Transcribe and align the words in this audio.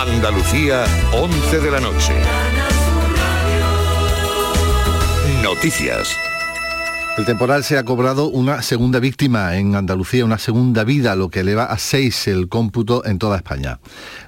Andalucía, 0.00 0.86
11 1.12 1.60
de 1.60 1.70
la 1.70 1.78
noche. 1.78 2.14
Noticias. 5.42 6.16
El 7.18 7.26
temporal 7.26 7.64
se 7.64 7.76
ha 7.76 7.84
cobrado 7.84 8.30
una 8.30 8.62
segunda 8.62 8.98
víctima 8.98 9.56
en 9.56 9.74
Andalucía, 9.74 10.24
una 10.24 10.38
segunda 10.38 10.84
vida, 10.84 11.16
lo 11.16 11.28
que 11.28 11.40
eleva 11.40 11.64
a 11.64 11.76
seis 11.76 12.28
el 12.28 12.48
cómputo 12.48 13.04
en 13.04 13.18
toda 13.18 13.36
España. 13.36 13.78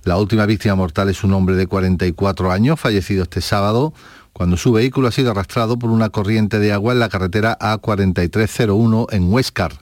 La 0.04 0.18
última 0.18 0.44
víctima 0.44 0.74
mortal 0.74 1.08
es 1.08 1.24
un 1.24 1.32
hombre 1.32 1.56
de 1.56 1.66
44 1.66 2.52
años, 2.52 2.78
fallecido 2.78 3.22
este 3.22 3.40
sábado, 3.40 3.94
cuando 4.34 4.58
su 4.58 4.72
vehículo 4.72 5.08
ha 5.08 5.12
sido 5.12 5.30
arrastrado 5.30 5.78
por 5.78 5.88
una 5.88 6.10
corriente 6.10 6.58
de 6.58 6.74
agua 6.74 6.92
en 6.92 6.98
la 6.98 7.08
carretera 7.08 7.58
A4301 7.58 9.06
en 9.10 9.32
Huescar 9.32 9.72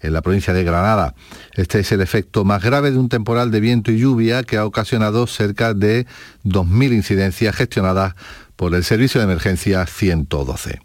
en 0.00 0.12
la 0.12 0.22
provincia 0.22 0.52
de 0.52 0.64
Granada. 0.64 1.14
Este 1.54 1.80
es 1.80 1.92
el 1.92 2.00
efecto 2.00 2.44
más 2.44 2.62
grave 2.62 2.90
de 2.90 2.98
un 2.98 3.08
temporal 3.08 3.50
de 3.50 3.60
viento 3.60 3.90
y 3.90 3.98
lluvia 3.98 4.42
que 4.42 4.56
ha 4.56 4.64
ocasionado 4.64 5.26
cerca 5.26 5.74
de 5.74 6.06
2.000 6.44 6.94
incidencias 6.94 7.56
gestionadas 7.56 8.14
por 8.56 8.74
el 8.74 8.82
Servicio 8.82 9.20
de 9.20 9.24
Emergencia 9.24 9.86
112. 9.86 10.80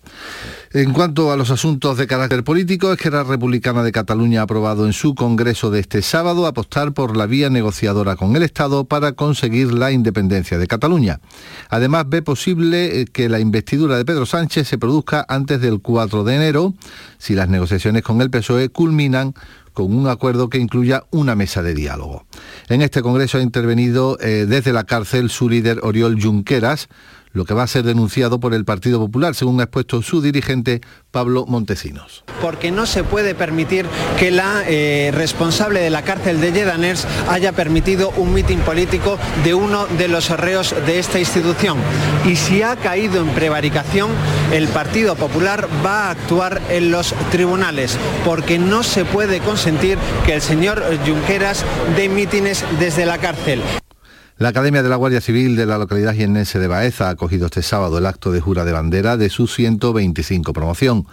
En 0.75 0.91
cuanto 0.91 1.31
a 1.31 1.37
los 1.37 1.51
asuntos 1.51 1.99
de 1.99 2.07
carácter 2.07 2.43
político, 2.43 2.91
es 2.91 2.97
que 2.97 3.11
la 3.11 3.23
Republicana 3.23 3.83
de 3.83 3.91
Cataluña 3.91 4.39
ha 4.39 4.43
aprobado 4.45 4.87
en 4.87 4.93
su 4.93 5.13
Congreso 5.13 5.69
de 5.69 5.79
este 5.79 6.01
sábado 6.01 6.47
apostar 6.47 6.93
por 6.93 7.15
la 7.15 7.27
vía 7.27 7.51
negociadora 7.51 8.15
con 8.15 8.35
el 8.35 8.41
Estado 8.41 8.85
para 8.85 9.11
conseguir 9.11 9.71
la 9.71 9.91
independencia 9.91 10.57
de 10.57 10.65
Cataluña. 10.65 11.19
Además, 11.69 12.05
ve 12.09 12.23
posible 12.23 13.01
eh, 13.01 13.05
que 13.05 13.29
la 13.29 13.39
investidura 13.39 13.97
de 13.97 14.05
Pedro 14.05 14.25
Sánchez 14.25 14.67
se 14.67 14.79
produzca 14.79 15.23
antes 15.29 15.61
del 15.61 15.79
4 15.79 16.23
de 16.23 16.35
enero, 16.37 16.73
si 17.19 17.35
las 17.35 17.49
negociaciones 17.49 18.01
con 18.01 18.19
el 18.23 18.31
PSOE 18.31 18.69
culminan 18.69 19.35
con 19.73 19.93
un 19.93 20.07
acuerdo 20.07 20.49
que 20.49 20.57
incluya 20.57 21.03
una 21.11 21.35
mesa 21.35 21.61
de 21.61 21.75
diálogo. 21.75 22.25
En 22.67 22.81
este 22.81 23.03
Congreso 23.03 23.37
ha 23.37 23.41
intervenido 23.41 24.17
eh, 24.19 24.47
desde 24.47 24.73
la 24.73 24.85
cárcel 24.85 25.29
su 25.29 25.49
líder 25.49 25.81
Oriol 25.83 26.19
Junqueras, 26.19 26.89
lo 27.33 27.45
que 27.45 27.53
va 27.53 27.63
a 27.63 27.67
ser 27.67 27.83
denunciado 27.83 28.39
por 28.39 28.53
el 28.53 28.63
Partido 28.63 28.99
Popular, 28.99 29.35
según 29.35 29.59
ha 29.59 29.63
expuesto 29.63 30.01
su 30.01 30.21
dirigente 30.21 30.81
Pablo 31.11 31.45
Montesinos. 31.47 32.23
Porque 32.41 32.71
no 32.71 32.85
se 32.85 33.03
puede 33.03 33.35
permitir 33.35 33.85
que 34.17 34.31
la 34.31 34.63
eh, 34.67 35.11
responsable 35.13 35.79
de 35.81 35.89
la 35.89 36.03
cárcel 36.03 36.39
de 36.39 36.51
Lledaners 36.51 37.07
haya 37.29 37.51
permitido 37.51 38.11
un 38.11 38.33
mitin 38.33 38.59
político 38.59 39.17
de 39.43 39.53
uno 39.53 39.85
de 39.97 40.07
los 40.07 40.29
reos 40.29 40.75
de 40.85 40.99
esta 40.99 41.19
institución. 41.19 41.77
Y 42.25 42.35
si 42.35 42.61
ha 42.61 42.75
caído 42.75 43.21
en 43.21 43.29
prevaricación, 43.29 44.11
el 44.51 44.67
Partido 44.67 45.15
Popular 45.15 45.67
va 45.85 46.07
a 46.07 46.11
actuar 46.11 46.61
en 46.69 46.91
los 46.91 47.13
tribunales, 47.31 47.97
porque 48.23 48.59
no 48.59 48.83
se 48.83 49.05
puede 49.05 49.39
consentir 49.39 49.97
que 50.25 50.35
el 50.35 50.41
señor 50.41 50.83
Junqueras 51.05 51.65
dé 51.95 52.09
mítines 52.09 52.63
desde 52.79 53.05
la 53.05 53.17
cárcel. 53.17 53.61
La 54.39 54.49
Academia 54.49 54.81
de 54.81 54.89
la 54.89 54.95
Guardia 54.95 55.21
Civil 55.21 55.55
de 55.55 55.67
la 55.67 55.77
localidad 55.77 56.15
jiennense 56.15 56.57
de 56.57 56.65
Baeza 56.65 57.07
ha 57.07 57.11
acogido 57.11 57.45
este 57.45 57.61
sábado 57.61 57.99
el 57.99 58.07
acto 58.07 58.31
de 58.31 58.41
jura 58.41 58.65
de 58.65 58.71
bandera 58.71 59.15
de 59.15 59.29
su 59.29 59.45
125 59.45 60.53
promoción. 60.53 61.05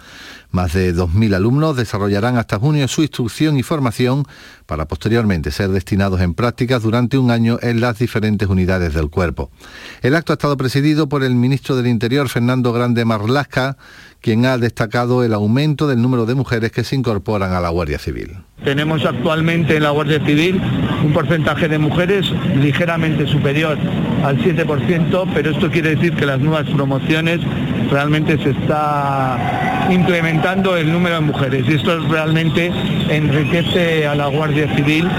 Más 0.49 0.73
de 0.73 0.93
2.000 0.93 1.35
alumnos 1.35 1.77
desarrollarán 1.77 2.37
hasta 2.37 2.57
junio 2.57 2.87
su 2.87 3.03
instrucción 3.03 3.57
y 3.57 3.63
formación 3.63 4.25
para 4.65 4.87
posteriormente 4.87 5.51
ser 5.51 5.69
destinados 5.69 6.19
en 6.19 6.33
prácticas 6.33 6.81
durante 6.81 7.19
un 7.19 7.29
año 7.29 7.59
en 7.61 7.79
las 7.79 7.99
diferentes 7.99 8.49
unidades 8.49 8.95
del 8.95 9.11
cuerpo. 9.11 9.51
El 10.01 10.15
acto 10.15 10.33
ha 10.33 10.35
estado 10.35 10.57
presidido 10.57 11.07
por 11.07 11.23
el 11.23 11.35
ministro 11.35 11.75
del 11.75 11.87
Interior, 11.87 12.27
Fernando 12.27 12.73
Grande 12.73 13.05
Marlasca, 13.05 13.77
quien 14.21 14.45
ha 14.45 14.57
destacado 14.57 15.23
el 15.23 15.33
aumento 15.33 15.87
del 15.87 16.01
número 16.01 16.25
de 16.25 16.35
mujeres 16.35 16.71
que 16.71 16.83
se 16.83 16.95
incorporan 16.95 17.53
a 17.53 17.59
la 17.59 17.69
Guardia 17.69 17.97
Civil. 17.97 18.37
Tenemos 18.63 19.03
actualmente 19.05 19.77
en 19.77 19.83
la 19.83 19.89
Guardia 19.89 20.23
Civil 20.23 20.61
un 21.03 21.11
porcentaje 21.13 21.67
de 21.67 21.79
mujeres 21.79 22.31
ligeramente 22.55 23.25
superior 23.25 23.77
al 24.23 24.37
7%, 24.37 25.27
pero 25.33 25.49
esto 25.49 25.71
quiere 25.71 25.95
decir 25.95 26.15
que 26.15 26.27
las 26.27 26.39
nuevas 26.39 26.69
promociones 26.69 27.39
realmente 27.89 28.37
se 28.37 28.51
está 28.51 29.87
implementando 29.89 30.77
el 30.77 30.91
número 30.91 31.15
de 31.15 31.21
mujeres 31.21 31.65
y 31.67 31.73
esto 31.73 31.99
realmente 32.07 32.71
enriquece 33.09 34.05
a 34.05 34.13
la 34.13 34.27
Guardia 34.27 34.73
Civil. 34.75 35.09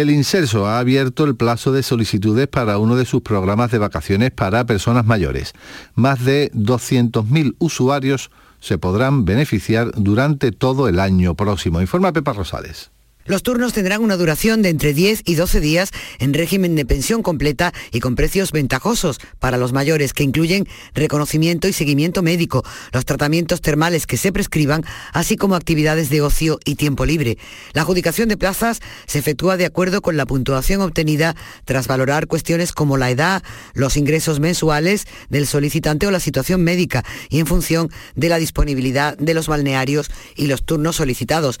El 0.00 0.08
Inserso 0.08 0.66
ha 0.66 0.78
abierto 0.78 1.24
el 1.24 1.36
plazo 1.36 1.70
de 1.70 1.82
solicitudes 1.82 2.48
para 2.48 2.78
uno 2.78 2.96
de 2.96 3.04
sus 3.04 3.20
programas 3.20 3.70
de 3.70 3.76
vacaciones 3.76 4.30
para 4.30 4.64
personas 4.64 5.04
mayores. 5.04 5.52
Más 5.94 6.24
de 6.24 6.50
200.000 6.52 7.56
usuarios 7.58 8.30
se 8.58 8.78
podrán 8.78 9.26
beneficiar 9.26 9.90
durante 9.94 10.50
todo 10.50 10.88
el 10.88 10.98
año 10.98 11.34
próximo. 11.34 11.82
Informa 11.82 12.14
Pepa 12.14 12.32
Rosales. 12.32 12.91
Los 13.24 13.44
turnos 13.44 13.72
tendrán 13.72 14.02
una 14.02 14.16
duración 14.16 14.62
de 14.62 14.68
entre 14.68 14.94
10 14.94 15.22
y 15.24 15.36
12 15.36 15.60
días 15.60 15.90
en 16.18 16.34
régimen 16.34 16.74
de 16.74 16.84
pensión 16.84 17.22
completa 17.22 17.72
y 17.92 18.00
con 18.00 18.16
precios 18.16 18.50
ventajosos 18.50 19.20
para 19.38 19.58
los 19.58 19.72
mayores 19.72 20.12
que 20.12 20.24
incluyen 20.24 20.66
reconocimiento 20.92 21.68
y 21.68 21.72
seguimiento 21.72 22.22
médico, 22.22 22.64
los 22.92 23.04
tratamientos 23.04 23.60
termales 23.60 24.08
que 24.08 24.16
se 24.16 24.32
prescriban, 24.32 24.84
así 25.12 25.36
como 25.36 25.54
actividades 25.54 26.10
de 26.10 26.20
ocio 26.20 26.58
y 26.64 26.74
tiempo 26.74 27.06
libre. 27.06 27.38
La 27.74 27.82
adjudicación 27.82 28.28
de 28.28 28.36
plazas 28.36 28.80
se 29.06 29.20
efectúa 29.20 29.56
de 29.56 29.66
acuerdo 29.66 30.02
con 30.02 30.16
la 30.16 30.26
puntuación 30.26 30.80
obtenida 30.80 31.36
tras 31.64 31.86
valorar 31.86 32.26
cuestiones 32.26 32.72
como 32.72 32.96
la 32.96 33.10
edad, 33.10 33.44
los 33.72 33.96
ingresos 33.96 34.40
mensuales 34.40 35.06
del 35.28 35.46
solicitante 35.46 36.08
o 36.08 36.10
la 36.10 36.20
situación 36.20 36.64
médica 36.64 37.04
y 37.28 37.38
en 37.38 37.46
función 37.46 37.88
de 38.16 38.28
la 38.28 38.38
disponibilidad 38.38 39.16
de 39.16 39.34
los 39.34 39.46
balnearios 39.46 40.10
y 40.34 40.48
los 40.48 40.64
turnos 40.64 40.96
solicitados. 40.96 41.60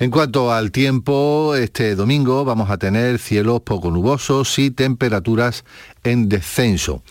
En 0.00 0.12
cuanto 0.12 0.52
al 0.52 0.70
tiempo, 0.70 1.56
este 1.56 1.96
domingo 1.96 2.44
vamos 2.44 2.70
a 2.70 2.78
tener 2.78 3.18
cielos 3.18 3.62
poco 3.62 3.90
nubosos 3.90 4.56
y 4.60 4.70
temperaturas 4.70 5.64
en 6.04 6.28
descenso. 6.28 7.02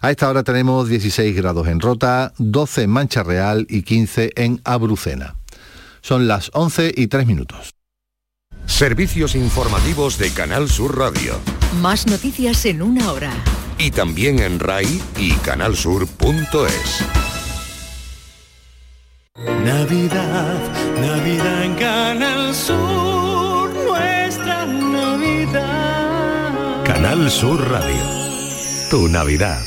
A 0.00 0.10
esta 0.10 0.30
hora 0.30 0.42
tenemos 0.42 0.88
16 0.88 1.36
grados 1.36 1.68
en 1.68 1.80
Rota, 1.80 2.32
12 2.38 2.84
en 2.84 2.90
Mancha 2.90 3.22
Real 3.22 3.66
y 3.68 3.82
15 3.82 4.32
en 4.36 4.60
Abrucena. 4.64 5.36
Son 6.00 6.28
las 6.28 6.50
11 6.54 6.94
y 6.96 7.08
3 7.08 7.26
minutos. 7.26 7.74
Servicios 8.64 9.34
informativos 9.34 10.16
de 10.16 10.30
Canal 10.30 10.70
Sur 10.70 10.96
Radio. 10.96 11.34
Más 11.82 12.06
noticias 12.06 12.64
en 12.64 12.80
una 12.80 13.12
hora. 13.12 13.32
Y 13.76 13.90
también 13.90 14.38
en 14.38 14.60
RAI 14.60 15.02
y 15.18 15.32
canalsur.es. 15.32 17.29
Navidad, 19.46 20.58
Navidad 21.00 21.64
en 21.64 21.74
Canal 21.76 22.54
Sur, 22.54 23.72
nuestra 23.72 24.66
Navidad. 24.66 25.64
Canal 26.84 27.30
Sur 27.30 27.58
Radio. 27.70 28.02
Tu 28.90 29.08
Navidad. 29.08 29.62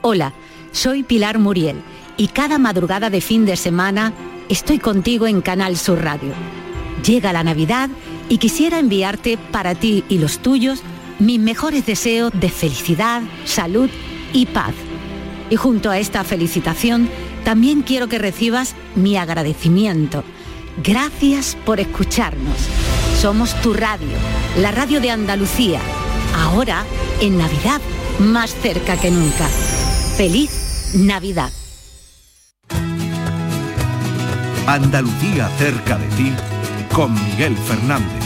Hola, 0.00 0.32
soy 0.72 1.02
Pilar 1.02 1.38
Muriel 1.38 1.82
y 2.16 2.28
cada 2.28 2.56
madrugada 2.56 3.10
de 3.10 3.20
fin 3.20 3.44
de 3.44 3.56
semana 3.56 4.14
estoy 4.48 4.78
contigo 4.78 5.26
en 5.26 5.42
Canal 5.42 5.76
Sur 5.76 6.02
Radio. 6.02 6.32
Llega 7.04 7.34
la 7.34 7.44
Navidad 7.44 7.90
y 8.30 8.38
quisiera 8.38 8.78
enviarte 8.78 9.36
para 9.36 9.74
ti 9.74 10.04
y 10.08 10.16
los 10.16 10.38
tuyos 10.38 10.82
mis 11.18 11.38
mejores 11.38 11.84
deseos 11.84 12.32
de 12.34 12.48
felicidad, 12.48 13.20
salud 13.44 13.90
y 14.32 14.46
paz 14.46 14.74
y 15.50 15.56
junto 15.56 15.90
a 15.90 15.98
esta 15.98 16.24
felicitación, 16.24 17.08
también 17.44 17.82
quiero 17.82 18.08
que 18.08 18.18
recibas 18.18 18.74
mi 18.94 19.16
agradecimiento. 19.16 20.24
Gracias 20.82 21.56
por 21.64 21.80
escucharnos. 21.80 22.56
Somos 23.20 23.54
tu 23.62 23.72
radio, 23.72 24.08
la 24.58 24.70
radio 24.70 25.00
de 25.00 25.10
Andalucía. 25.10 25.80
Ahora, 26.36 26.84
en 27.20 27.38
Navidad, 27.38 27.80
más 28.18 28.54
cerca 28.54 28.96
que 28.96 29.10
nunca. 29.10 29.46
Feliz 30.16 30.92
Navidad. 30.94 31.52
Andalucía 34.66 35.48
cerca 35.58 35.98
de 35.98 36.06
ti, 36.16 36.32
con 36.94 37.12
Miguel 37.12 37.56
Fernández. 37.56 38.23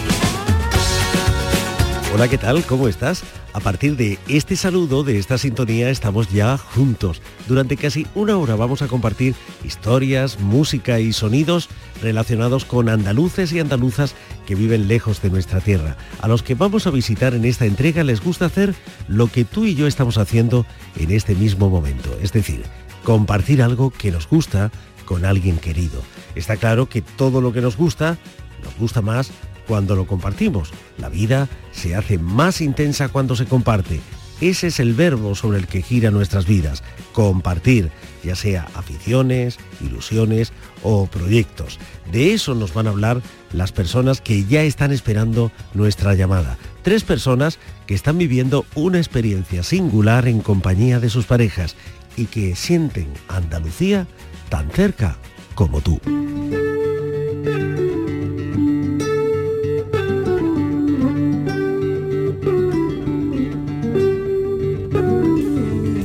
Hola, 2.15 2.27
¿qué 2.27 2.39
tal? 2.39 2.65
¿Cómo 2.65 2.89
estás? 2.89 3.23
A 3.53 3.61
partir 3.61 3.95
de 3.95 4.19
este 4.29 4.57
saludo, 4.57 5.05
de 5.05 5.19
esta 5.19 5.37
sintonía, 5.37 5.91
estamos 5.91 6.31
ya 6.31 6.57
juntos. 6.57 7.21
Durante 7.47 7.77
casi 7.77 8.07
una 8.15 8.39
hora 8.39 8.57
vamos 8.57 8.81
a 8.81 8.89
compartir 8.89 9.35
historias, 9.63 10.41
música 10.41 11.01
y 11.01 11.13
sonidos 11.13 11.69
relacionados 12.01 12.65
con 12.65 12.89
andaluces 12.89 13.53
y 13.53 13.61
andaluzas 13.61 14.15
que 14.47 14.55
viven 14.55 14.89
lejos 14.89 15.21
de 15.21 15.29
nuestra 15.29 15.61
tierra. 15.61 15.99
A 16.23 16.29
los 16.29 16.43
que 16.43 16.55
vamos 16.55 16.87
a 16.87 16.91
visitar 16.91 17.35
en 17.35 17.45
esta 17.45 17.67
entrega 17.67 18.03
les 18.03 18.23
gusta 18.23 18.47
hacer 18.47 18.75
lo 19.07 19.27
que 19.27 19.45
tú 19.45 19.67
y 19.67 19.75
yo 19.75 19.87
estamos 19.87 20.17
haciendo 20.17 20.65
en 20.97 21.11
este 21.11 21.35
mismo 21.35 21.69
momento, 21.69 22.17
es 22.23 22.33
decir, 22.33 22.65
compartir 23.05 23.63
algo 23.63 23.91
que 23.91 24.11
nos 24.11 24.27
gusta 24.27 24.71
con 25.05 25.27
alguien 25.27 25.59
querido. 25.59 26.03
Está 26.35 26.57
claro 26.57 26.89
que 26.89 27.03
todo 27.03 27.43
lo 27.43 27.53
que 27.53 27.61
nos 27.61 27.77
gusta 27.77 28.17
nos 28.65 28.77
gusta 28.77 29.03
más 29.03 29.31
cuando 29.69 29.95
lo 29.95 30.07
compartimos. 30.07 30.73
La 30.97 31.09
vida 31.09 31.49
se 31.71 31.95
hace 31.95 32.19
más 32.19 32.61
intensa 32.61 33.09
cuando 33.11 33.37
se 33.37 33.45
comparte. 33.45 34.01
Ese 34.41 34.69
es 34.69 34.79
el 34.79 34.95
verbo 34.95 35.35
sobre 35.35 35.59
el 35.59 35.67
que 35.67 35.83
gira 35.83 36.13
nuestras 36.13 36.47
vidas, 36.47 36.85
compartir, 37.13 37.91
ya 38.23 38.37
sea 38.37 38.69
aficiones, 38.75 39.59
ilusiones 39.81 40.53
o 40.85 41.07
proyectos. 41.07 41.79
De 42.13 42.35
eso 42.35 42.55
nos 42.55 42.73
van 42.73 42.87
a 42.87 42.91
hablar 42.91 43.21
las 43.53 43.73
personas 43.73 44.21
que 44.21 44.45
ya 44.45 44.63
están 44.63 44.93
esperando 44.93 45.51
nuestra 45.75 46.15
llamada. 46.15 46.57
Tres 46.83 47.03
personas 47.03 47.59
que 47.87 47.95
están 47.95 48.17
viviendo 48.17 48.65
una 48.77 48.99
experiencia 48.99 49.65
singular 49.65 50.29
en 50.29 50.41
compañía 50.41 51.01
de 51.01 51.11
sus 51.11 51.27
parejas 51.27 51.75
y 52.17 52.27
que 52.27 52.55
sienten 52.55 53.09
Andalucía 53.29 54.07
tan 54.51 54.71
cerca 54.71 55.19
como 55.57 55.81
tú. 55.81 56.01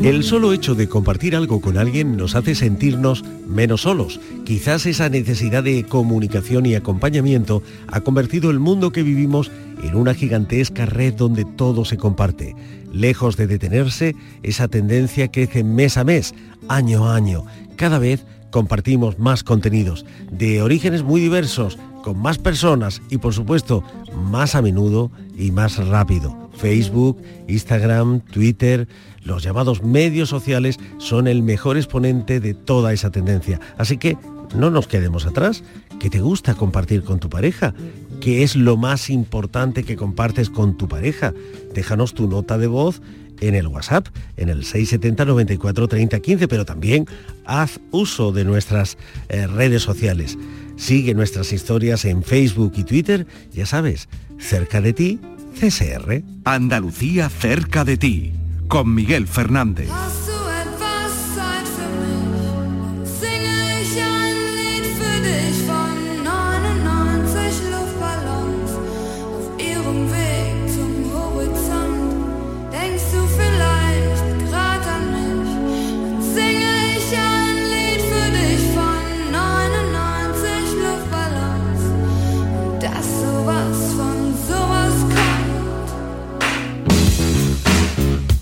El 0.03 0.25
solo 0.25 0.51
hecho 0.51 0.75
de 0.75 0.89
compartir 0.89 1.33
algo 1.33 1.61
con 1.61 1.77
alguien 1.77 2.17
nos 2.17 2.35
hace 2.35 2.55
sentirnos 2.55 3.23
menos 3.47 3.83
solos. 3.83 4.19
Quizás 4.44 4.85
esa 4.85 5.07
necesidad 5.07 5.63
de 5.63 5.85
comunicación 5.85 6.65
y 6.65 6.75
acompañamiento 6.75 7.63
ha 7.88 8.01
convertido 8.01 8.51
el 8.51 8.59
mundo 8.59 8.91
que 8.91 9.01
vivimos 9.01 9.50
en 9.81 9.95
una 9.95 10.13
gigantesca 10.13 10.85
red 10.85 11.13
donde 11.13 11.45
todo 11.45 11.85
se 11.85 11.95
comparte. 11.95 12.53
Lejos 12.91 13.38
de 13.38 13.47
detenerse, 13.47 14.13
esa 14.44 14.67
tendencia 14.67 15.31
crece 15.31 15.63
mes 15.63 15.95
a 15.95 16.03
mes, 16.03 16.35
año 16.67 17.07
a 17.07 17.15
año. 17.15 17.45
Cada 17.77 17.97
vez 17.97 18.25
compartimos 18.51 19.19
más 19.19 19.45
contenidos, 19.45 20.05
de 20.29 20.61
orígenes 20.61 21.03
muy 21.03 21.21
diversos, 21.21 21.79
con 22.03 22.19
más 22.19 22.39
personas 22.39 23.01
y 23.09 23.19
por 23.19 23.33
supuesto 23.33 23.85
más 24.13 24.53
a 24.55 24.61
menudo 24.61 25.11
y 25.38 25.51
más 25.51 25.77
rápido. 25.77 26.42
Facebook, 26.63 27.21
Instagram, 27.50 28.21
Twitter, 28.21 28.88
los 29.25 29.44
llamados 29.44 29.83
medios 29.83 30.30
sociales 30.30 30.80
son 30.98 31.27
el 31.27 31.44
mejor 31.44 31.75
exponente 31.75 32.39
de 32.39 32.54
toda 32.54 32.94
esa 32.94 33.12
tendencia. 33.12 33.60
Así 33.77 33.98
que 33.98 34.18
no 34.56 34.69
nos 34.69 34.88
quedemos 34.88 35.25
atrás. 35.25 35.62
¿Qué 36.00 36.10
te 36.10 36.21
gusta 36.21 36.56
compartir 36.56 37.04
con 37.04 37.19
tu 37.19 37.30
pareja? 37.30 37.74
¿Qué 38.21 38.44
es 38.44 38.56
lo 38.56 38.77
más 38.77 39.10
importante 39.10 39.83
que 39.83 39.98
compartes 39.98 40.50
con 40.50 40.77
tu 40.77 40.88
pareja? 40.88 41.33
Déjanos 41.74 42.13
tu 42.13 42.30
nota 42.30 42.57
de 42.57 42.68
voz 42.68 43.01
en 43.42 43.56
el 43.56 43.68
WhatsApp, 43.68 44.07
en 44.38 44.48
el 44.48 44.63
670 44.63 45.25
94 45.25 45.89
30 45.89 46.19
15, 46.21 46.48
pero 46.48 46.63
también 46.63 47.06
haz 47.44 47.81
uso 47.92 48.31
de 48.31 48.45
nuestras 48.45 48.98
eh, 49.27 49.48
redes 49.48 49.81
sociales. 49.81 50.38
Sigue 50.77 51.13
nuestras 51.13 51.51
historias 51.51 52.06
en 52.06 52.24
Facebook 52.24 52.71
y 52.77 52.86
Twitter, 52.86 53.27
ya 53.51 53.65
sabes, 53.65 54.07
cerca 54.39 54.80
de 54.80 54.94
ti, 54.94 55.19
CSR. 55.59 56.23
Andalucía 56.45 57.29
cerca 57.29 57.83
de 57.85 57.97
ti, 57.97 58.33
con 58.67 58.94
Miguel 58.94 59.27
Fernández. 59.27 59.89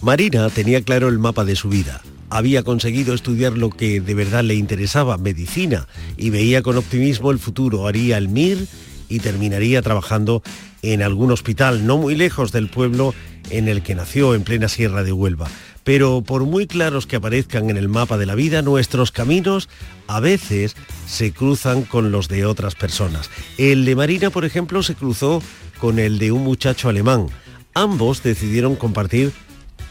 Marina 0.01 0.49
tenía 0.49 0.81
claro 0.81 1.09
el 1.09 1.19
mapa 1.19 1.45
de 1.45 1.55
su 1.55 1.69
vida. 1.69 2.01
Había 2.31 2.63
conseguido 2.63 3.13
estudiar 3.13 3.55
lo 3.55 3.69
que 3.69 4.01
de 4.01 4.15
verdad 4.15 4.43
le 4.43 4.55
interesaba, 4.55 5.19
medicina, 5.19 5.87
y 6.17 6.31
veía 6.31 6.63
con 6.63 6.75
optimismo 6.75 7.29
el 7.29 7.37
futuro. 7.37 7.87
Haría 7.87 8.17
el 8.17 8.27
MIR 8.27 8.65
y 9.09 9.19
terminaría 9.19 9.83
trabajando 9.83 10.41
en 10.81 11.03
algún 11.03 11.31
hospital 11.31 11.85
no 11.85 11.99
muy 11.99 12.15
lejos 12.15 12.51
del 12.51 12.67
pueblo 12.67 13.13
en 13.51 13.67
el 13.67 13.83
que 13.83 13.93
nació, 13.93 14.33
en 14.33 14.43
plena 14.43 14.69
Sierra 14.69 15.03
de 15.03 15.11
Huelva. 15.11 15.47
Pero 15.83 16.23
por 16.23 16.45
muy 16.45 16.65
claros 16.65 17.05
que 17.05 17.17
aparezcan 17.17 17.69
en 17.69 17.77
el 17.77 17.87
mapa 17.87 18.17
de 18.17 18.25
la 18.25 18.33
vida, 18.33 18.63
nuestros 18.63 19.11
caminos 19.11 19.69
a 20.07 20.19
veces 20.19 20.75
se 21.05 21.31
cruzan 21.31 21.83
con 21.83 22.11
los 22.11 22.27
de 22.27 22.45
otras 22.45 22.73
personas. 22.73 23.29
El 23.59 23.85
de 23.85 23.95
Marina, 23.95 24.31
por 24.31 24.45
ejemplo, 24.45 24.81
se 24.81 24.95
cruzó 24.95 25.43
con 25.79 25.99
el 25.99 26.17
de 26.17 26.31
un 26.31 26.43
muchacho 26.43 26.89
alemán. 26.89 27.27
Ambos 27.75 28.23
decidieron 28.23 28.75
compartir 28.75 29.31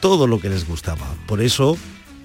todo 0.00 0.26
lo 0.26 0.40
que 0.40 0.48
les 0.48 0.66
gustaba. 0.66 1.14
Por 1.26 1.40
eso, 1.40 1.76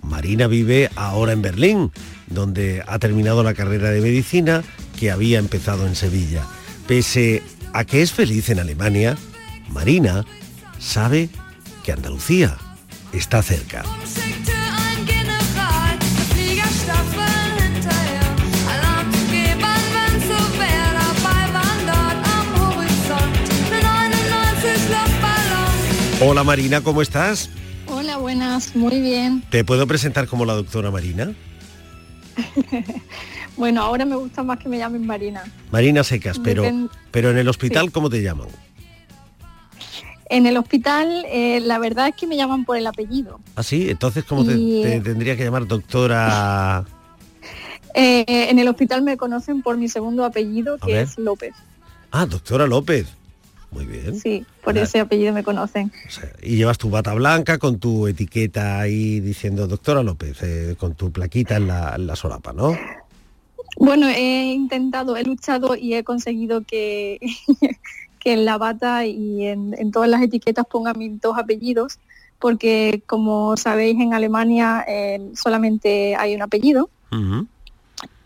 Marina 0.01 0.47
vive 0.47 0.89
ahora 0.95 1.33
en 1.33 1.41
Berlín, 1.41 1.91
donde 2.27 2.83
ha 2.87 2.99
terminado 2.99 3.43
la 3.43 3.53
carrera 3.53 3.91
de 3.91 4.01
medicina 4.01 4.63
que 4.99 5.11
había 5.11 5.39
empezado 5.39 5.85
en 5.85 5.95
Sevilla. 5.95 6.45
Pese 6.87 7.43
a 7.73 7.83
que 7.83 8.01
es 8.01 8.11
feliz 8.11 8.49
en 8.49 8.59
Alemania, 8.59 9.17
Marina 9.69 10.25
sabe 10.79 11.29
que 11.83 11.91
Andalucía 11.91 12.57
está 13.11 13.41
cerca. 13.41 13.83
Hola 26.21 26.43
Marina, 26.45 26.81
¿cómo 26.81 27.01
estás? 27.01 27.49
Buenas, 28.35 28.75
muy 28.75 28.99
bien. 28.99 29.43
¿Te 29.49 29.63
puedo 29.63 29.87
presentar 29.87 30.27
como 30.27 30.43
la 30.43 30.55
doctora 30.55 30.91
Marina? 30.91 31.33
bueno, 33.55 33.81
ahora 33.81 34.03
me 34.03 34.17
gusta 34.17 34.43
más 34.43 34.59
que 34.59 34.67
me 34.67 34.77
llamen 34.77 35.05
Marina. 35.05 35.41
Marina 35.71 36.03
Secas, 36.03 36.37
pero, 36.39 36.89
pero 37.11 37.31
en 37.31 37.37
el 37.37 37.47
hospital, 37.47 37.93
¿cómo 37.93 38.09
te 38.09 38.21
llaman? 38.21 38.49
En 40.29 40.47
el 40.47 40.57
hospital, 40.57 41.23
eh, 41.29 41.61
la 41.61 41.79
verdad 41.79 42.09
es 42.09 42.15
que 42.15 42.27
me 42.27 42.35
llaman 42.35 42.65
por 42.65 42.75
el 42.75 42.85
apellido. 42.87 43.39
¿Ah, 43.55 43.63
sí? 43.63 43.89
Entonces, 43.89 44.25
¿cómo 44.25 44.43
te, 44.43 44.99
tendría 44.99 45.37
que 45.37 45.45
llamar 45.45 45.65
doctora? 45.65 46.83
Eh, 47.97 48.49
en 48.49 48.59
el 48.59 48.67
hospital 48.67 49.03
me 49.03 49.15
conocen 49.15 49.61
por 49.61 49.77
mi 49.77 49.87
segundo 49.87 50.25
apellido, 50.25 50.77
que 50.79 50.99
es 50.99 51.17
López. 51.17 51.53
Ah, 52.11 52.25
doctora 52.25 52.67
López. 52.67 53.07
Muy 53.75 53.85
bien. 53.85 54.17
Sí, 54.17 54.45
por 54.63 54.77
ese 54.77 55.01
apellido 55.01 55.33
me 55.33 55.43
conocen. 55.43 55.91
y 56.41 56.55
llevas 56.55 56.77
tu 56.77 56.89
bata 56.89 57.13
blanca 57.13 57.57
con 57.57 57.77
tu 57.77 58.07
etiqueta 58.07 58.79
ahí 58.79 59.19
diciendo 59.19 59.67
doctora 59.67 60.01
López, 60.01 60.41
eh, 60.43 60.75
con 60.79 60.95
tu 60.95 61.11
plaquita 61.11 61.57
en 61.57 61.67
la, 61.67 62.15
solapa, 62.15 62.53
¿no? 62.53 62.77
Bueno, 63.77 64.07
he 64.07 64.53
intentado, 64.53 65.17
he 65.17 65.25
luchado 65.25 65.75
y 65.75 65.95
he 65.95 66.05
conseguido 66.05 66.61
que, 66.61 67.19
que 68.19 68.31
en 68.31 68.45
la 68.45 68.57
bata 68.57 69.05
y 69.05 69.45
en, 69.45 69.91
todas 69.91 70.09
las 70.09 70.21
etiquetas 70.21 70.65
ponga 70.65 70.93
mis 70.93 71.19
dos 71.19 71.37
apellidos, 71.37 71.99
porque 72.39 73.03
como 73.05 73.57
sabéis 73.57 73.99
en 73.99 74.13
Alemania 74.13 74.85
eh, 74.87 75.19
solamente 75.35 76.15
hay 76.15 76.33
un 76.33 76.41
apellido. 76.41 76.89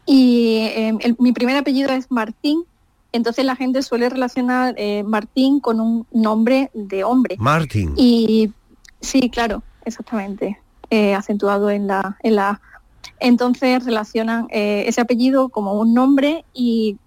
Y 0.06 0.58
eh, 0.76 1.16
mi 1.18 1.32
primer 1.32 1.58
apellido 1.58 1.92
es 1.92 2.10
Martín 2.12 2.66
entonces 3.12 3.46
la 3.46 3.56
gente 3.56 3.82
suele 3.82 4.10
relacionar 4.10 4.76
eh, 4.78 5.04
Martín 5.04 5.60
con 5.60 5.80
un 5.80 6.06
nombre 6.12 6.70
de 6.74 7.04
hombre. 7.04 7.36
Martín. 7.40 7.94
Y 7.96 8.52
sí, 9.02 9.30
claro, 9.30 9.64
exactamente. 9.86 10.60
Eh, 10.92 11.14
acentuado 11.14 11.70
en 11.70 11.88
la, 11.88 12.18
en 12.24 12.36
la 12.36 12.62
Entonces 13.20 13.86
relacionan 13.86 14.48
eh, 14.50 14.86
ese 14.88 15.02
apellido 15.02 15.50
como 15.50 15.74
un 15.74 15.94
nombre 15.94 16.46
y 16.54 16.98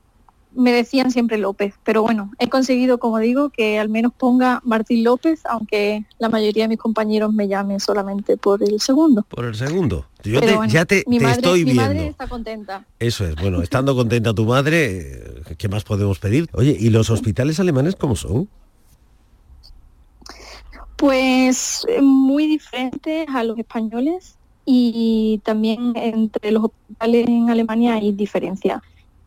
me 0.54 0.72
decían 0.72 1.10
siempre 1.10 1.38
López, 1.38 1.74
pero 1.84 2.02
bueno, 2.02 2.30
he 2.38 2.48
conseguido, 2.48 2.98
como 2.98 3.18
digo, 3.18 3.50
que 3.50 3.78
al 3.78 3.88
menos 3.88 4.12
ponga 4.16 4.60
Martín 4.64 5.04
López, 5.04 5.40
aunque 5.46 6.04
la 6.18 6.28
mayoría 6.28 6.64
de 6.64 6.68
mis 6.68 6.78
compañeros 6.78 7.32
me 7.32 7.48
llamen 7.48 7.80
solamente 7.80 8.36
por 8.36 8.62
el 8.62 8.80
segundo. 8.80 9.24
Por 9.28 9.44
el 9.44 9.54
segundo. 9.54 10.06
Yo 10.22 10.40
ya 10.68 10.84
te, 10.84 11.04
estoy 11.06 11.64
viendo. 11.64 11.82
Mi 11.82 11.88
madre 11.88 12.06
está 12.08 12.28
contenta. 12.28 12.84
Eso 12.98 13.26
es, 13.26 13.34
bueno, 13.36 13.62
estando 13.62 13.94
contenta 13.94 14.34
tu 14.34 14.44
madre, 14.44 15.42
¿qué 15.56 15.68
más 15.68 15.84
podemos 15.84 16.18
pedir? 16.18 16.48
Oye, 16.52 16.76
¿y 16.78 16.90
los 16.90 17.10
hospitales 17.10 17.58
alemanes 17.60 17.96
cómo 17.96 18.16
son? 18.16 18.48
Pues 20.96 21.84
eh, 21.88 22.00
muy 22.00 22.46
diferentes 22.46 23.28
a 23.28 23.42
los 23.42 23.58
españoles 23.58 24.36
y 24.64 25.40
también 25.44 25.92
entre 25.96 26.52
los 26.52 26.64
hospitales 26.64 27.26
en 27.26 27.50
Alemania 27.50 27.94
hay 27.94 28.12
diferencia 28.12 28.80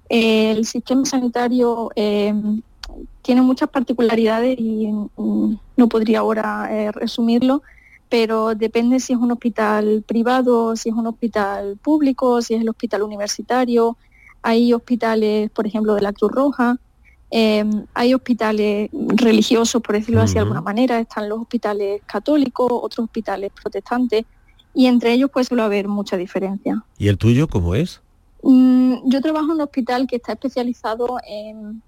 el 0.09 0.65
sistema 0.65 1.05
sanitario 1.05 1.91
eh, 1.95 2.33
tiene 3.21 3.41
muchas 3.41 3.69
particularidades 3.69 4.57
y 4.59 4.87
mm, 4.87 5.57
no 5.77 5.89
podría 5.89 6.19
ahora 6.19 6.67
eh, 6.71 6.91
resumirlo, 6.91 7.63
pero 8.09 8.55
depende 8.55 8.99
si 8.99 9.13
es 9.13 9.19
un 9.19 9.31
hospital 9.31 10.03
privado, 10.07 10.75
si 10.75 10.89
es 10.89 10.95
un 10.95 11.07
hospital 11.07 11.77
público, 11.81 12.41
si 12.41 12.53
es 12.55 12.61
el 12.61 12.69
hospital 12.69 13.01
universitario. 13.01 13.97
Hay 14.41 14.73
hospitales, 14.73 15.49
por 15.51 15.65
ejemplo, 15.65 15.95
de 15.95 16.01
la 16.01 16.13
Cruz 16.13 16.31
Roja, 16.31 16.79
Em, 17.31 17.85
hay 17.93 18.13
hospitales 18.13 18.89
religiosos, 18.93 19.81
por 19.81 19.95
decirlo 19.95 20.21
así 20.21 20.35
de 20.35 20.41
alguna 20.41 20.61
manera, 20.61 20.99
están 20.99 21.27
los 21.27 21.41
hospitales 21.41 22.01
católicos, 22.05 22.67
otros 22.71 23.05
hospitales 23.05 23.51
protestantes, 23.61 24.25
y 24.73 24.85
entre 24.85 25.13
ellos 25.13 25.29
pues 25.33 25.47
suele 25.47 25.63
haber 25.63 25.87
mucha 25.87 26.17
diferencia. 26.17 26.83
¿Y 26.97 27.07
el 27.07 27.17
tuyo 27.17 27.47
cómo 27.47 27.75
es? 27.75 28.01
Mm, 28.47 29.09
yo 29.09 29.21
trabajo 29.21 29.47
en 29.47 29.51
un 29.53 29.61
hospital 29.61 30.05
que 30.05 30.17
está 30.17 30.33
especializado 30.33 31.17
en, 31.27 31.81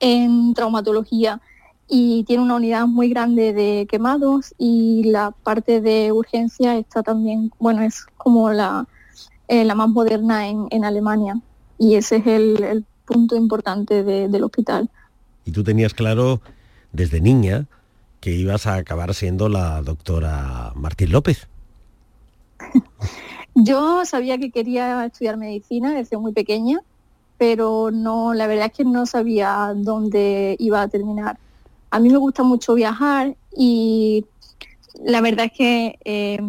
en 0.00 0.54
traumatología 0.54 1.42
y 1.88 2.24
tiene 2.24 2.42
una 2.42 2.54
unidad 2.54 2.86
muy 2.86 3.10
grande 3.10 3.52
de 3.52 3.86
quemados 3.86 4.54
y 4.56 5.02
la 5.04 5.32
parte 5.32 5.82
de 5.82 6.10
urgencia 6.10 6.78
está 6.78 7.02
también, 7.02 7.52
bueno, 7.58 7.82
es 7.82 8.06
como 8.16 8.50
la, 8.50 8.86
eh, 9.46 9.66
la 9.66 9.74
más 9.74 9.90
moderna 9.90 10.48
en, 10.48 10.68
en, 10.70 10.86
Alemania 10.86 11.38
y 11.76 11.96
ese 11.96 12.16
es 12.16 12.26
el, 12.26 12.62
el 12.62 12.86
punto 13.04 13.36
importante 13.36 14.02
de, 14.02 14.28
del 14.28 14.44
hospital. 14.44 14.88
Y 15.44 15.52
tú 15.52 15.62
tenías 15.62 15.92
claro 15.92 16.40
desde 16.92 17.20
niña 17.20 17.66
que 18.20 18.32
ibas 18.32 18.66
a 18.66 18.76
acabar 18.76 19.12
siendo 19.12 19.50
la 19.50 19.82
doctora 19.82 20.72
Martín 20.76 21.12
López. 21.12 21.46
Yo 23.54 24.04
sabía 24.04 24.38
que 24.38 24.50
quería 24.50 25.04
estudiar 25.04 25.36
medicina 25.36 25.94
desde 25.94 26.16
muy 26.16 26.32
pequeña, 26.32 26.80
pero 27.38 27.90
no, 27.90 28.34
la 28.34 28.46
verdad 28.46 28.66
es 28.66 28.72
que 28.72 28.84
no 28.84 29.06
sabía 29.06 29.72
dónde 29.74 30.56
iba 30.58 30.82
a 30.82 30.88
terminar. 30.88 31.38
A 31.90 31.98
mí 31.98 32.08
me 32.08 32.18
gusta 32.18 32.42
mucho 32.42 32.74
viajar 32.74 33.34
y 33.56 34.24
la 35.02 35.20
verdad 35.20 35.46
es 35.46 35.52
que 35.52 35.98
eh, 36.04 36.40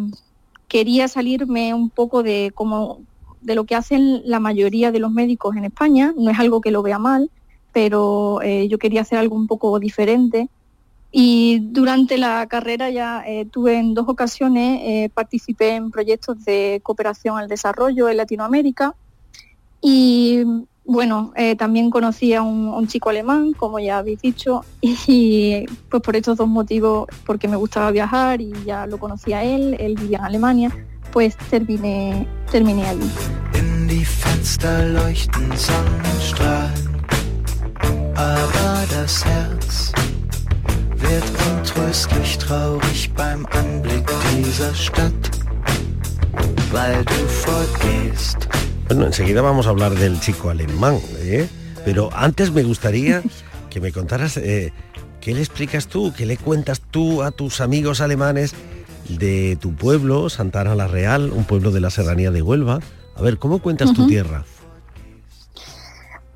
quería 0.68 1.08
salirme 1.08 1.74
un 1.74 1.90
poco 1.90 2.22
de 2.22 2.52
como 2.54 3.00
de 3.40 3.54
lo 3.56 3.64
que 3.64 3.74
hacen 3.74 4.22
la 4.24 4.38
mayoría 4.38 4.92
de 4.92 5.00
los 5.00 5.10
médicos 5.10 5.56
en 5.56 5.64
España. 5.64 6.14
No 6.16 6.30
es 6.30 6.38
algo 6.38 6.60
que 6.60 6.70
lo 6.70 6.82
vea 6.82 6.98
mal, 6.98 7.30
pero 7.72 8.40
eh, 8.42 8.68
yo 8.68 8.78
quería 8.78 9.00
hacer 9.00 9.18
algo 9.18 9.34
un 9.34 9.48
poco 9.48 9.78
diferente 9.80 10.48
y 11.14 11.58
durante 11.60 12.16
la 12.16 12.46
carrera 12.46 12.88
ya 12.88 13.22
eh, 13.26 13.44
tuve 13.44 13.78
en 13.78 13.92
dos 13.92 14.08
ocasiones, 14.08 14.80
eh, 14.82 15.10
participé 15.12 15.74
en 15.74 15.90
proyectos 15.90 16.42
de 16.44 16.80
cooperación 16.82 17.36
al 17.36 17.48
desarrollo 17.48 18.08
en 18.08 18.16
Latinoamérica 18.16 18.94
y 19.82 20.42
bueno, 20.84 21.32
eh, 21.36 21.54
también 21.54 21.90
conocí 21.90 22.32
a 22.34 22.42
un, 22.42 22.86
chico 22.88 23.10
alemán, 23.10 23.52
como 23.52 23.78
ya 23.78 23.98
habéis 23.98 24.22
dicho, 24.22 24.64
y 24.80 25.66
pues 25.90 26.02
por 26.02 26.16
estos 26.16 26.38
dos 26.38 26.48
motivos, 26.48 27.06
porque 27.26 27.46
me 27.46 27.56
gustaba 27.56 27.90
viajar 27.90 28.40
y 28.40 28.52
ya 28.64 28.86
lo 28.86 28.98
conocía 28.98 29.38
a 29.38 29.44
él, 29.44 29.76
él 29.78 29.94
vivía 29.96 30.18
en 30.18 30.24
Alemania, 30.24 30.86
pues 31.12 31.36
terminé, 31.50 32.26
terminé 32.50 32.86
allí. 32.86 33.10
Untröstlich 41.92 42.38
traurig 42.38 43.10
beim 43.14 43.44
Anblick 43.52 44.10
dieser 44.34 44.74
Stadt, 44.74 45.12
weil 46.70 47.04
du 47.04 47.12
fortgehst. 47.28 48.48
Bueno, 48.88 49.04
enseguida 49.04 49.42
vamos 49.42 49.66
a 49.66 49.70
hablar 49.70 49.94
del 49.94 50.18
chico 50.18 50.48
alemán, 50.48 50.98
¿eh? 51.18 51.46
pero 51.84 52.08
antes 52.14 52.50
me 52.50 52.62
gustaría 52.62 53.22
que 53.70 53.82
me 53.82 53.92
contaras 53.92 54.38
eh, 54.38 54.72
qué 55.20 55.34
le 55.34 55.40
explicas 55.40 55.86
tú, 55.86 56.14
qué 56.16 56.24
le 56.24 56.38
cuentas 56.38 56.80
tú 56.80 57.22
a 57.22 57.30
tus 57.30 57.60
amigos 57.60 58.00
alemanes 58.00 58.54
de 59.10 59.58
tu 59.60 59.74
pueblo, 59.74 60.30
Santana 60.30 60.74
la 60.74 60.88
Real, 60.88 61.30
un 61.30 61.44
pueblo 61.44 61.72
de 61.72 61.80
la 61.80 61.90
serranía 61.90 62.30
de 62.30 62.40
Huelva. 62.40 62.80
A 63.16 63.20
ver, 63.20 63.36
¿cómo 63.36 63.58
cuentas 63.58 63.90
uh 63.90 63.92
-huh. 63.92 63.96
tu 63.96 64.06
tierra? 64.06 64.46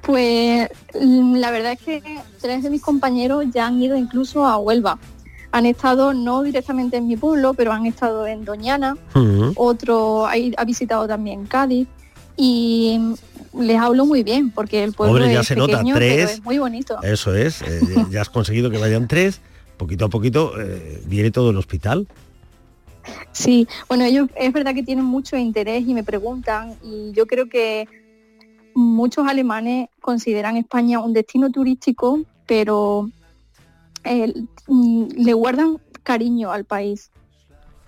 Pues 0.03 0.69
la 0.93 1.51
verdad 1.51 1.73
es 1.73 1.81
que 1.81 2.03
tres 2.43 2.63
de 2.63 2.69
mis 2.69 2.83
compañeros 2.83 3.47
ya 3.55 3.69
han 3.69 3.81
ido 3.81 3.97
incluso 3.97 4.45
a 4.45 4.59
Huelva. 4.59 4.99
Han 5.53 5.67
estado 5.67 6.13
no 6.13 6.43
directamente 6.43 6.97
en 6.97 7.07
mi 7.07 7.17
pueblo, 7.17 7.55
pero 7.55 7.73
han 7.73 7.87
estado 7.87 8.27
en 8.27 8.45
Doñana. 8.45 8.97
Uh 9.15 9.19
-huh. 9.19 9.53
Otro 9.57 10.27
ha, 10.27 10.35
ha, 10.57 10.65
visitado 10.65 11.07
también 11.07 11.47
Cádiz 11.47 11.89
y 12.37 13.01
les 13.59 13.79
hablo 13.79 14.05
muy 14.07 14.23
bien 14.23 14.51
porque 14.51 14.85
el 14.85 14.93
pueblo 14.93 15.15
Hombre, 15.15 15.33
ya 15.33 15.41
es 15.41 15.47
se 15.47 15.55
pequeño, 15.55 15.73
nota 15.73 15.97
tres. 15.97 16.15
pero 16.15 16.31
es 16.31 16.45
muy 16.45 16.59
bonito. 16.59 17.03
Eso 17.03 17.35
es, 17.35 17.63
eh, 17.63 17.81
ya 18.11 18.21
has 18.21 18.31
conseguido 18.31 18.71
que 18.71 18.79
vayan 18.79 19.09
tres. 19.09 19.41
Poquito 19.77 20.07
a 20.07 20.09
poquito 20.09 20.53
eh, 20.59 21.03
viene 21.07 21.31
todo 21.31 21.51
el 21.51 21.57
hospital. 21.57 22.07
Sí, 23.33 23.69
bueno, 23.89 24.05
ellos 24.05 24.29
es 24.37 24.53
verdad 24.53 24.75
que 24.75 24.83
tienen 24.83 25.05
mucho 25.05 25.37
interés 25.37 25.87
y 25.87 25.95
me 25.95 26.03
preguntan 26.03 26.75
y 26.83 27.13
yo 27.13 27.27
creo 27.27 27.49
que 27.49 27.87
muchos 28.75 29.27
alemanes 29.27 29.89
consideran 30.01 30.57
España 30.57 31.01
un 31.01 31.13
destino 31.13 31.51
turístico, 31.51 32.21
pero 32.47 33.11
eh, 34.07 34.33
le 35.17 35.33
guardan 35.33 35.79
cariño 36.03 36.53
al 36.53 36.65
país. 36.65 37.11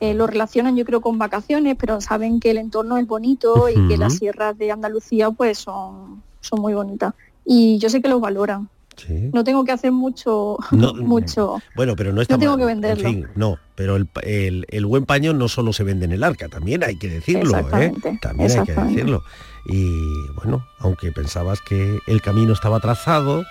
Eh, 0.01 0.15
lo 0.15 0.27
relacionan 0.27 0.77
yo 0.77 0.85
creo 0.85 1.01
con 1.01 1.19
vacaciones, 1.19 1.77
pero 1.79 2.01
saben 2.01 2.39
que 2.39 2.53
el 2.53 2.59
entorno 2.59 2.99
es 2.99 3.07
bonito 3.07 3.55
uh 3.55 3.69
-huh. 3.69 3.85
y 3.87 3.89
que 3.89 3.97
las 3.97 4.15
sierras 4.15 4.57
de 4.57 4.71
Andalucía 4.71 5.31
pues 5.31 5.59
son, 5.59 6.23
son 6.41 6.61
muy 6.61 6.75
bonitas. 6.75 7.15
Y 7.45 7.79
yo 7.79 7.89
sé 7.89 8.01
que 8.01 8.09
los 8.09 8.21
valoran. 8.21 8.69
Sí. 8.97 9.31
No 9.33 9.45
tengo 9.45 9.65
que 9.65 9.73
hacer 9.73 9.93
mucho, 9.93 10.57
no, 10.73 10.95
mucho. 11.15 11.61
Bueno, 11.77 11.95
pero 11.97 12.13
no 12.13 12.21
está 12.21 12.35
no 12.35 12.41
tengo 12.41 12.53
mal. 12.53 12.61
que 12.61 12.67
venderlo. 12.67 13.09
En 13.09 13.15
fin, 13.15 13.27
no, 13.35 13.59
pero 13.75 13.97
el, 13.97 14.09
el, 14.23 14.67
el, 14.69 14.87
buen 14.87 15.05
paño 15.05 15.33
no 15.33 15.49
solo 15.49 15.73
se 15.73 15.85
vende 15.85 16.05
en 16.05 16.13
el 16.13 16.25
arca, 16.25 16.49
también 16.49 16.83
hay 16.85 16.97
que 16.97 17.09
decirlo, 17.09 17.57
¿eh? 17.79 17.93
También 18.21 18.51
hay 18.51 18.65
que 18.65 18.75
decirlo. 18.75 19.23
Y 19.67 19.93
bueno, 20.37 20.65
aunque 20.79 21.13
pensabas 21.13 21.61
que 21.61 21.99
el 22.07 22.23
camino 22.23 22.53
estaba 22.53 22.81
trazado, 22.81 23.45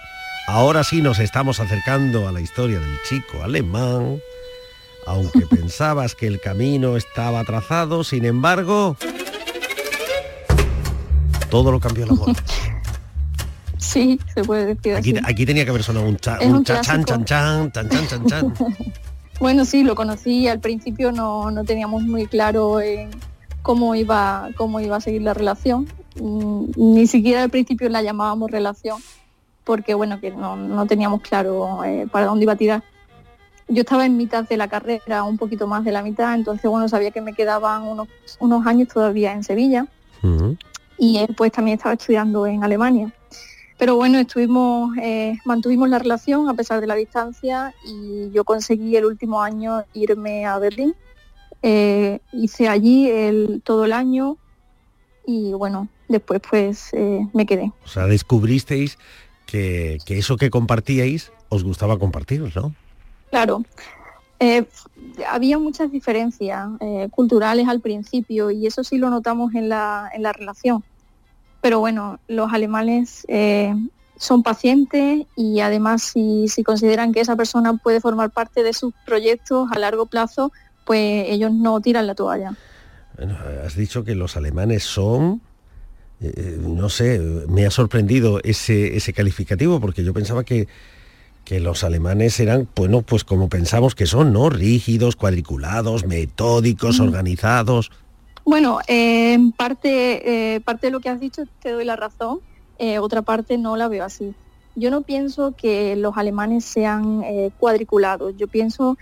ahora 0.47 0.83
sí 0.83 1.01
nos 1.01 1.19
estamos 1.19 1.59
acercando 1.59 2.27
a 2.27 2.31
la 2.31 2.41
historia 2.41 2.79
del 2.79 2.97
chico 3.07 3.43
alemán. 3.43 4.19
Aunque 5.05 5.41
pensabas 5.49 6.15
que 6.15 6.27
el 6.27 6.41
camino 6.41 6.97
estaba 6.97 7.43
trazado, 7.43 8.03
sin 8.03 8.25
embargo, 8.25 8.97
todo 11.49 11.71
lo 11.71 11.79
cambió 11.79 12.05
la 12.05 12.13
moda. 12.15 12.33
Sí, 13.77 14.19
se 14.33 14.43
puede 14.43 14.65
decir 14.75 14.95
aquí, 14.95 15.15
así. 15.15 15.21
Aquí 15.25 15.45
tenía 15.45 15.63
que 15.63 15.69
haber 15.69 15.83
sonado 15.83 16.07
un, 16.07 16.17
cha, 16.17 16.39
un, 16.41 16.55
un 16.55 16.63
cha 16.63 16.81
chan, 16.81 17.05
chan, 17.05 17.23
chan, 17.23 17.71
chan, 17.71 17.89
chan, 17.89 18.07
chan, 18.07 18.25
chan. 18.27 18.53
bueno, 19.39 19.63
sí, 19.65 19.83
lo 19.83 19.95
conocí. 19.95 20.47
Al 20.47 20.59
principio 20.59 21.11
no, 21.11 21.51
no 21.51 21.63
teníamos 21.63 22.03
muy 22.03 22.25
claro 22.25 22.81
eh, 22.81 23.07
cómo, 23.61 23.95
iba, 23.95 24.49
cómo 24.57 24.79
iba 24.79 24.97
a 24.97 25.01
seguir 25.01 25.21
la 25.21 25.33
relación. 25.33 25.87
Mm, 26.19 26.71
ni 26.75 27.07
siquiera 27.07 27.43
al 27.43 27.49
principio 27.49 27.87
la 27.89 28.01
llamábamos 28.01 28.51
relación, 28.51 28.99
porque 29.67 29.93
bueno, 29.93 30.19
que 30.21 30.31
no, 30.31 30.55
no 30.55 30.85
teníamos 30.87 31.21
claro 31.21 31.83
eh, 31.83 32.07
para 32.09 32.25
dónde 32.25 32.43
iba 32.43 32.53
a 32.53 32.55
tirar. 32.55 32.83
Yo 33.67 33.81
estaba 33.81 34.05
en 34.05 34.15
mitad 34.15 34.47
de 34.47 34.55
la 34.55 34.69
carrera, 34.69 35.23
un 35.23 35.37
poquito 35.37 35.67
más 35.67 35.83
de 35.83 35.91
la 35.91 36.01
mitad, 36.01 36.33
entonces 36.33 36.71
bueno, 36.71 36.87
sabía 36.87 37.11
que 37.11 37.19
me 37.19 37.33
quedaban 37.33 37.83
unos, 37.83 38.07
unos 38.39 38.65
años 38.65 38.87
todavía 38.87 39.33
en 39.33 39.43
Sevilla. 39.43 39.85
Uh 40.23 40.27
-huh. 40.27 40.57
Y 40.97 41.17
él 41.17 41.35
pues 41.35 41.51
también 41.51 41.77
estaba 41.77 41.95
estudiando 41.95 42.47
en 42.47 42.63
Alemania. 42.63 43.13
Pero 43.77 43.97
bueno, 43.97 44.17
estuvimos, 44.17 44.95
eh, 45.01 45.37
mantuvimos 45.43 45.89
la 45.89 45.99
relación 45.99 46.49
a 46.49 46.53
pesar 46.53 46.79
de 46.79 46.87
la 46.87 46.95
distancia 46.95 47.73
y 47.85 48.31
yo 48.31 48.45
conseguí 48.45 48.95
el 48.95 49.05
último 49.05 49.41
año 49.41 49.83
irme 49.93 50.45
a 50.45 50.57
Berlín. 50.59 50.95
Eh, 51.61 52.19
hice 52.31 52.69
allí 52.69 53.09
el, 53.09 53.61
todo 53.63 53.83
el 53.83 53.91
año 53.91 54.37
y 55.25 55.51
bueno, 55.53 55.89
después 56.07 56.41
pues 56.49 56.93
eh, 56.93 57.27
me 57.33 57.45
quedé. 57.45 57.73
O 57.83 57.87
sea, 57.87 58.07
descubristeis 58.07 58.97
que, 59.47 59.97
que, 60.05 60.19
eso 60.19 60.37
que 60.37 60.51
compartíais 60.51 61.31
os 61.49 61.63
gustaba 61.63 61.97
compartir, 61.97 62.41
¿no? 62.55 62.75
Claro. 63.31 63.63
Eh, 64.39 64.65
había 65.27 65.57
muchas 65.57 65.91
diferencias 65.91 66.69
culturales 67.09 67.67
al 67.67 67.81
principio 67.81 68.51
y 68.51 68.67
eso 68.67 68.83
sí 68.83 68.99
lo 68.99 69.09
notamos 69.09 69.55
en 69.55 69.67
la, 69.69 70.11
en 70.13 70.21
la 70.21 70.31
relación 70.31 70.83
pero 71.61 71.79
bueno, 71.79 72.19
los 72.27 72.53
alemanes 72.53 73.25
eh, 73.27 73.73
son 74.17 74.43
pacientes 74.43 75.25
y 75.35 75.59
además 75.59 76.01
si, 76.01 76.47
si, 76.47 76.63
consideran 76.63 77.13
que 77.13 77.19
esa 77.19 77.35
persona 77.35 77.73
puede 77.75 77.99
formar 77.99 78.29
parte 78.29 78.63
de 78.63 78.73
sus 78.73 78.93
proyectos 79.05 79.69
a 79.71 79.79
largo 79.79 80.05
plazo, 80.05 80.51
pues 80.85 81.25
ellos 81.27 81.51
no 81.51 81.81
tiran 81.81 82.07
la 82.07 82.15
toalla. 82.15 82.55
Bueno, 83.17 83.35
has 83.65 83.75
dicho 83.75 84.03
que 84.03 84.15
los 84.15 84.37
alemanes 84.37 84.83
son, 84.83 85.41
eh, 86.21 86.57
no 86.59 86.89
sé, 86.89 87.19
me 87.47 87.65
ha 87.65 87.71
sorprendido 87.71 88.39
ese, 88.43 88.95
ese 88.95 89.13
calificativo 89.13 89.79
porque 89.79 90.03
yo 90.03 90.13
pensaba 90.13 90.43
que, 90.43 90.67
que 91.45 91.59
los 91.59 91.83
alemanes 91.83 92.39
eran, 92.39 92.67
bueno, 92.75 93.03
pues 93.03 93.23
como 93.23 93.49
pensamos 93.49 93.95
que 93.95 94.05
son, 94.05 94.33
¿no? 94.33 94.49
Rígidos, 94.49 95.15
cuadriculados, 95.15 96.05
metódicos, 96.05 96.99
mm. 96.99 97.03
organizados. 97.03 97.91
Bueno, 98.43 98.79
eh, 98.87 99.37
parte, 99.57 100.55
eh, 100.55 100.61
parte 100.61 100.87
de 100.87 100.91
lo 100.91 100.99
que 101.01 101.09
has 101.09 101.19
dicho 101.19 101.43
te 101.61 101.71
doy 101.71 101.83
la 101.83 101.97
razón, 101.97 102.39
eh, 102.79 102.99
otra 102.99 103.21
parte 103.21 103.57
no 103.57 103.75
la 103.75 103.87
veo 103.87 104.05
así. 104.05 104.33
Yo 104.75 104.91
no 104.91 105.01
pienso 105.01 105.55
que 105.55 105.95
los 105.95 106.17
alemanes 106.17 106.63
sean 106.63 107.23
eh, 107.23 107.51
cuadriculados, 107.57 108.35
yo 108.37 108.47
pienso 108.47 108.97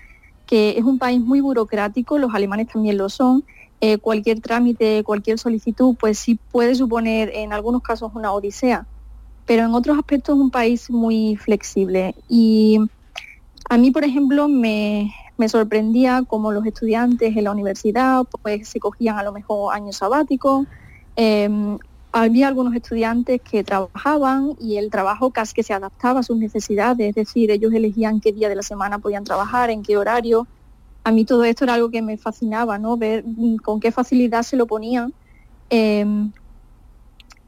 que 0.46 0.78
es 0.78 0.84
un 0.84 1.00
país 1.00 1.20
muy 1.20 1.42
burocrático, 1.42 2.18
los 2.18 2.34
alemanes 2.34 2.70
también 2.70 2.98
lo 2.98 3.10
son, 3.10 3.44
eh, 3.82 3.98
cualquier 3.98 4.42
trámite, 4.42 5.04
cualquier 5.04 5.38
solicitud, 5.40 5.96
pues 6.00 6.20
sí 6.20 6.40
puede 6.52 6.76
suponer 6.76 7.32
en 7.34 7.54
algunos 7.54 7.82
casos 7.82 8.12
una 8.16 8.32
odisea. 8.32 8.88
pero 9.46 9.64
en 9.66 9.76
otros 9.76 9.98
aspectos 9.98 10.36
es 10.36 10.42
un 10.42 10.52
país 10.52 10.90
muy 10.90 11.36
flexible. 11.36 12.16
Y 12.28 12.80
a 13.70 13.78
mí, 13.78 13.92
por 13.92 14.04
ejemplo, 14.04 14.48
me, 14.48 15.14
me 15.38 15.50
sorprendía 15.50 16.24
como 16.28 16.52
los 16.52 16.66
estudiantes 16.66 17.36
en 17.36 17.44
la 17.44 17.52
universidad 17.52 18.24
pues 18.42 18.68
se 18.70 18.80
cogían 18.80 19.18
a 19.18 19.24
lo 19.24 19.32
mejor 19.32 19.74
años 19.74 19.98
sabáticos. 19.98 20.68
Em, 21.16 21.78
había 22.12 22.48
algunos 22.48 22.74
estudiantes 22.76 23.42
que 23.42 23.64
trabajaban 23.64 24.56
y 24.60 24.78
el 24.78 24.90
trabajo 24.90 25.32
casi 25.32 25.54
que 25.54 25.64
se 25.64 25.74
adaptaba 25.74 26.22
a 26.22 26.24
sus 26.24 26.38
necesidades, 26.38 27.10
es 27.10 27.16
decir, 27.16 27.52
ellos 27.52 27.74
elegían 27.74 28.22
qué 28.22 28.32
día 28.32 28.48
de 28.48 28.56
la 28.56 28.64
semana 28.64 29.00
podían 29.00 29.26
trabajar, 29.26 29.70
en 29.70 29.84
qué 29.84 29.98
horario. 29.98 30.48
A 31.06 31.12
mí 31.12 31.24
todo 31.24 31.44
esto 31.44 31.64
era 31.64 31.76
algo 31.76 31.92
que 31.92 32.02
me 32.02 32.18
fascinaba, 32.18 32.80
¿no? 32.80 32.98
Ver 32.98 33.24
mm, 33.26 33.58
con 33.58 33.80
qué 33.80 33.92
facilidad 33.92 34.42
se 34.42 34.58
lo 34.58 34.66
ponían. 34.66 35.14
Em, 35.70 36.32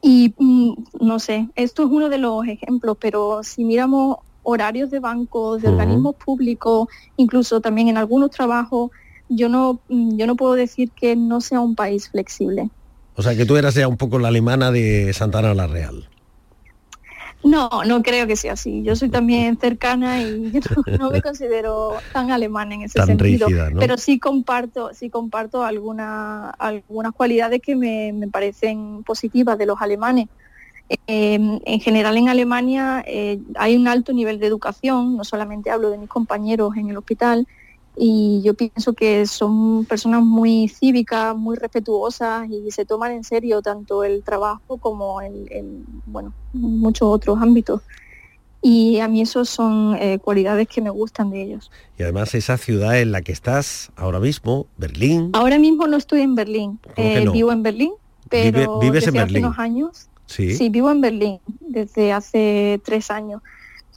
y 0.02 0.36
mm, 0.38 0.74
no 1.02 1.20
sé, 1.20 1.50
esto 1.56 1.84
es 1.84 1.90
uno 1.90 2.08
de 2.08 2.20
los 2.20 2.48
ejemplos, 2.48 2.98
pero 3.02 3.42
si 3.44 3.66
miramos 3.66 4.18
horarios 4.44 4.92
de 4.92 5.00
bancos, 5.00 5.64
de 5.64 5.70
organismos 5.70 6.16
públicos, 6.24 6.88
incluso 7.18 7.60
también 7.60 7.88
en 7.88 7.98
algunos 7.98 8.30
trabajos, 8.30 8.92
yo 9.28 9.50
no, 9.50 9.82
mm, 9.90 10.18
yo 10.18 10.28
no 10.28 10.36
puedo 10.36 10.54
decir 10.54 10.92
que 10.92 11.16
no 11.16 11.42
sea 11.42 11.60
un 11.60 11.74
país 11.74 12.10
flexible. 12.10 12.70
O 13.16 13.24
sea, 13.24 13.36
que 13.36 13.48
tú 13.48 13.58
eras 13.58 13.74
ya 13.74 13.88
un 13.88 13.98
poco 13.98 14.20
la 14.20 14.28
alemana 14.28 14.72
de 14.72 15.12
Santana 15.14 15.56
la 15.56 15.66
Real. 15.66 16.08
No, 17.48 17.70
no 17.86 18.04
creo 18.04 18.28
que 18.28 18.36
sea 18.36 18.54
así. 18.54 18.84
Yo 18.84 18.96
soy 18.96 19.10
también 19.10 19.58
cercana 19.58 20.22
y 20.22 20.60
no, 21.00 21.10
me 21.10 21.22
considero 21.22 21.96
tan 22.12 22.32
alemana 22.32 22.76
en 22.76 22.82
ese 22.84 23.02
sentido. 23.04 23.48
Pero 23.80 23.98
sí 23.98 24.20
comparto, 24.20 24.94
sí 24.94 25.10
comparto 25.10 25.64
alguna, 25.64 26.50
algunas 26.50 27.14
cualidades 27.14 27.62
que 27.62 27.76
me, 27.76 28.12
me 28.14 28.28
parecen 28.28 29.04
positivas 29.04 29.58
de 29.58 29.66
los 29.66 29.82
alemanes. 29.82 30.28
Em, 31.06 31.60
en 31.66 31.80
general 31.82 32.16
en 32.16 32.30
Alemania 32.30 33.04
eh, 33.06 33.40
hay 33.56 33.76
un 33.76 33.90
alto 33.90 34.14
nivel 34.14 34.40
de 34.40 34.48
educación, 34.48 35.18
no 35.18 35.26
solamente 35.26 35.70
hablo 35.70 35.90
de 35.90 35.98
mis 35.98 36.08
compañeros 36.08 36.78
en 36.78 36.90
el 36.90 36.98
hospital, 36.98 37.46
y 38.00 38.42
yo 38.44 38.54
pienso 38.54 38.94
que 38.94 39.26
son 39.26 39.86
personas 39.86 40.22
muy 40.22 40.68
cívicas, 40.70 41.36
muy 41.36 41.56
respetuosas 41.56 42.48
y 42.50 42.70
se 42.72 42.86
toman 42.86 43.12
en 43.14 43.24
serio 43.24 43.62
tanto 43.62 44.04
el 44.04 44.24
trabajo 44.24 44.78
como 44.78 45.20
el, 45.22 45.84
bueno, 46.06 46.34
muchos 46.54 47.08
otros 47.10 47.40
ámbitos. 47.42 47.82
Y 48.62 49.00
a 49.00 49.08
mí 49.08 49.22
esos 49.22 49.50
son 49.50 49.96
eh, 50.00 50.20
cualidades 50.20 50.68
que 50.68 50.82
me 50.82 50.90
gustan 50.90 51.32
de 51.32 51.42
ellos. 51.44 51.72
Y 51.98 52.04
además 52.04 52.36
esa 52.36 52.58
ciudad 52.58 53.00
en 53.00 53.12
la 53.12 53.22
que 53.22 53.32
estás 53.32 53.92
ahora 53.96 54.20
mismo, 54.20 54.68
Berlín. 54.78 55.32
Ahora 55.34 55.58
mismo 55.58 55.88
no 55.88 55.98
estoy 55.98 56.22
en 56.22 56.36
Berlín, 56.36 56.80
eh, 56.98 57.26
vivo 57.32 57.52
en 57.52 57.64
Berlín, 57.64 57.94
pero 58.30 58.80
¿Vives 58.80 59.08
en 59.08 59.14
desde 59.14 59.20
Berlín? 59.20 59.46
hace 59.46 59.48
unos 59.48 59.60
años 59.60 60.10
Sí. 60.28 60.70
vivo 60.70 60.92
en 60.92 61.02
Berlín 61.02 61.40
desde 61.62 62.12
hace 62.12 62.82
tres 62.84 63.10
años, 63.10 63.42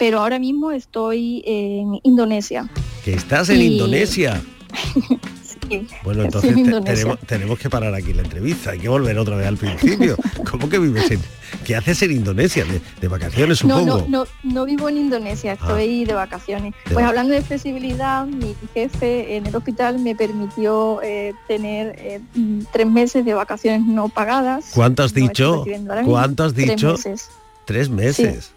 pero 0.00 0.18
ahora 0.18 0.38
mismo 0.40 0.72
estoy 0.72 1.42
en 1.46 2.00
Indonesia. 2.02 2.68
Que 3.04 3.12
estás 3.14 3.50
en 3.50 3.60
Y- 3.60 3.66
Indonesia. 3.76 4.40
Sí, 5.68 5.86
Bueno, 6.02 6.22
entonces 6.24 6.50
en 6.50 6.56
te- 6.56 6.60
Indonesia. 6.62 6.94
tenemos, 6.96 7.18
tenemos 7.20 7.58
que 7.60 7.70
parar 7.70 7.94
aquí 7.94 8.12
la 8.12 8.22
entrevista. 8.22 8.70
Hay 8.72 8.80
que 8.80 8.88
volver 8.88 9.16
otra 9.18 9.36
vez 9.36 9.46
al 9.46 9.56
principio. 9.56 10.16
¿Cómo 10.50 10.68
que 10.68 10.80
vives 10.80 11.08
en... 11.12 11.20
¿Qué 11.64 11.76
haces 11.76 12.02
en 12.02 12.10
Indonesia? 12.12 12.64
De, 12.64 12.80
de 13.00 13.08
vacaciones, 13.08 13.62
No, 13.64 13.78
supongo. 13.78 14.06
no, 14.08 14.24
no, 14.24 14.26
no 14.42 14.64
vivo 14.64 14.88
en 14.88 14.96
Indonesia, 14.96 15.52
estoy 15.52 16.04
de 16.06 16.14
vacaciones. 16.14 16.74
De 16.88 16.94
pues 16.94 17.04
hablando 17.06 17.34
de 17.34 17.42
flexibilidad, 17.42 18.26
mi 18.26 18.56
jefe 18.74 19.36
en 19.36 19.46
el 19.46 19.54
hospital 19.54 20.00
me 20.00 20.16
permitió 20.16 21.00
eh, 21.02 21.34
tener 21.46 21.94
eh, 21.98 22.20
mm, 22.34 22.62
tres 22.72 22.86
meses 22.88 23.24
de 23.24 23.34
vacaciones 23.34 23.82
no 23.86 24.08
pagadas. 24.08 24.70
¿Cuánto 24.74 25.04
has 25.04 25.14
No 25.14 25.20
dicho? 25.28 25.64
¿Cuánto 26.04 26.42
has 26.44 26.54
Tres 26.54 26.68
dicho? 26.70 26.92
meses. 26.92 27.28
Tres 27.64 27.88
meses. 27.90 28.50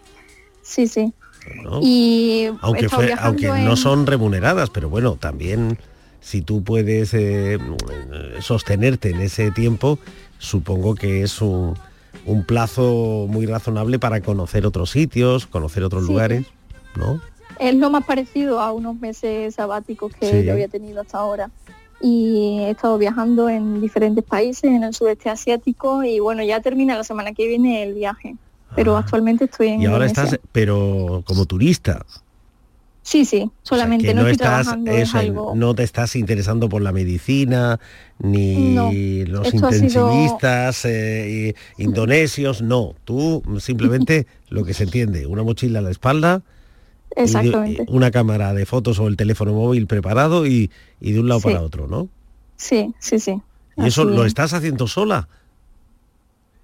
Sí, 0.63 0.88
sí. 0.88 1.13
¿No? 1.63 1.79
Y 1.81 2.50
aunque, 2.62 2.89
fue- 2.89 3.13
no 3.63 3.75
son 3.75 4.05
remuneradas, 4.07 4.69
pero 4.69 4.89
bueno, 4.89 5.15
también 5.15 5.77
si 6.19 6.41
tú 6.41 6.63
puedes 6.63 7.13
eh, 7.13 7.57
sostenerte 8.39 9.09
en 9.09 9.21
ese 9.21 9.51
tiempo, 9.51 10.00
supongo 10.38 10.95
que 10.95 11.23
es 11.23 11.41
un, 11.41 11.77
un 12.25 12.45
plazo 12.45 13.25
muy 13.29 13.45
razonable 13.45 14.00
para 14.00 14.21
conocer 14.21 14.65
otros 14.65 14.89
sitios, 14.91 15.45
conocer 15.47 15.83
otros 15.83 16.03
Sí. 16.03 16.09
lugares, 16.12 16.45
¿no? 16.95 17.21
Es 17.59 17.75
lo 17.75 17.89
más 17.89 18.03
parecido 18.05 18.59
a 18.59 18.71
unos 18.71 19.00
meses 19.00 19.55
sabáticos 19.55 20.12
que 20.19 20.25
Sí. 20.27 20.43
yo 20.45 20.53
había 20.53 20.67
tenido 20.67 21.01
hasta 21.01 21.19
ahora. 21.19 21.51
Y 22.01 22.58
he 22.62 22.71
estado 22.71 22.97
viajando 22.97 23.47
en 23.49 23.79
diferentes 23.79 24.23
países 24.25 24.65
en 24.65 24.84
el 24.84 24.93
sudeste 24.93 25.29
asiático 25.29 26.03
y 26.03 26.19
bueno, 26.19 26.43
ya 26.43 26.60
termina 26.62 26.97
la 26.97 27.03
semana 27.03 27.34
que 27.34 27.47
viene 27.47 27.84
el 27.84 27.93
viaje. 27.93 28.36
Pero 28.75 28.97
actualmente 28.97 29.45
estoy 29.45 29.67
en 29.69 29.79
Ah. 29.79 29.83
Y 29.83 29.86
ahora 29.88 30.05
estás, 30.05 30.39
pero 30.51 31.23
como 31.25 31.45
turista, 31.45 32.05
Sí, 33.05 33.25
sí, 33.25 33.51
solamente 33.63 34.13
no, 34.13 34.21
no, 34.21 34.29
estoy 34.29 34.31
estás, 34.45 34.62
trabajando, 34.63 34.91
es 34.91 35.09
eso, 35.09 35.17
algo... 35.17 35.53
no 35.57 35.75
te 35.75 35.83
estás 35.83 36.15
interesando 36.15 36.69
por 36.69 36.81
la 36.81 36.93
medicina, 36.93 37.77
ni 38.19 38.73
No, 38.75 38.91
los 39.29 39.49
sido- 39.49 39.69
intensivistas 39.69 40.86
eh, 40.86 41.53
indonesios, 41.77 42.62
no. 42.62 42.95
Tú 43.03 43.43
simplemente 43.59 44.25
lo 44.49 44.63
que 44.63 44.73
se 44.73 44.86
entiende, 44.86 45.25
una 45.27 45.43
mochila 45.43 45.79
a 45.79 45.81
la 45.81 45.91
espalda, 45.91 46.43
y 47.12 47.15
de- 47.19 47.23
Exactamente. 47.25 47.86
una 47.89 48.09
cámara 48.09 48.53
de 48.53 48.65
fotos 48.65 48.97
o 48.99 49.07
el 49.09 49.17
teléfono 49.17 49.51
móvil 49.51 49.86
preparado 49.86 50.47
y, 50.47 50.71
y 51.01 51.12
de 51.12 51.19
un 51.19 51.27
lado 51.27 51.41
Sí. 51.41 51.47
para 51.49 51.62
otro, 51.62 51.88
¿no? 51.88 52.07
Sí, 52.55 52.93
sí, 52.99 53.19
sí. 53.19 53.36
Y 53.75 53.86
eso 53.88 54.05
lo 54.05 54.21
es. 54.21 54.27
estás 54.27 54.53
haciendo 54.53 54.88
sola. 54.88 55.27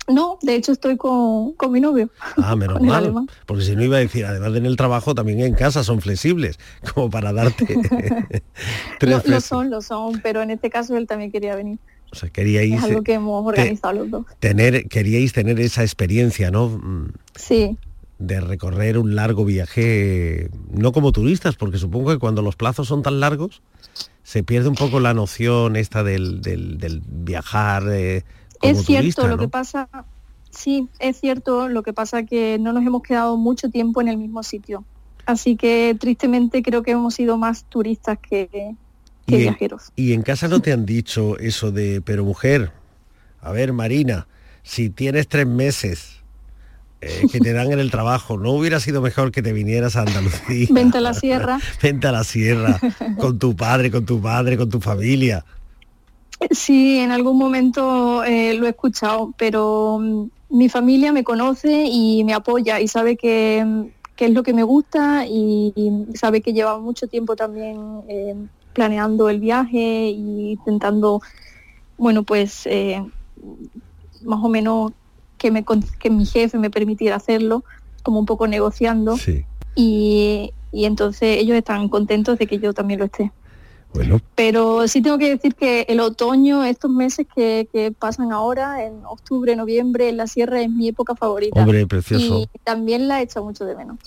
No, 0.09 0.37
de 0.41 0.55
hecho 0.55 0.71
estoy 0.71 0.97
con, 0.97 1.53
con 1.53 1.71
mi 1.71 1.79
novio. 1.79 2.09
Ah, 2.37 2.55
menos 2.55 2.81
mal. 2.81 3.13
Porque 3.45 3.63
si 3.63 3.75
no 3.75 3.83
iba 3.83 3.97
a 3.97 3.99
decir, 3.99 4.25
además 4.25 4.51
de 4.53 4.59
en 4.59 4.65
el 4.65 4.75
trabajo, 4.75 5.13
también 5.15 5.39
en 5.41 5.53
casa 5.53 5.83
son 5.83 6.01
flexibles, 6.01 6.57
como 6.93 7.09
para 7.09 7.31
darte 7.31 7.65
tres 8.99 9.25
Lo, 9.25 9.41
son, 9.41 9.69
lo 9.69 9.81
son, 9.81 10.19
pero 10.21 10.41
en 10.41 10.51
este 10.51 10.69
caso 10.69 10.97
él 10.97 11.07
también 11.07 11.31
quería 11.31 11.55
venir. 11.55 11.79
O 12.11 12.15
sea, 12.15 12.29
queríais 12.29 12.73
Es 12.73 12.83
algo 12.83 13.01
eh, 13.01 13.03
que 13.03 13.13
hemos 13.13 13.45
organizado 13.45 13.93
los 13.93 14.09
dos. 14.09 14.25
tener, 14.39 14.87
queríais 14.87 15.31
tener 15.31 15.59
esa 15.59 15.83
experiencia, 15.83 16.49
¿no? 16.51 16.69
Mm, 16.69 17.09
Sí, 17.35 17.77
De 18.17 18.41
recorrer 18.41 18.97
un 18.97 19.15
largo 19.15 19.45
viaje, 19.45 20.49
no 20.71 20.91
como 20.91 21.11
turistas, 21.11 21.55
porque 21.55 21.77
supongo 21.77 22.09
que 22.11 22.17
cuando 22.17 22.41
los 22.41 22.55
plazos 22.55 22.87
son 22.87 23.01
tan 23.03 23.19
largos, 23.19 23.61
se 24.23 24.43
pierde 24.43 24.69
un 24.69 24.75
poco 24.75 24.99
la 24.99 25.13
noción 25.13 25.75
esta 25.75 26.03
del, 26.03 26.41
del- 26.41 26.77
del 26.79 27.01
viajar 27.05 27.83
eh, 27.91 28.23
es 28.61 28.85
cierto, 28.85 29.27
lo 29.27 29.37
que 29.37 29.47
pasa, 29.47 29.89
sí, 30.49 30.87
es 30.99 31.19
cierto, 31.19 31.67
lo 31.67 31.83
que 31.83 31.93
pasa 31.93 32.23
que 32.23 32.57
no 32.59 32.73
nos 32.73 32.85
hemos 32.85 33.01
quedado 33.01 33.37
mucho 33.37 33.69
tiempo 33.69 34.01
en 34.01 34.07
el 34.07 34.17
mismo 34.17 34.43
sitio. 34.43 34.83
Así 35.25 35.55
que 35.55 35.95
tristemente 35.99 36.63
creo 36.63 36.81
que 36.83 36.91
hemos 36.91 37.13
sido 37.13 37.37
más 37.37 37.65
turistas 37.65 38.17
que, 38.17 38.47
que 38.47 38.75
y, 39.27 39.35
en, 39.35 39.41
viajeros. 39.41 39.91
y 39.95 40.13
en 40.13 40.23
casa 40.23 40.47
no 40.47 40.59
te 40.59 40.73
han 40.73 40.85
dicho 40.85 41.37
eso 41.37 41.71
de, 41.71 42.01
pero 42.01 42.25
mujer, 42.25 42.71
a 43.41 43.51
ver, 43.51 43.73
Marina, 43.73 44.27
si 44.63 44.89
tienes 44.89 45.27
tres 45.27 45.47
meses 45.47 46.19
eh, 47.01 47.27
que 47.31 47.39
te 47.39 47.53
dan 47.53 47.71
en 47.71 47.79
el 47.79 47.91
trabajo, 47.91 48.37
¿no 48.37 48.51
hubiera 48.51 48.79
sido 48.81 49.01
mejor 49.01 49.31
que 49.31 49.41
te 49.41 49.53
vinieras 49.53 49.95
a 49.95 50.01
Andalucía? 50.01 50.67
Vente 50.71 50.97
a 50.97 51.01
la 51.01 51.13
sierra. 51.13 51.59
Vente 51.81 52.07
a 52.07 52.11
la 52.11 52.23
sierra, 52.23 52.79
con 53.17 53.39
tu 53.39 53.55
padre, 53.55 53.89
con 53.89 54.05
tu 54.05 54.19
madre, 54.19 54.57
con 54.57 54.69
tu 54.69 54.81
familia. 54.81 55.45
Sí, 56.51 56.99
en 56.99 57.11
algún 57.11 57.37
momento 57.37 58.23
eh, 58.23 58.53
lo 58.53 58.65
he 58.65 58.69
escuchado, 58.69 59.33
pero 59.37 59.99
mm, 59.99 60.29
mi 60.49 60.69
familia 60.69 61.11
me 61.11 61.23
conoce 61.23 61.85
y 61.85 62.23
me 62.23 62.33
apoya 62.33 62.79
y 62.79 62.87
sabe 62.87 63.17
que, 63.17 63.63
mm, 63.65 63.85
que 64.15 64.25
es 64.25 64.31
lo 64.31 64.43
que 64.43 64.53
me 64.53 64.63
gusta 64.63 65.25
y, 65.27 65.73
y 65.75 66.17
sabe 66.17 66.41
que 66.41 66.53
lleva 66.53 66.79
mucho 66.79 67.07
tiempo 67.07 67.35
también 67.35 68.01
eh, 68.07 68.35
planeando 68.73 69.29
el 69.29 69.39
viaje 69.39 70.09
y 70.09 70.51
intentando, 70.51 71.21
bueno, 71.97 72.23
pues 72.23 72.65
eh, 72.65 73.03
más 74.23 74.39
o 74.41 74.49
menos 74.49 74.93
que, 75.37 75.51
me, 75.51 75.65
que 75.99 76.09
mi 76.09 76.25
jefe 76.25 76.57
me 76.57 76.69
permitiera 76.69 77.17
hacerlo, 77.17 77.63
como 78.03 78.19
un 78.19 78.25
poco 78.25 78.47
negociando. 78.47 79.17
Sí. 79.17 79.45
Y, 79.75 80.53
y 80.71 80.85
entonces 80.85 81.37
ellos 81.37 81.57
están 81.57 81.89
contentos 81.89 82.39
de 82.39 82.47
que 82.47 82.59
yo 82.59 82.73
también 82.73 82.99
lo 82.99 83.05
esté. 83.05 83.31
Bueno, 83.93 84.21
Pero 84.35 84.87
sí 84.87 85.01
tengo 85.01 85.17
que 85.17 85.29
decir 85.29 85.55
que 85.55 85.81
el 85.89 85.99
otoño, 85.99 86.63
estos 86.63 86.91
meses 86.91 87.25
que, 87.35 87.67
que 87.73 87.91
pasan 87.91 88.31
ahora, 88.31 88.85
en 88.85 89.03
octubre, 89.05 89.55
noviembre, 89.55 90.09
en 90.09 90.17
la 90.17 90.27
sierra 90.27 90.61
es 90.61 90.69
mi 90.69 90.89
época 90.89 91.15
favorita. 91.15 91.59
Hombre, 91.59 91.87
precioso. 91.87 92.49
Y 92.53 92.59
también 92.59 93.07
la 93.07 93.19
he 93.19 93.23
hecho 93.23 93.43
mucho 93.43 93.65
de 93.65 93.75
menos. 93.75 93.97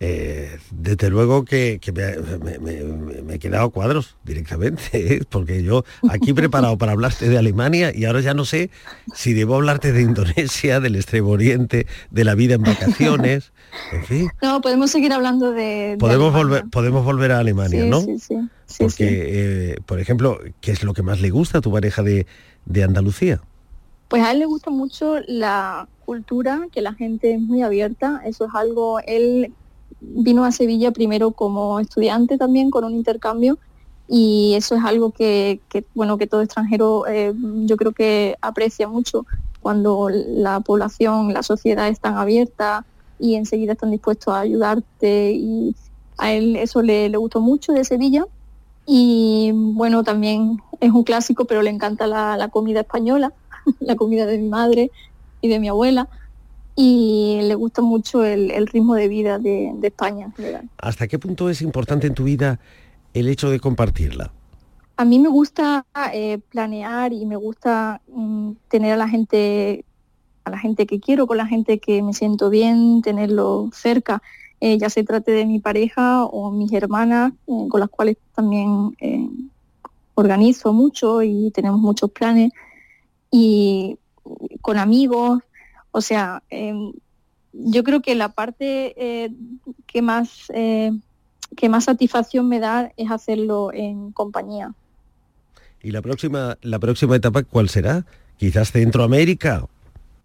Eh, 0.00 0.58
desde 0.72 1.08
luego 1.08 1.44
que, 1.44 1.78
que 1.80 1.92
me, 1.92 2.16
me- 2.38 2.58
me- 2.58 3.22
me 3.22 3.34
he 3.34 3.38
quedado 3.38 3.70
cuadros 3.70 4.16
directamente, 4.24 4.82
¿eh? 4.92 5.22
porque 5.28 5.62
yo 5.62 5.84
aquí 6.10 6.32
preparado 6.32 6.76
para 6.78 6.92
hablarte 6.92 7.28
de 7.28 7.38
Alemania 7.38 7.92
y 7.94 8.04
ahora 8.04 8.20
ya 8.20 8.34
no 8.34 8.44
sé 8.44 8.70
si 9.14 9.34
debo 9.34 9.54
hablarte 9.54 9.92
de 9.92 10.02
Indonesia, 10.02 10.80
del 10.80 10.96
Extremo 10.96 11.28
Oriente, 11.30 11.86
de 12.10 12.24
la 12.24 12.34
vida 12.34 12.54
en 12.56 12.62
vacaciones, 12.62 13.52
en 13.92 14.04
fin, 14.04 14.30
No, 14.42 14.60
podemos 14.60 14.90
seguir 14.90 15.12
hablando 15.12 15.52
de... 15.52 15.62
de 15.90 15.96
podemos 15.98 16.34
Alemania. 16.34 16.42
volver, 16.62 16.70
podemos 16.70 17.04
volver 17.04 17.32
a 17.32 17.38
Alemania, 17.38 17.82
Sí, 17.84 17.88
¿no? 17.88 18.00
sí, 18.00 18.18
sí. 18.18 18.36
Sí, 18.66 18.76
porque, 18.82 19.04
sí. 19.06 19.12
eh, 19.14 19.76
por 19.86 20.00
ejemplo, 20.00 20.40
¿qué 20.60 20.72
es 20.72 20.82
lo 20.82 20.94
que 20.94 21.02
más 21.02 21.20
le 21.20 21.30
gusta 21.30 21.58
a 21.58 21.60
tu 21.60 21.70
pareja 21.70 22.02
de, 22.02 22.26
de 22.64 22.82
Andalucía? 22.82 23.40
Pues 24.08 24.22
a 24.24 24.32
él 24.32 24.40
le 24.40 24.46
gusta 24.46 24.70
mucho 24.70 25.16
la 25.28 25.86
cultura, 26.04 26.66
que 26.72 26.80
la 26.82 26.94
gente 26.94 27.34
es 27.34 27.40
muy 27.40 27.62
abierta. 27.62 28.22
Eso 28.26 28.46
es 28.46 28.50
algo, 28.54 28.98
él 29.06 29.52
vino 30.00 30.44
a 30.44 30.52
Sevilla 30.52 30.90
primero 30.90 31.32
como 31.32 31.80
estudiante 31.80 32.38
también 32.38 32.70
con 32.70 32.84
un 32.84 32.94
intercambio 32.94 33.58
y 34.06 34.54
eso 34.54 34.74
es 34.74 34.84
algo 34.84 35.10
que, 35.10 35.60
bueno 35.94 36.18
que 36.18 36.26
todo 36.26 36.42
extranjero 36.42 37.06
eh, 37.06 37.32
yo 37.64 37.76
creo 37.76 37.92
que 37.92 38.36
aprecia 38.42 38.86
mucho 38.88 39.26
cuando 39.64 40.10
la 40.10 40.60
población, 40.60 41.32
la 41.32 41.42
sociedad 41.42 41.88
están 41.88 42.18
abierta 42.18 42.84
y 43.18 43.36
enseguida 43.36 43.72
están 43.72 43.90
dispuestos 43.90 44.34
a 44.34 44.40
ayudarte 44.40 45.32
y 45.32 45.74
a 46.18 46.32
él 46.32 46.56
eso 46.56 46.82
le, 46.82 47.08
gustó 47.16 47.40
mucho 47.40 47.72
de 47.72 47.82
Sevilla. 47.84 48.26
Y 48.86 49.52
bueno 49.54 50.04
también 50.04 50.60
es 50.80 50.92
un 50.92 51.02
clásico 51.02 51.46
pero 51.46 51.62
le 51.62 51.70
encanta 51.70 52.06
la, 52.06 52.48
comida 52.48 52.80
española, 52.80 53.32
la 53.80 53.96
comida 53.96 54.26
de 54.26 54.36
mi 54.36 54.48
madre 54.50 54.90
y 55.40 55.48
de 55.48 55.58
mi 55.58 55.68
abuela 55.68 56.10
y 56.76 57.38
le 57.42 57.54
gusta 57.54 57.82
mucho 57.82 58.24
el, 58.24 58.66
ritmo 58.66 58.94
de 58.94 59.08
vida 59.08 59.38
de, 59.38 59.72
España. 59.82 60.32
¿Hasta 60.78 61.06
qué 61.06 61.18
punto 61.18 61.48
es 61.48 61.62
importante 61.62 62.06
en 62.06 62.14
tu 62.14 62.24
vida 62.24 62.58
el 63.12 63.28
hecho 63.28 63.50
de 63.50 63.60
compartirla? 63.60 64.32
A 64.96 65.04
mí 65.04 65.18
me 65.18 65.28
gusta 65.28 65.86
eh, 66.12 66.38
planear 66.50 67.12
y 67.12 67.26
me 67.26 67.36
gusta 67.36 68.00
mm, 68.08 68.52
tener 68.68 68.92
a 68.92 68.96
la 68.96 69.08
gente, 69.08 69.84
a 70.44 70.50
la 70.50 70.58
gente 70.58 70.86
que 70.86 71.00
quiero, 71.00 71.26
con 71.26 71.36
la 71.36 71.46
gente 71.46 71.78
que 71.78 72.02
me 72.02 72.12
siento 72.12 72.50
bien, 72.50 73.02
tenerlo 73.02 73.70
cerca, 73.72 74.22
eh, 74.60 74.78
ya 74.78 74.90
se 74.90 75.04
trate 75.04 75.32
de 75.32 75.46
mi 75.46 75.58
pareja 75.58 76.24
o 76.24 76.50
mis 76.50 76.72
hermanas, 76.72 77.32
eh, 77.46 77.68
con 77.68 77.80
las 77.80 77.90
cuales 77.90 78.16
también 78.34 78.96
organizo 80.14 80.72
mucho 80.72 81.22
y 81.22 81.50
tenemos 81.50 81.80
muchos 81.80 82.10
planes, 82.10 82.52
y 83.30 83.98
con 84.60 84.78
amigos, 84.78 85.40
o 85.96 86.00
sea, 86.00 86.42
em, 86.50 86.92
yo 87.52 87.84
creo 87.84 88.02
que 88.02 88.16
la 88.16 88.30
parte 88.30 88.94
eh, 88.96 89.30
que 89.86 90.02
más 90.02 90.50
eh, 90.52 90.90
que 91.56 91.68
más 91.68 91.84
satisfacción 91.84 92.48
me 92.48 92.58
da 92.58 92.90
es 92.96 93.12
hacerlo 93.12 93.72
en 93.72 94.10
compañía. 94.10 94.74
¿Y 95.84 95.92
la 95.92 96.02
próxima, 96.02 96.58
la 96.62 96.80
próxima 96.80 97.14
etapa 97.14 97.44
cuál 97.44 97.68
será? 97.68 98.04
¿Quizás 98.38 98.72
Centroamérica? 98.72 99.66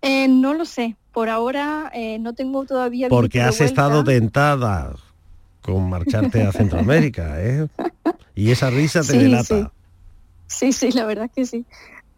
Eh, 0.02 0.28
no 0.28 0.56
lo 0.56 0.66
sé. 0.66 0.96
Por 1.14 1.30
ahora 1.30 1.92
no 2.20 2.34
tengo 2.34 2.66
todavía. 2.66 3.08
Porque 3.08 3.42
has 3.42 3.62
estado 3.62 4.02
dentada 4.02 4.96
con 5.62 5.88
marcharte 5.88 6.42
a 6.42 6.52
Centroamérica, 6.52 7.40
¿eh? 7.44 7.68
Y 8.36 8.52
esa 8.52 8.72
risa 8.72 9.02
te 9.04 9.18
delata. 9.18 9.72
Sí. 10.48 10.72
sí, 10.72 10.74
sí, 10.74 10.92
la 10.94 11.06
verdad 11.06 11.30
que 11.30 11.46
sí 11.46 11.66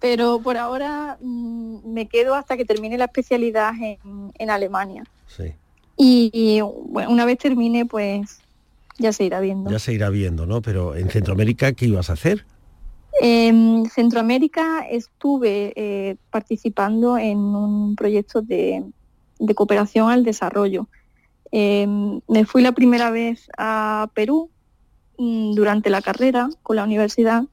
pero 0.01 0.39
por 0.41 0.57
ahora 0.57 1.17
mm, 1.21 1.93
me 1.93 2.07
quedo 2.07 2.33
hasta 2.33 2.57
que 2.57 2.65
termine 2.65 2.97
la 2.97 3.05
especialidad 3.05 3.71
en, 3.79 4.49
Alemania. 4.49 5.03
Sí. 5.27 5.53
Y, 5.95 6.59
una 6.61 7.23
vez 7.23 7.37
termine, 7.37 7.85
pues 7.85 8.39
ya 8.97 9.13
se 9.13 9.23
irá 9.23 9.39
viendo. 9.39 9.69
Ya 9.69 9.77
se 9.77 9.93
irá 9.93 10.09
viendo, 10.09 10.47
¿no? 10.47 10.61
Pero 10.61 10.95
en 10.95 11.09
Centroamérica, 11.09 11.71
¿qué 11.73 11.85
ibas 11.85 12.09
a 12.09 12.13
hacer? 12.13 12.45
En 13.21 13.85
Centroamérica 13.93 14.87
estuve 14.89 15.73
eh, 15.75 16.15
participando 16.31 17.19
en 17.19 17.37
un 17.37 17.95
proyecto 17.95 18.41
de, 18.41 18.83
cooperación 19.53 20.09
al 20.09 20.23
desarrollo. 20.23 20.87
Em, 21.51 22.21
me 22.27 22.45
fui 22.45 22.63
la 22.63 22.71
primera 22.71 23.11
vez 23.11 23.49
a 23.55 24.09
Perú 24.15 24.49
mm, 25.19 25.53
durante 25.53 25.91
la 25.91 26.01
carrera 26.01 26.49
con 26.63 26.77
la 26.77 26.85
universidad 26.85 27.43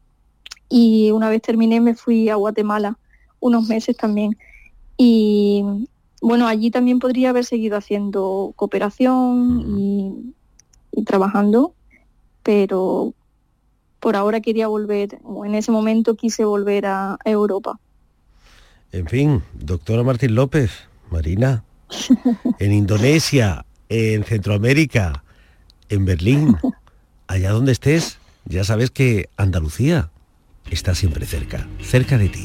y 0.69 1.11
una 1.11 1.31
vez 1.31 1.43
terminé 1.43 1.81
me 1.81 1.95
fui 1.95 2.29
a 2.29 2.35
Guatemala 2.35 2.99
unos 3.41 3.69
meses 3.69 3.97
también. 3.97 4.37
Y 4.97 5.65
bueno, 6.21 6.47
allí 6.47 6.71
también 6.71 6.99
podría 6.99 7.31
haber 7.31 7.45
seguido 7.45 7.77
haciendo 7.77 8.53
cooperación 8.57 9.65
y, 9.79 10.35
trabajando, 11.05 11.75
pero 12.43 13.15
por 14.01 14.17
ahora 14.17 14.41
quería 14.41 14.67
volver, 14.67 15.21
o 15.23 15.45
en 15.45 15.55
ese 15.55 15.71
momento 15.71 16.17
quise 16.17 16.45
volver 16.45 16.87
a, 16.87 17.15
a 17.25 17.31
Europa. 17.31 17.79
En 18.91 19.07
fin, 19.07 19.43
doctora 19.55 20.03
Martín 20.03 20.35
López, 20.35 20.73
Marina, 21.11 21.63
en 22.59 22.73
Indonesia, 22.73 23.65
en 23.89 24.25
Centroamérica, 24.25 25.23
en 25.89 26.05
Berlín, 26.05 26.57
allá 27.29 27.53
donde 27.53 27.73
estés, 27.73 28.19
ya 28.45 28.65
sabes 28.65 28.91
que 28.91 29.29
Andalucía 29.37 30.11
está 30.71 30.95
siempre 30.95 31.27
cerca, 31.27 31.67
cerca 31.83 32.19
de 32.19 32.29
ti. 32.29 32.45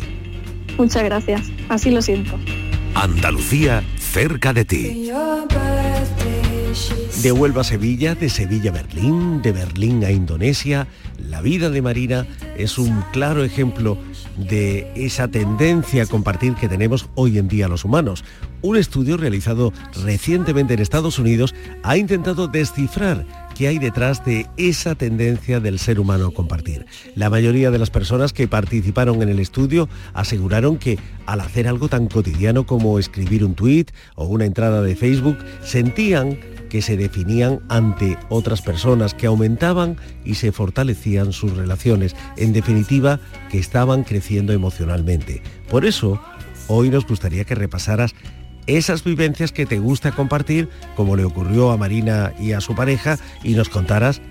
Muchas 0.77 1.03
gracias, 1.03 1.51
así 1.69 1.91
lo 1.91 2.01
siento. 2.01 2.39
Andalucía, 2.95 3.83
cerca 3.97 4.53
de 4.53 4.65
ti. 4.65 5.11
De 7.21 7.31
Huelva 7.31 7.61
a 7.61 7.63
Sevilla, 7.63 8.15
de 8.15 8.29
Sevilla 8.29 8.71
a 8.71 8.73
Berlín, 8.73 9.41
de 9.41 9.51
Berlín 9.51 10.03
a 10.03 10.11
Indonesia, 10.11 10.87
la 11.29 11.41
vida 11.41 11.69
de 11.69 11.81
Marina 11.81 12.27
es 12.57 12.77
un 12.77 13.03
claro 13.11 13.43
ejemplo 13.43 13.97
de 14.37 14.91
esa 14.95 15.27
tendencia 15.27 16.03
a 16.03 16.05
compartir 16.07 16.55
que 16.55 16.67
tenemos 16.67 17.09
hoy 17.15 17.37
en 17.37 17.47
día 17.47 17.67
los 17.67 17.85
humanos. 17.85 18.23
Un 18.61 18.77
estudio 18.77 19.17
realizado 19.17 19.73
recientemente 20.03 20.73
en 20.73 20.79
Estados 20.79 21.19
Unidos 21.19 21.53
ha 21.83 21.97
intentado 21.97 22.47
descifrar 22.47 23.25
qué 23.53 23.67
hay 23.67 23.79
detrás 23.79 24.25
de 24.25 24.47
esa 24.57 24.95
tendencia 24.95 25.59
del 25.59 25.79
ser 25.79 25.99
humano 25.99 26.27
a 26.27 26.33
compartir. 26.33 26.85
La 27.15 27.29
mayoría 27.29 27.71
de 27.71 27.79
las 27.79 27.89
personas 27.89 28.33
que 28.33 28.47
participaron 28.47 29.21
en 29.21 29.29
el 29.29 29.39
estudio 29.39 29.89
aseguraron 30.13 30.77
que 30.77 30.99
al 31.25 31.41
hacer 31.41 31.67
algo 31.67 31.87
tan 31.87 32.07
cotidiano 32.07 32.65
como 32.65 32.99
escribir 32.99 33.43
un 33.43 33.55
tuit 33.55 33.91
o 34.15 34.25
una 34.25 34.45
entrada 34.45 34.81
de 34.81 34.95
Facebook, 34.95 35.37
sentían 35.63 36.37
que 36.69 36.81
se 36.81 36.97
definían 36.97 37.59
ante 37.69 38.17
otras 38.29 38.63
personas, 38.63 39.13
que 39.13 39.27
aumentaban 39.27 39.97
y 40.25 40.35
se 40.35 40.51
fortalecían 40.51 41.31
sus 41.31 41.55
relaciones, 41.55 42.15
en 42.35 42.51
definitiva, 42.51 43.19
que 43.51 43.59
estaban 43.59 44.03
creciendo 44.03 44.53
emocionalmente. 44.53 45.43
Por 45.69 45.85
eso, 45.85 46.19
hoy 46.67 46.89
nos 46.89 47.05
gustaría 47.05 47.45
que 47.45 47.53
repasaras 47.53 48.15
esas 48.67 49.03
vivencias 49.03 49.51
que 49.51 49.65
te 49.65 49.79
gusta 49.79 50.11
compartir, 50.11 50.69
como 50.95 51.15
le 51.15 51.25
ocurrió 51.25 51.71
a 51.71 51.77
Marina 51.77 52.33
y 52.39 52.53
a 52.53 52.61
su 52.61 52.75
pareja, 52.75 53.17
y 53.43 53.53
nos 53.53 53.69
contaras 53.69 54.21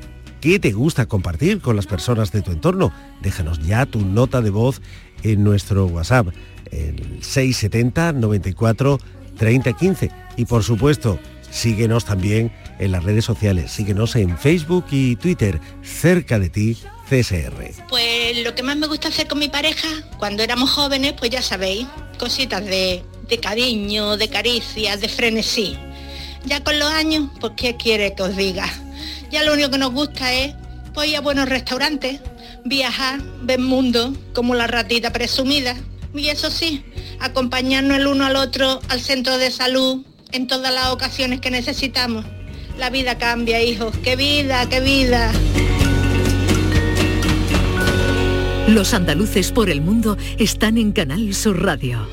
qué 0.41 0.59
te 0.59 0.73
gusta 0.73 1.07
compartir 1.07 1.61
con 1.61 1.77
las 1.77 1.87
personas 1.87 2.33
de 2.33 2.43
tu 2.43 2.53
entorno. 2.53 2.93
Déjanos 3.21 3.61
ya 3.67 3.87
tu 3.87 4.05
nota 4.05 4.41
de 4.41 4.51
voz 4.51 4.81
en 5.23 5.45
nuestro 5.45 5.87
WhatsApp, 5.87 6.29
el 6.71 7.23
670 7.23 8.13
94 8.13 8.99
30 9.37 9.73
15. 9.73 10.11
Y 10.37 10.45
por 10.45 10.63
supuesto, 10.65 11.19
Síguenos 11.53 12.07
también 12.07 12.51
en 12.79 12.93
las 12.93 13.05
redes 13.05 13.27
sociales, 13.27 13.71
síguenos 13.71 14.17
en 14.17 14.39
Facebook 14.39 14.87
y 14.91 15.17
Twitter, 15.17 15.61
cerca 15.83 16.39
de 16.39 16.49
ti, 16.49 16.79
CSR. 17.11 17.85
Pues 17.91 18.43
lo 18.43 18.55
que 18.55 18.63
más 18.63 18.79
me 18.79 18.87
gusta 18.87 19.09
hacer 19.09 19.29
con 19.29 19.39
mi 19.39 19.51
pareja, 19.51 19.87
cuando 20.19 20.43
éramos 20.43 20.71
jóvenes, 20.71 21.13
pues 21.13 21.31
ya 21.31 21.43
sabéis, 21.43 21.87
cositas 22.19 22.65
de, 22.65 23.03
cariño, 23.39 24.17
de 24.17 24.29
caricias, 24.29 25.01
de 25.01 25.09
frenesí. 25.09 25.77
Ya 26.45 26.63
con 26.63 26.79
los 26.79 26.91
años, 26.91 27.29
pues 27.41 27.53
¿qué 27.57 27.77
quiere 27.77 28.15
que 28.15 28.23
os 28.23 28.37
diga? 28.37 28.69
Ya 29.31 29.43
lo 29.45 29.53
único 29.53 29.71
que 29.71 29.79
nos 29.79 29.93
gusta 29.93 30.33
es 30.33 30.55
pues, 30.93 31.09
ir 31.09 31.17
a 31.17 31.21
buenos 31.21 31.49
restaurantes, 31.49 32.21
viajar, 32.65 33.21
ver 33.43 33.61
mundo, 33.61 34.13
como 34.35 34.55
la 34.55 34.67
ratita 34.67 35.13
presumida. 35.13 35.77
Y 36.15 36.29
eso 36.29 36.51
sí, 36.51 36.85
acompañarnos 37.21 37.99
el 37.99 38.07
uno 38.07 38.27
al 38.27 38.37
otro 38.37 38.81
al 38.89 39.01
centro 39.01 39.39
de 39.39 39.51
salud 39.51 40.05
en 40.33 40.47
todas 40.47 40.73
las 40.73 40.89
ocasiones 40.89 41.41
que 41.41 41.51
necesitamos. 41.51 42.25
La 42.79 42.91
vida 42.91 43.19
cambia, 43.19 43.63
hijos. 43.63 43.97
¡Qué 44.03 44.17
vida, 44.17 44.69
qué 44.69 44.81
vida! 44.81 45.33
Los 48.69 48.95
andaluces 48.95 49.53
por 49.53 49.69
el 49.71 49.81
mundo 49.81 50.17
están 50.39 50.79
en 50.79 50.93
Canal 50.93 51.35
Sur 51.35 51.63
Radio. 51.63 52.07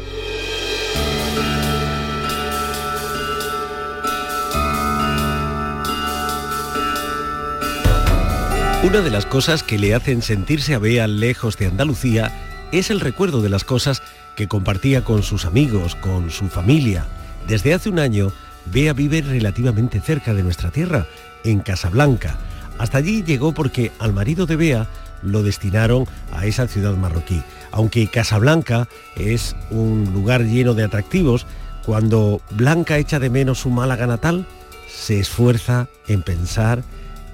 Una 8.81 9.01
de 9.01 9.09
las 9.09 9.25
cosas 9.25 9.61
que 9.61 9.77
le 9.77 9.93
hacen 9.93 10.21
sentirse 10.21 10.73
a 10.73 10.79
Bea 10.79 11.05
lejos 11.05 11.57
de 11.57 11.65
Andalucía 11.65 12.31
es 12.71 12.89
el 12.89 13.01
recuerdo 13.01 13.41
de 13.41 13.49
las 13.49 13.65
cosas 13.65 14.01
que 14.37 14.47
compartía 14.47 15.03
con 15.03 15.21
sus 15.21 15.43
amigos, 15.43 15.95
con 15.95 16.31
su 16.31 16.47
familia. 16.47 17.05
Desde 17.45 17.73
hace 17.73 17.89
un 17.89 17.99
año, 17.99 18.31
Bea 18.67 18.93
vive 18.93 19.21
relativamente 19.21 19.99
cerca 19.99 20.33
de 20.33 20.43
nuestra 20.43 20.71
tierra, 20.71 21.07
en 21.43 21.59
Casablanca. 21.59 22.37
Hasta 22.77 22.99
allí 22.99 23.21
llegó 23.21 23.51
porque 23.51 23.91
al 23.99 24.13
marido 24.13 24.45
de 24.45 24.55
Bea 24.55 24.87
lo 25.23 25.43
destinaron 25.43 26.05
a 26.31 26.45
esa 26.45 26.65
ciudad 26.65 26.95
marroquí. 26.95 27.43
Aunque 27.71 28.07
Casablanca 28.07 28.87
es 29.17 29.57
un 29.71 30.09
lugar 30.13 30.45
lleno 30.45 30.73
de 30.73 30.85
atractivos, 30.85 31.45
cuando 31.85 32.41
Blanca 32.51 32.97
echa 32.97 33.19
de 33.19 33.29
menos 33.29 33.59
su 33.59 33.71
Málaga 33.71 34.07
natal, 34.07 34.45
se 34.87 35.19
esfuerza 35.19 35.89
en 36.07 36.23
pensar 36.23 36.81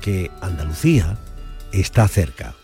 que 0.01 0.31
Andalucía 0.41 1.15
está 1.81 2.07
cerca. 2.07 2.55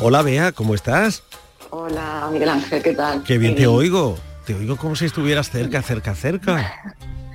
Hola 0.00 0.22
Bea, 0.22 0.52
¿cómo 0.52 0.74
estás? 0.74 1.22
Hola 1.70 2.28
Miguel 2.30 2.50
Ángel, 2.50 2.82
¿qué 2.82 2.94
tal? 2.94 3.22
Qué 3.24 3.38
bien, 3.38 3.54
te 3.54 3.66
oigo. 3.66 4.16
Te 4.44 4.54
oigo 4.54 4.76
como 4.76 4.94
si 4.94 5.06
estuvieras 5.06 5.50
cerca, 5.50 5.82
cerca, 5.82 6.14
cerca. 6.14 6.94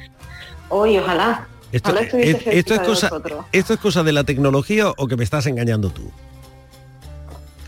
Hoy, 0.70 0.98
ojalá. 0.98 1.48
Esto, 1.74 1.98
es, 1.98 2.66
cosa, 2.86 3.10
¿Esto 3.52 3.74
es 3.74 3.80
cosa 3.80 4.04
de 4.04 4.12
la 4.12 4.24
tecnología 4.24 4.90
o 4.90 5.08
que 5.08 5.18
me 5.18 5.24
estás 5.24 5.46
engañando 5.48 5.90
tú? 5.90 6.12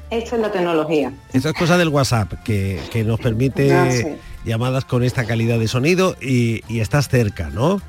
Esto 0.10 0.36
es 0.36 0.42
la 0.42 0.52
tecnología. 0.52 1.12
Esto 1.34 1.50
es 1.50 1.56
cosa 1.56 1.78
del 1.78 1.90
WhatsApp, 1.90 2.34
que, 2.44 2.80
que 2.92 3.04
nos 3.04 3.20
permite 3.22 4.20
llamadas 4.46 4.86
con 4.86 5.04
esta 5.04 5.26
calidad 5.26 5.60
de 5.60 5.68
sonido 5.68 6.16
y, 6.22 6.62
y 6.68 6.80
estás 6.80 7.08
cerca, 7.10 7.50
¿no? 7.50 7.82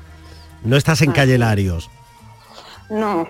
No 0.63 0.77
estás 0.77 1.01
en 1.01 1.11
Ah, 1.11 1.13
calle. 1.13 1.37
Larios. 1.37 1.89
No, 2.89 3.27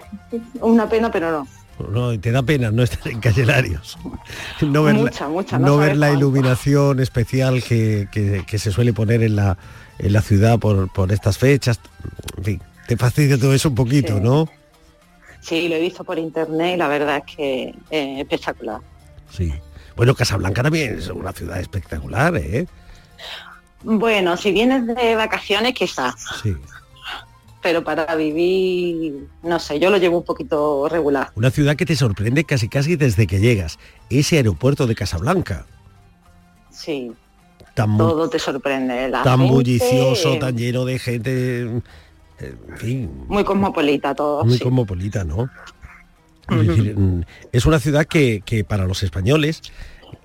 una 0.62 0.88
pena, 0.90 1.12
pero 1.12 1.32
no. 1.32 1.48
No, 1.90 2.18
te 2.20 2.32
da 2.32 2.42
pena 2.44 2.72
no 2.72 2.84
estar 2.84 3.06
en 3.12 3.20
calle 3.20 3.46
Larios. 3.46 3.98
No 4.62 4.84
ver, 4.84 4.96
Mucha, 4.96 5.26
la, 5.26 5.30
mucha, 5.30 5.60
no 5.60 5.68
no 5.68 5.78
ver 5.78 5.98
la 5.98 6.12
iluminación 6.12 7.00
especial 7.02 7.62
que, 7.64 8.08
que- 8.12 8.44
que 8.48 8.60
se 8.60 8.72
suele 8.72 8.94
poner 8.94 9.22
en 9.24 9.36
la, 9.36 9.58
en 10.00 10.14
la 10.14 10.22
ciudad 10.22 10.58
por, 10.60 10.92
por 10.94 11.12
estas 11.12 11.38
fechas. 11.38 11.80
En 12.38 12.44
fin, 12.44 12.62
te 12.88 12.96
fastidia 12.96 13.38
todo 13.38 13.54
eso 13.54 13.70
un 13.70 13.76
poquito, 13.76 14.16
Sí. 14.18 14.24
¿no? 14.24 14.48
Sí, 15.42 15.68
lo 15.68 15.76
he 15.76 15.82
visto 15.82 16.04
por 16.04 16.18
internet 16.18 16.76
y 16.76 16.78
la 16.78 16.88
verdad 16.88 17.22
es 17.28 17.36
que 17.36 17.76
es 17.92 18.20
espectacular. 18.20 18.80
Sí. 19.30 19.54
Bueno, 19.96 20.16
Casablanca 20.16 20.64
también 20.64 20.98
es 20.98 21.08
una 21.10 21.32
ciudad 21.34 21.60
espectacular, 21.60 22.36
¿eh? 22.38 22.68
Bueno, 23.86 24.36
si 24.36 24.52
vienes 24.52 24.88
de 24.88 25.16
vacaciones, 25.16 25.74
quizás, 25.74 26.16
Sí. 26.42 26.56
pero 27.62 27.84
para 27.84 28.16
vivir, 28.16 29.28
no 29.44 29.60
sé, 29.60 29.80
yo 29.80 29.92
lo 29.92 29.98
llevo 29.98 30.18
un 30.18 30.26
poquito 30.26 30.90
regular. 30.90 31.32
Una 31.36 31.52
ciudad 31.52 31.76
que 31.76 31.86
te 31.86 31.96
sorprende 31.96 32.44
casi 32.46 32.68
casi 32.68 32.96
desde 32.96 33.28
que 33.28 33.40
llegas. 33.40 33.78
Ese 34.10 34.38
aeropuerto 34.38 34.88
de 34.88 34.96
Casablanca, 34.96 35.66
Sí, 36.72 37.12
tan, 37.74 37.98
todo 37.98 38.28
te 38.30 38.38
sorprende. 38.38 39.08
La 39.10 39.24
tan 39.24 39.40
gente, 39.40 39.54
bullicioso, 39.54 40.34
eh, 40.34 40.40
tan 40.40 40.58
lleno 40.58 40.84
de 40.84 41.00
gente, 41.00 41.62
en 41.62 41.84
fin, 42.78 43.10
Muy 43.28 43.44
cosmopolita 43.46 44.14
todo. 44.14 44.44
muy 44.44 44.58
sí. 44.58 44.64
cosmopolita, 44.64 45.24
¿no? 45.24 45.50
Es 46.50 46.68
decir, 46.68 46.96
mm, 46.98 47.24
es 47.54 47.66
una 47.66 47.80
ciudad 47.80 48.06
que, 48.06 48.42
que 48.46 48.64
para 48.64 48.86
los 48.86 49.02
españoles, 49.04 49.62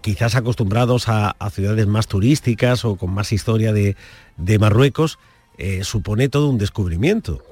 quizás 0.01 0.35
acostumbrados 0.35 1.09
a, 1.09 1.31
a 1.39 1.51
ciudades 1.51 1.87
más 1.87 2.07
turísticas 2.07 2.85
o 2.85 2.97
con 2.97 3.13
más 3.13 3.33
historia 3.33 3.73
de, 3.73 3.97
de 4.37 4.59
Marruecos, 4.59 5.19
eh, 5.59 5.85
supone 5.85 6.29
todo 6.29 6.49
un 6.49 6.59
descubrimiento. 6.59 7.43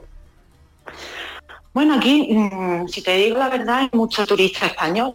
Bueno, 1.74 1.94
aquí, 1.94 2.28
mm, 2.32 2.88
si 2.88 3.02
te 3.02 3.16
digo 3.16 3.38
la 3.38 3.48
verdad, 3.48 3.78
hay 3.80 3.90
mucho 3.92 4.26
turista 4.26 4.66
español. 4.66 5.14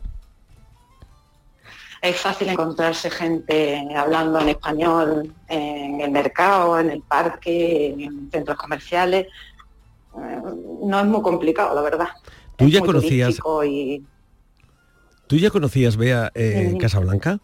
Es 2.02 2.17
fácil 2.17 2.49
encontrarse 2.49 3.10
gente 3.10 3.88
hablando 3.95 4.39
en 4.41 4.49
español 4.49 5.34
en 5.47 6.02
el 6.02 6.12
mercado, 6.12 6.80
en 6.80 6.89
el 6.89 7.02
parque, 7.02 7.95
en 7.97 8.30
centros 8.30 8.58
comerciales. 8.58 9.28
Eh, 10.17 10.41
No 10.84 10.99
es 10.99 11.06
muy 11.06 11.21
complicado, 11.21 11.73
la 11.73 11.82
verdad. 11.82 12.10
¿Tú 12.58 12.67
ya 12.67 12.82
conocías, 12.82 13.39
y 13.65 14.04
tú 15.27 15.38
ya 15.38 15.49
conocías, 15.49 15.97
Bea, 15.97 16.31
eh, 16.36 16.67
Ujú. 16.69 16.77
Casablanca? 16.79 17.39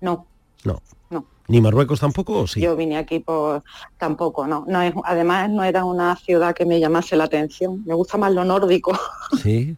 no, 0.00 0.26
No. 0.64 0.82
no. 1.10 1.24
¿Ni 1.48 1.60
Marruecos 1.60 2.00
tampoco 2.00 2.40
o 2.40 2.46
sí? 2.46 2.60
Yo 2.60 2.76
vine 2.76 2.96
aquí 2.96 3.18
por 3.20 3.62
tampoco, 3.98 4.46
no. 4.46 4.64
no 4.68 4.82
es, 4.82 4.94
además 5.04 5.50
no 5.50 5.62
era 5.64 5.84
una 5.84 6.16
ciudad 6.16 6.54
que 6.54 6.64
me 6.66 6.80
llamase 6.80 7.16
la 7.16 7.24
atención. 7.24 7.82
Me 7.84 7.94
gusta 7.94 8.16
más 8.18 8.32
lo 8.32 8.44
nórdico 8.44 8.98
Sí. 9.42 9.76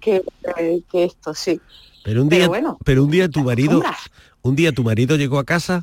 que, 0.00 0.22
que 0.90 1.04
esto, 1.04 1.34
sí. 1.34 1.60
Pero 2.04 2.22
un 2.22 2.28
Pero 2.28 2.38
día, 2.40 2.48
bueno, 2.48 2.78
pero 2.84 3.04
un 3.04 3.10
día 3.10 3.28
tu 3.28 3.42
marido, 3.44 3.82
un 4.42 4.56
día 4.56 4.72
tu 4.72 4.82
marido 4.84 5.16
llegó 5.16 5.38
a 5.38 5.44
casa 5.44 5.82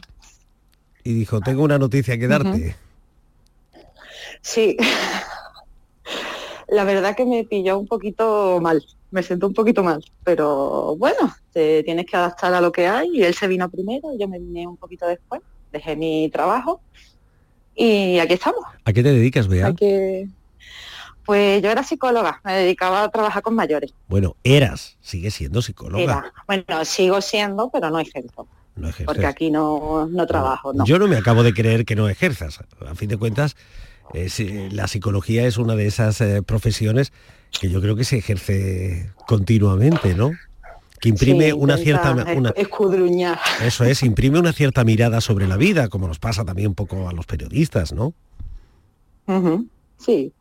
y 1.04 1.14
dijo, 1.14 1.40
tengo 1.42 1.64
una 1.64 1.80
noticia 1.80 2.18
que 2.18 2.28
darte. 2.28 2.76
Sí. 4.42 4.76
La 6.72 6.84
verdad 6.84 7.16
que 7.16 7.26
me 7.26 7.44
pilló 7.46 7.80
un 7.80 7.88
poquito 7.88 8.60
mal, 8.62 8.84
me 9.12 9.24
siento 9.24 9.48
un 9.48 9.54
poquito 9.54 9.84
mal, 9.84 10.04
pero 10.24 10.96
bueno, 10.98 11.34
te 11.52 11.84
tienes 11.84 12.06
que 12.06 12.16
adaptar 12.16 12.54
a 12.54 12.62
lo 12.62 12.72
que 12.72 12.88
hay 12.88 13.10
y 13.14 13.24
él 13.24 13.34
se 13.34 13.48
vino 13.48 13.70
primero, 13.70 14.10
yo 14.18 14.28
me 14.28 14.40
vine 14.40 14.68
un 14.68 14.78
poquito 14.78 15.08
después, 15.08 15.42
dejé 15.72 15.96
mi 15.96 16.30
trabajo 16.30 16.82
y 17.76 18.20
aquí 18.20 18.34
estamos. 18.34 18.64
¿A 18.86 18.94
qué 18.94 19.02
te 19.02 19.12
dedicas, 19.12 19.48
Bea? 19.48 19.74
Que... 19.74 20.28
Pues 21.26 21.62
yo 21.62 21.70
era 21.70 21.84
psicóloga, 21.84 22.42
me 22.44 22.54
dedicaba 22.54 23.04
a 23.04 23.10
trabajar 23.10 23.44
con 23.44 23.54
mayores. 23.54 23.94
Bueno, 24.08 24.36
eras, 24.44 24.98
sigue 25.00 25.30
siendo 25.30 25.62
psicóloga. 25.62 26.04
Era, 26.04 26.34
bueno, 26.48 26.86
sigo 26.86 27.22
siendo, 27.22 27.70
pero 27.70 27.92
no 27.92 28.00
ejerzo, 28.00 28.48
No 28.76 28.88
ejerces. 28.90 29.06
porque 29.06 29.28
aquí 29.28 29.52
no, 29.52 30.08
no 30.08 30.26
trabajo, 30.26 30.74
no. 30.74 30.86
Yo 30.86 30.98
no 30.98 31.08
me 31.08 31.18
acabo 31.18 31.44
de 31.44 31.54
creer 31.54 31.86
que 31.86 31.96
no 31.96 32.10
ejerzas. 32.10 32.60
A 32.86 32.96
fin 32.96 33.10
de 33.10 33.18
cuentas, 33.18 33.56
es, 34.14 34.40
eh, 34.40 34.70
la 34.72 34.88
psicología 34.88 35.46
es 35.46 35.58
una 35.58 35.76
de 35.76 35.88
esas 35.88 36.22
eh, 36.22 36.42
profesiones 36.42 37.12
que 37.60 37.70
yo 37.70 37.82
creo 37.82 37.96
que 37.96 38.04
se 38.04 38.18
ejerce 38.18 39.12
continuamente, 39.28 40.16
¿no? 40.16 40.32
Que 41.00 41.10
imprime 41.10 41.48
Sí, 41.48 41.52
una 41.54 41.78
cierta... 41.78 42.12
Una, 42.12 42.50
escudriñar. 42.52 43.40
eso 43.64 43.86
es, 43.86 44.04
imprime 44.04 44.40
una 44.40 44.52
cierta 44.54 44.84
mirada 44.84 45.22
sobre 45.22 45.48
la 45.48 45.56
vida, 45.56 45.88
como 45.88 46.08
nos 46.08 46.20
pasa 46.20 46.44
también 46.44 46.70
un 46.70 46.76
poco 46.76 47.08
a 47.08 47.14
los 47.14 47.26
periodistas, 47.26 47.94
¿no? 47.94 48.14
Sí. 49.98 50.34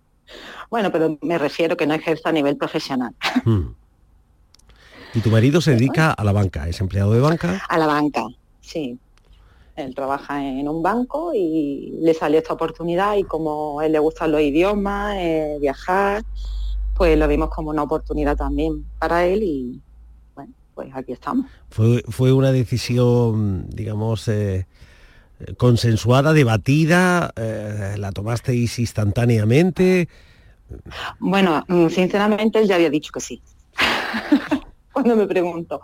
Bueno, 0.70 0.90
pero 0.90 1.18
me 1.22 1.38
refiero 1.38 1.76
que 1.76 1.87
no 1.87 1.94
ejerza 1.94 2.31
a 2.31 2.33
nivel 2.33 2.57
profesional. 2.57 3.14
Mm. 3.44 3.68
Y 5.14 5.20
tu 5.20 5.31
marido 5.31 5.61
se 5.61 5.72
dedica 5.72 6.12
a 6.12 6.24
la 6.24 6.33
banca, 6.33 6.68
es 6.68 6.81
empleado 6.81 7.12
de 7.12 7.20
banca. 7.20 7.62
A 7.68 7.78
la 7.78 7.87
banca, 7.87 8.24
sí. 8.61 8.98
Él 9.79 9.95
trabaja 9.95 10.45
en 10.45 10.69
un 10.69 10.83
banco 10.83 11.33
y 11.35 11.95
le 12.01 12.14
salió 12.14 12.38
esta 12.38 12.55
oportunidad 12.55 13.17
y 13.17 13.25
como 13.25 13.81
a 13.81 13.87
él 13.87 13.93
le 13.93 13.99
gustan 13.99 14.33
los 14.33 14.41
idiomas, 14.41 15.17
eh, 15.19 15.57
viajar, 15.61 16.25
pues 16.97 17.17
lo 17.19 17.29
vimos 17.29 17.51
como 17.51 17.71
una 17.71 17.83
oportunidad 17.83 18.37
también 18.37 18.85
para 18.99 19.25
él 19.25 19.43
y 19.43 19.81
bueno, 20.35 20.53
pues 20.75 20.91
aquí 20.95 21.12
estamos. 21.12 21.47
Fue, 21.71 22.03
fue 22.09 22.33
una 22.33 22.51
decisión, 22.51 23.69
digamos, 23.71 24.27
eh, 24.29 24.67
consensuada, 25.57 26.33
debatida, 26.33 27.33
eh, 27.37 27.95
la 27.99 28.12
tomasteis 28.12 28.79
instantáneamente. 28.79 30.09
Bueno, 31.21 31.64
mm, 31.69 31.88
sinceramente 31.88 32.59
él 32.59 32.69
ya 32.69 32.75
había 32.75 32.91
dicho 32.91 33.12
que 33.12 33.21
sí. 33.21 33.41
Cuando 34.93 35.14
me 35.14 35.27
preguntó. 35.27 35.81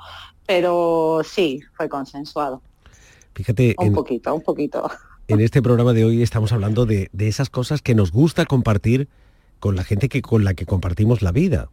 Pero 0.47 1.23
sí, 1.25 1.63
fue 1.75 1.89
consensuado. 1.89 2.61
Fíjate, 3.35 3.75
Un 3.79 3.87
en, 3.89 3.93
poquito, 3.95 4.35
un 4.35 4.43
poquito. 4.43 4.89
en 5.29 5.41
este 5.41 5.61
programa 5.63 5.93
de 5.93 6.05
hoy 6.05 6.23
estamos 6.23 6.53
hablando 6.53 6.87
de, 6.87 7.09
de 7.13 7.29
esas 7.29 7.51
cosas 7.51 7.83
que 7.83 7.95
nos 7.95 8.13
gusta 8.13 8.47
compartir 8.47 9.09
con 9.61 9.77
la 9.77 9.85
gente 9.85 10.09
que 10.09 10.23
con 10.23 10.45
la 10.45 10.55
que 10.55 10.67
compartimos 10.67 11.23
la 11.23 11.33
vida. 11.33 11.69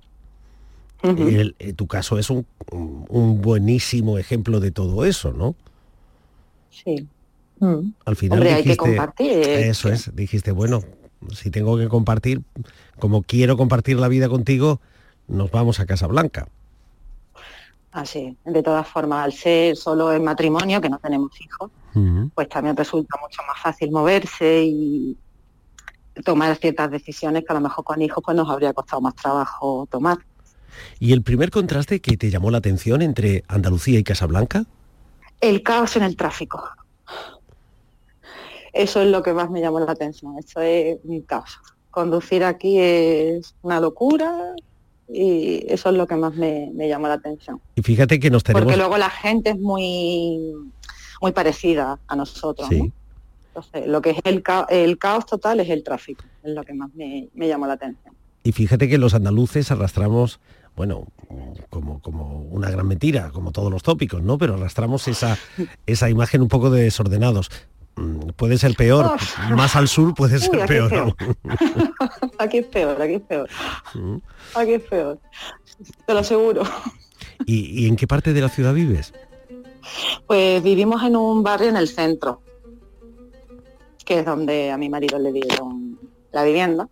Ujú. 1.04 1.28
El- 1.28 1.56
eh, 1.60 1.74
tu 1.74 1.88
caso 1.88 2.18
es 2.20 2.30
un, 2.30 2.46
un 2.72 3.42
buenísimo 3.42 4.18
ejemplo 4.18 4.60
de 4.60 4.72
todo 4.72 5.06
eso, 5.06 5.34
¿no? 5.34 5.56
Sí. 6.70 7.08
Mm. 7.60 7.92
Al 8.06 8.16
final 8.16 8.40
Hombre, 8.40 8.54
hay 8.54 8.64
que 8.64 8.70
dijiste, 8.70 8.78
compartir. 8.78 9.32
eso 9.32 9.90
es, 9.90 10.16
dijiste, 10.16 10.52
bueno, 10.52 10.82
si 11.34 11.52
tengo 11.52 11.78
que 11.78 11.88
compartir, 11.90 12.42
como 13.00 13.22
quiero 13.24 13.58
compartir 13.58 13.98
la 14.00 14.08
vida 14.08 14.30
contigo, 14.30 14.80
nos 15.28 15.52
vamos 15.52 15.80
a 15.80 15.86
Casablanca. 15.86 16.48
Así, 17.92 18.38
de 18.46 18.64
todas 18.64 18.88
formas, 18.88 19.26
al 19.26 19.34
ser 19.34 19.76
solo 19.76 20.14
en 20.14 20.24
matrimonio, 20.24 20.80
que 20.80 20.90
no 20.90 20.98
tenemos 21.00 21.32
hijos, 21.42 21.72
pues 22.34 22.48
también 22.48 22.76
resulta 22.78 23.20
mucho 23.22 23.42
más 23.46 23.62
fácil 23.62 23.92
moverse 23.92 24.64
y 24.64 25.18
tomar 26.24 26.56
ciertas 26.56 26.90
decisiones 26.90 27.44
que 27.46 27.52
a 27.52 27.56
lo 27.56 27.62
mejor 27.62 27.84
con 27.84 28.02
hijos 28.02 28.24
pues 28.24 28.36
nos 28.38 28.50
habría 28.50 28.74
costado 28.74 29.02
más 29.02 29.16
trabajo 29.16 29.88
tomar. 29.92 30.20
¿Y 31.00 31.12
el 31.12 31.22
primer 31.22 31.52
contraste 31.52 32.00
que 32.00 32.16
te 32.16 32.30
llamó 32.30 32.50
la 32.50 32.60
atención 32.60 33.02
entre 33.02 33.44
Andalucía 33.50 34.00
y 34.00 34.04
Casablanca? 34.04 34.66
El 35.42 35.62
caos 35.64 35.98
en 35.98 36.04
el 36.04 36.16
tráfico. 36.16 36.64
Eso 38.72 39.02
es 39.02 39.08
lo 39.10 39.22
que 39.22 39.34
más 39.34 39.50
me 39.50 39.60
llamó 39.60 39.82
la 39.82 39.92
atención. 39.92 40.38
Eso 40.38 40.62
es 40.62 40.98
un 41.04 41.22
caos. 41.24 41.60
Conducir 41.90 42.46
aquí 42.46 42.80
es 42.80 43.54
una 43.64 43.82
locura 43.82 44.56
y 45.08 45.66
eso 45.68 45.90
es 45.90 45.96
lo 45.96 46.08
que 46.08 46.16
más 46.16 46.34
me, 46.36 46.72
me 46.74 46.88
llamó 46.88 47.08
la 47.08 47.16
atención. 47.16 47.60
Y 47.76 47.82
fíjate 47.82 48.20
que 48.20 48.30
nos 48.30 48.44
tenemos... 48.44 48.64
Porque 48.64 48.78
luego 48.78 48.98
la 48.98 49.10
gente 49.10 49.52
es 49.52 49.60
muy, 49.60 50.54
muy 51.22 51.32
parecida 51.32 52.00
a 52.08 52.16
nosotros. 52.16 52.70
¿no? 52.72 52.78
Sí. 52.78 52.92
Entonces, 53.48 53.88
lo 53.88 54.02
que 54.02 54.12
es 54.12 54.18
el, 54.24 54.42
ca- 54.44 54.68
el 54.70 54.98
caos 54.98 55.26
total 55.26 55.60
es 55.60 55.70
el 55.70 55.84
tráfico, 55.84 56.24
es 56.44 56.52
lo 56.54 56.64
que 56.64 56.74
más 56.74 56.94
me, 56.96 57.28
me 57.34 57.48
llamó 57.48 57.68
la 57.68 57.74
atención. 57.74 58.14
Y 58.44 58.54
fíjate 58.54 58.88
que 58.90 58.98
los 58.98 59.14
andaluces 59.14 59.70
arrastramos, 59.72 60.40
bueno, 60.76 61.06
como, 61.70 62.02
como 62.02 62.44
una 62.50 62.72
gran 62.72 62.88
mentira, 62.88 63.30
como 63.32 63.52
todos 63.52 63.70
los 63.70 63.84
tópicos, 63.84 64.24
¿no? 64.24 64.38
Pero 64.38 64.56
arrastramos 64.56 65.08
esa, 65.10 65.38
esa 65.86 66.10
imagen 66.10 66.42
un 66.42 66.48
poco 66.48 66.70
de 66.70 66.84
desordenados. 66.84 67.52
Mm, 67.96 68.30
Puede 68.38 68.58
ser 68.58 68.74
peor, 68.76 69.18
más 69.56 69.76
al 69.76 69.88
sur 69.88 70.14
puede 70.14 70.36
Uy, 70.36 70.42
ser 70.42 70.60
es 70.62 70.68
peor. 70.68 71.16
Aquí 72.40 72.58
es 72.60 72.66
peor, 72.68 73.02
aquí 73.02 73.14
es 73.16 73.22
peor. 73.22 73.50
Mm. 73.94 74.16
aquí 74.56 74.74
es 74.74 74.82
peor. 74.84 75.20
Te 76.06 76.14
lo 76.14 76.20
aseguro. 76.20 76.64
¿Y, 77.46 77.84
y 77.84 77.88
en 77.88 77.96
qué 77.96 78.08
parte 78.08 78.34
de 78.34 78.42
la 78.42 78.50
ciudad 78.50 78.74
vives? 78.74 79.14
Pues 80.28 80.62
vivimos 80.64 81.04
en 81.04 81.16
un 81.16 81.44
barrio 81.44 81.70
en 81.70 81.76
el 81.76 81.88
centro, 81.88 82.42
que 84.06 84.20
es 84.20 84.26
donde 84.26 84.72
a 84.72 84.78
mi 84.78 84.90
marido 84.90 85.20
le 85.20 85.32
dieron 85.32 86.00
la 86.32 86.44
vivienda. 86.44 86.88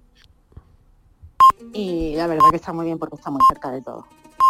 Y 1.73 2.15
la 2.15 2.27
verdad 2.27 2.45
que 2.49 2.55
está 2.57 2.73
muy 2.73 2.85
bien 2.85 2.97
porque 2.97 3.15
está 3.15 3.29
muy 3.29 3.41
cerca 3.49 3.71
de 3.71 3.81
todo. 3.81 4.05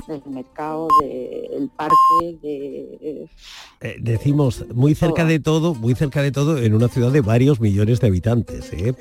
Del 0.09 0.23
mercado, 0.25 0.87
del 1.01 1.69
parque, 1.75 1.95
de... 2.41 3.29
Eh, 3.81 3.95
decimos 3.99 4.65
muy 4.73 4.95
cerca 4.95 5.23
de 5.23 5.39
todo, 5.39 5.75
muy 5.75 5.93
cerca 5.93 6.23
de 6.23 6.31
todo 6.31 6.57
en 6.57 6.73
una 6.73 6.87
ciudad 6.87 7.11
de 7.11 7.21
varios 7.21 7.59
millones 7.59 7.99
de 7.99 8.07
habitantes. 8.07 8.73
¿eh? 8.73 8.95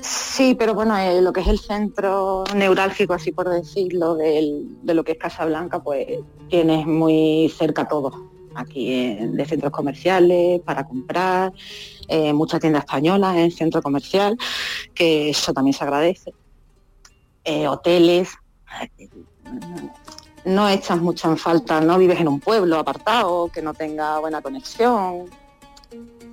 Sí, 0.00 0.54
pero 0.58 0.72
bueno, 0.72 0.96
eh, 0.96 1.20
lo 1.20 1.34
que 1.34 1.40
es 1.42 1.48
el 1.48 1.58
centro 1.58 2.44
neurálgico, 2.56 3.12
así 3.12 3.30
por 3.30 3.50
decirlo, 3.50 4.14
del- 4.14 4.78
de 4.82 4.94
lo 4.94 5.04
que 5.04 5.12
es 5.12 5.18
Casablanca, 5.18 5.82
pues 5.82 6.06
tienes 6.48 6.86
muy 6.86 7.52
cerca 7.54 7.86
todo. 7.86 8.30
Aquí 8.54 9.16
de 9.26 9.44
centros 9.44 9.70
comerciales, 9.70 10.62
para 10.62 10.84
comprar, 10.88 11.52
eh, 12.08 12.32
muchas 12.32 12.58
tiendas 12.60 12.84
españolas 12.84 13.36
en 13.36 13.50
centro 13.50 13.82
comercial, 13.82 14.38
que 14.94 15.28
eso 15.28 15.52
también 15.52 15.74
se 15.74 15.84
agradece. 15.84 16.32
Eh, 17.44 17.68
hoteles, 17.68 18.30
no 20.44 20.68
echas 20.68 21.00
mucho 21.00 21.30
en 21.30 21.36
falta, 21.38 21.80
no 21.80 21.98
vives 21.98 22.20
en 22.20 22.28
un 22.28 22.40
pueblo 22.40 22.78
apartado, 22.78 23.48
que 23.48 23.62
no 23.62 23.74
tenga 23.74 24.18
buena 24.18 24.42
conexión. 24.42 25.26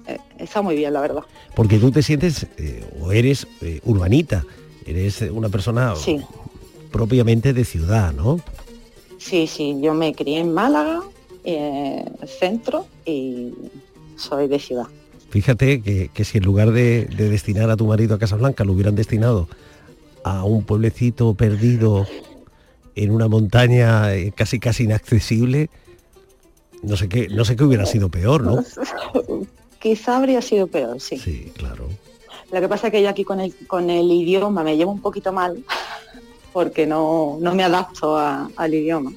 Eh, 0.07 0.17
está 0.37 0.61
muy 0.61 0.75
bien, 0.75 0.93
la 0.93 1.01
verdad. 1.01 1.23
Porque 1.55 1.77
tú 1.77 1.91
te 1.91 2.01
sientes 2.01 2.47
eh, 2.57 2.83
o 2.99 3.11
eres 3.11 3.47
eh, 3.61 3.79
urbanita, 3.85 4.43
eres 4.85 5.21
una 5.21 5.49
persona 5.49 5.95
Sí. 5.95 6.19
propiamente 6.91 7.53
de 7.53 7.65
ciudad, 7.65 8.13
¿no? 8.13 8.39
Sí, 9.17 9.47
sí, 9.47 9.77
yo 9.81 9.93
me 9.93 10.13
crié 10.13 10.39
en 10.39 10.53
Málaga, 10.53 11.01
centro, 12.39 12.85
y 13.05 13.53
soy 14.15 14.47
de 14.47 14.59
ciudad. 14.59 14.87
Fíjate 15.29 15.81
que, 15.81 16.09
que 16.13 16.23
si 16.25 16.37
en 16.37 16.43
lugar 16.45 16.71
de, 16.71 17.05
de 17.05 17.29
destinar 17.29 17.69
a 17.69 17.75
tu 17.77 17.85
marido 17.85 18.15
a 18.15 18.19
Casablanca 18.19 18.63
lo 18.63 18.73
hubieran 18.73 18.95
destinado 18.95 19.47
a 20.23 20.43
un 20.43 20.63
pueblecito 20.63 21.33
perdido 21.33 22.05
en 23.03 23.11
una 23.11 23.27
montaña 23.27 24.13
eh, 24.13 24.31
casi 24.35 24.59
casi 24.59 24.83
inaccesible, 24.83 25.69
no 26.83 26.95
sé 26.97 27.07
qué, 27.09 27.27
no 27.29 27.45
sé 27.45 27.55
qué 27.55 27.63
hubiera 27.63 27.85
sido 27.85 28.09
peor, 28.09 28.43
¿no? 28.43 28.63
Quizá 29.79 30.17
habría 30.17 30.41
sido 30.41 30.67
peor, 30.67 30.99
sí. 30.99 31.17
Sí, 31.17 31.51
claro. 31.55 31.87
Lo 32.51 32.59
que 32.59 32.67
pasa 32.67 32.87
es 32.87 32.91
que 32.93 33.01
yo 33.01 33.09
aquí 33.09 33.23
con 33.23 33.39
el, 33.39 33.53
con 33.67 33.89
el 33.89 34.11
idioma 34.11 34.63
me 34.63 34.75
llevo 34.75 34.91
un 34.91 35.01
poquito 35.01 35.31
mal, 35.31 35.63
porque 36.53 36.85
no, 36.85 37.37
no 37.39 37.55
me 37.55 37.63
adapto 37.63 38.17
a- 38.17 38.49
al 38.55 38.73
idioma. 38.73 39.11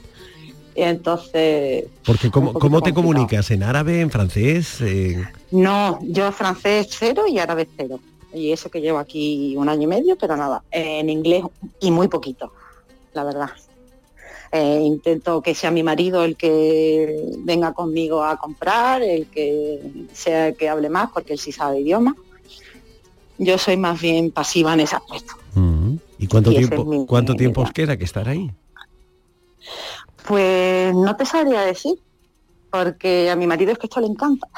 Y 0.74 0.82
entonces, 0.82 1.84
Porque 2.04 2.30
¿cómo, 2.30 2.52
¿cómo 2.54 2.80
te 2.80 2.92
complicado. 2.92 2.94
comunicas? 2.94 3.50
¿En 3.50 3.62
árabe, 3.62 4.00
en 4.00 4.10
francés? 4.10 4.80
en- 4.80 5.26
no, 5.50 5.98
yo 6.02 6.30
francés 6.32 6.88
cero 6.90 7.24
y 7.28 7.38
árabe 7.38 7.68
cero. 7.76 7.98
Y 8.32 8.52
eso 8.52 8.70
que 8.70 8.80
llevo 8.80 8.98
aquí 8.98 9.54
un 9.58 9.68
año 9.68 9.82
y 9.82 9.86
medio, 9.86 10.16
pero 10.16 10.36
nada, 10.36 10.62
en 10.70 11.10
inglés 11.10 11.42
y 11.80 11.90
muy 11.90 12.08
poquito, 12.08 12.50
la 13.12 13.24
verdad. 13.24 13.50
Eh, 14.54 14.80
intento 14.84 15.40
que 15.40 15.54
sea 15.54 15.70
mi 15.70 15.82
marido 15.82 16.24
el 16.24 16.36
que 16.36 17.16
venga 17.38 17.72
conmigo 17.72 18.22
a 18.22 18.36
comprar, 18.36 19.00
el 19.02 19.26
que 19.28 19.80
sea 20.12 20.48
el 20.48 20.56
que 20.56 20.68
hable 20.68 20.90
más, 20.90 21.10
porque 21.10 21.32
él 21.32 21.38
sí 21.38 21.52
sabe 21.52 21.80
idioma. 21.80 22.14
Yo 23.38 23.56
soy 23.56 23.78
más 23.78 23.98
bien 23.98 24.30
pasiva 24.30 24.74
en 24.74 24.80
ese 24.80 24.96
aspecto. 24.96 25.32
Mm. 25.54 25.94
¿Y 26.18 26.26
cuánto 26.26 26.52
Y 26.52 26.56
tiempo, 26.56 26.82
es 26.82 26.86
mi- 26.86 27.06
cuánto 27.06 27.34
tiempo 27.34 27.62
os 27.62 27.72
queda 27.72 27.96
que 27.96 28.04
estar 28.04 28.28
ahí? 28.28 28.50
Pues 30.26 30.94
no 30.94 31.16
te 31.16 31.24
sabría 31.24 31.62
decir, 31.62 31.94
porque 32.70 33.30
a 33.30 33.36
mi 33.36 33.46
marido 33.46 33.72
es 33.72 33.78
que 33.78 33.86
esto 33.86 34.00
le 34.00 34.06
encanta. 34.06 34.48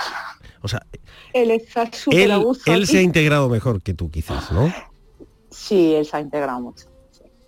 O 0.61 0.69
sea, 0.69 0.85
Él 1.33 1.51
está 1.53 1.89
él, 2.11 2.33
él 2.67 2.87
se 2.87 2.99
ha 2.99 3.03
integrado 3.03 3.49
mejor 3.49 3.81
que 3.83 3.95
tú 3.95 4.11
quizás, 4.11 4.51
¿no? 4.51 4.73
Sí, 5.51 5.95
él 5.95 6.05
se 6.05 6.17
ha 6.17 6.21
integrado 6.21 6.61
mucho. 6.61 6.87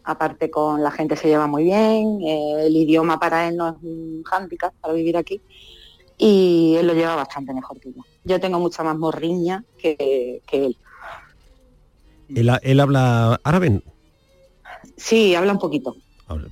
Aparte 0.06 0.50
con 0.50 0.82
la 0.82 0.90
gente 0.90 1.16
se 1.16 1.28
lleva 1.28 1.46
muy 1.46 1.64
bien, 1.64 2.20
eh, 2.22 2.66
el 2.66 2.76
idioma 2.76 3.18
para 3.18 3.48
él 3.48 3.56
no 3.56 3.68
es 3.68 3.74
un 3.82 4.22
hándicap 4.24 4.72
para 4.80 4.94
vivir 4.94 5.16
aquí 5.16 5.42
y 6.18 6.76
él 6.78 6.86
lo 6.86 6.94
lleva 6.94 7.16
bastante 7.16 7.52
mejor 7.52 7.78
que 7.80 7.92
yo. 7.92 8.02
Yo 8.24 8.40
tengo 8.40 8.58
mucha 8.58 8.82
más 8.82 8.96
morriña 8.96 9.64
que, 9.78 10.42
que 10.46 10.66
él. 10.66 10.76
Él 12.28 12.80
habla 12.80 13.40
árabe. 13.44 13.82
Sí, 14.96 15.34
habla 15.34 15.52
un 15.52 15.58
poquito. 15.58 15.96
Habla. 16.26 16.48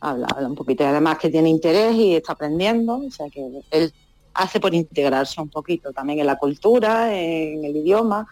Habla, 0.00 0.26
habla 0.34 0.48
un 0.48 0.54
poquito. 0.54 0.82
Y 0.82 0.86
además 0.86 1.18
que 1.18 1.30
tiene 1.30 1.48
interés 1.48 1.94
y 1.94 2.16
está 2.16 2.32
aprendiendo, 2.32 2.98
o 2.98 3.10
sea 3.10 3.28
que 3.30 3.46
él 3.70 3.92
hace 4.34 4.60
por 4.60 4.74
integrarse 4.74 5.40
un 5.40 5.48
poquito 5.48 5.92
también 5.92 6.20
en 6.20 6.26
la 6.26 6.36
cultura, 6.36 7.14
en 7.14 7.64
el 7.64 7.76
idioma, 7.76 8.26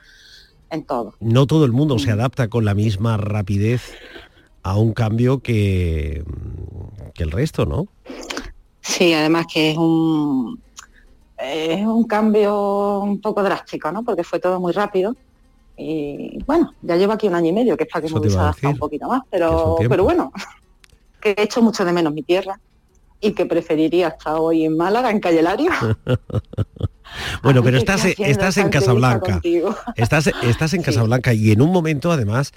en 0.71 0.85
todo. 0.85 1.15
No 1.21 1.47
todo 1.47 1.65
el 1.65 1.73
mundo 1.73 1.97
Mm. 1.97 1.99
se 1.99 2.11
adapta 2.11 2.49
con 2.49 2.65
la 2.65 2.75
misma 2.75 3.17
rapidez 3.17 3.93
a 4.63 4.77
un 4.77 4.93
cambio 4.93 5.39
que, 5.41 6.25
que 7.15 7.23
el 7.23 7.31
resto, 7.31 7.65
¿no? 7.67 7.87
Sí, 8.81 9.13
además 9.13 9.47
que 9.53 9.71
es 9.73 9.77
un 9.79 10.61
es 11.39 11.87
un 11.87 12.05
cambio 12.05 12.99
un 13.01 13.21
poco 13.21 13.43
drástico, 13.43 13.93
¿no? 13.93 14.03
Porque 14.03 14.25
fue 14.25 14.41
todo 14.41 14.59
muy 14.61 14.73
rápido. 14.73 15.15
Y 15.77 16.43
bueno, 16.45 16.73
ya 16.83 16.97
llevo 16.97 17.13
aquí 17.13 17.29
un 17.29 17.35
año 17.37 17.51
y 17.51 17.53
medio, 17.53 17.77
que 17.77 17.85
es 17.85 17.91
para 17.91 18.01
que 18.01 18.07
Eso 18.09 18.17
me 18.17 18.23
hubiese 18.23 18.39
adaptado 18.39 18.73
un 18.73 18.79
poquito 18.79 19.07
más, 19.09 19.23
pero, 19.31 19.77
pero 19.89 20.03
bueno, 20.03 20.33
que 21.21 21.31
he 21.39 21.43
hecho 21.43 21.63
mucho 21.63 21.85
de 21.85 21.93
menos 21.93 22.13
mi 22.13 22.25
tierra 22.25 22.59
y 23.21 23.33
que 23.33 23.47
preferiría 23.47 24.09
estar 24.09 24.35
hoy 24.39 24.65
en 24.65 24.77
Málaga, 24.77 25.11
en 25.13 25.21
Calle 25.21 25.43
Lario. 25.43 25.71
Bueno, 27.43 27.63
pero 27.63 27.77
Así 27.79 27.85
estás, 27.85 28.05
estás 28.19 28.57
en 28.59 28.69
Casablanca. 28.71 29.41
Estás, 29.97 30.31
estás 30.43 30.75
en 30.75 30.83
Casablanca 30.83 31.33
y 31.35 31.51
en 31.53 31.63
un 31.63 31.73
momento 31.73 32.13
además 32.13 32.53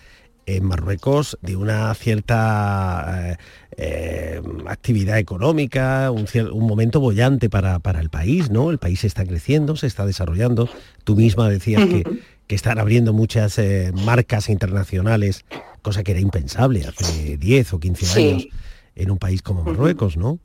en 0.47 0.65
Marruecos 0.65 1.37
de 1.41 1.55
una 1.55 1.93
cierta 1.93 3.31
eh, 3.33 3.37
eh, 3.77 4.41
actividad 4.67 5.19
económica, 5.19 6.09
un, 6.11 6.25
un 6.51 6.67
momento 6.67 6.99
bollante 6.99 7.49
para, 7.49 7.79
para 7.79 7.99
el 8.01 8.09
país, 8.09 8.49
¿no? 8.49 8.71
El 8.71 8.79
país 8.79 9.03
está 9.03 9.23
creciendo, 9.23 9.75
se 9.75 9.87
está 9.87 10.05
desarrollando. 10.05 10.67
Tú 11.03 11.15
misma 11.15 11.47
decías 11.47 11.85
que, 11.85 12.03
que 12.47 12.55
están 12.55 12.79
abriendo 12.79 13.13
muchas 13.13 13.59
eh, 13.59 13.91
marcas 14.03 14.49
internacionales, 14.49 15.45
cosa 15.83 16.03
que 16.03 16.11
era 16.11 16.19
impensable 16.19 16.85
hace 16.85 17.37
10 17.37 17.73
o 17.73 17.79
15 17.79 18.05
Sí. 18.05 18.29
años 18.29 18.47
en 18.95 19.11
un 19.11 19.19
país 19.19 19.41
como 19.43 19.63
Marruecos, 19.63 20.17
¿no? 20.17 20.39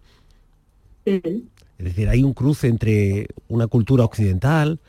Es 1.79 1.85
decir, 1.85 2.09
hay 2.09 2.23
un 2.23 2.33
cruce 2.33 2.69
entre 2.69 3.29
una 3.49 3.67
cultura 3.67 4.05
occidental 4.05 4.81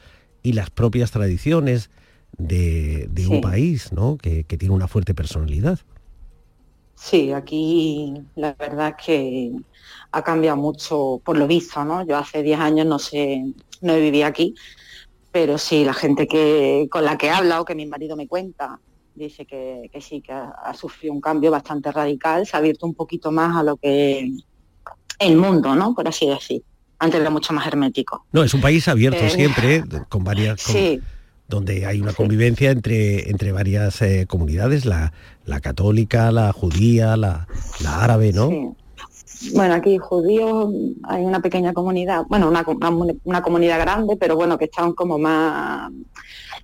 y 0.43 0.53
las 0.53 0.69
propias 0.69 1.11
tradiciones 1.11 1.89
de, 2.37 3.07
de 3.09 3.27
un 3.27 3.41
país, 3.41 3.91
¿no? 3.91 4.17
Que, 4.17 4.43
que 4.45 4.57
tiene 4.57 4.73
una 4.73 4.87
fuerte 4.87 5.13
personalidad. 5.13 5.79
Sí, 6.95 7.31
aquí 7.31 8.13
la 8.35 8.53
verdad 8.53 8.95
es 8.97 9.05
que 9.05 9.51
ha 10.11 10.23
cambiado 10.23 10.57
mucho 10.57 11.21
por 11.23 11.37
lo 11.37 11.45
visto, 11.47 11.83
¿no? 11.85 12.05
Yo 12.05 12.17
hace 12.17 12.41
10 12.41 12.59
años 12.59 12.87
no 12.87 12.99
sé, 12.99 13.43
no 13.81 13.95
vivía 13.95 14.27
aquí, 14.27 14.55
pero 15.31 15.57
sí, 15.57 15.85
la 15.85 15.93
gente 15.93 16.27
que 16.27 16.87
con 16.89 17.05
la 17.05 17.17
que 17.17 17.29
habla 17.29 17.61
o 17.61 17.65
que 17.65 17.75
mi 17.75 17.85
marido 17.85 18.15
me 18.15 18.27
cuenta 18.27 18.79
dice 19.13 19.45
que, 19.45 19.89
que 19.91 20.01
sí, 20.01 20.21
que 20.21 20.31
ha, 20.31 20.49
ha 20.49 20.73
sufrido 20.73 21.13
un 21.13 21.21
cambio 21.21 21.51
bastante 21.51 21.91
radical, 21.91 22.45
se 22.47 22.55
ha 22.55 22.59
abierto 22.59 22.85
un 22.85 22.95
poquito 22.95 23.31
más 23.31 23.55
a 23.55 23.63
lo 23.63 23.77
que 23.77 24.31
el 25.19 25.37
mundo, 25.37 25.75
¿no? 25.75 25.93
Por 25.93 26.07
así 26.07 26.27
decir. 26.27 26.63
Antes 26.99 27.21
era 27.21 27.29
mucho 27.29 27.53
más 27.53 27.67
hermético. 27.67 28.25
No, 28.31 28.43
es 28.43 28.53
un 28.53 28.61
país 28.61 28.87
abierto 28.87 29.23
Eh, 29.23 29.29
siempre, 29.29 29.83
con 30.09 30.23
varias... 30.23 30.63
con- 30.63 30.73
Sí, 30.75 30.99
donde 31.49 31.85
hay 31.85 32.01
una 32.01 32.11
convivencia 32.11 32.71
entre, 32.71 33.29
entre 33.29 33.53
varias 33.53 34.01
eh, 34.01 34.25
comunidades, 34.27 34.83
la, 34.85 35.13
la 35.45 35.61
católica, 35.61 36.29
la 36.31 36.51
judía, 36.51 37.15
la, 37.15 37.47
la 37.79 38.03
árabe, 38.03 38.33
¿no? 38.33 38.49
Sí. 38.49 39.51
Bueno, 39.53 39.75
aquí 39.75 39.97
judíos 39.97 40.73
hay 41.03 41.23
una 41.23 41.39
pequeña 41.39 41.71
comunidad, 41.71 42.23
bueno, 42.27 42.49
una, 42.49 42.65
una, 42.67 42.89
una 43.23 43.41
comunidad 43.41 43.79
grande, 43.79 44.17
pero 44.17 44.35
bueno, 44.35 44.57
que 44.57 44.65
están 44.65 44.91
como 44.93 45.17
más, 45.19 45.89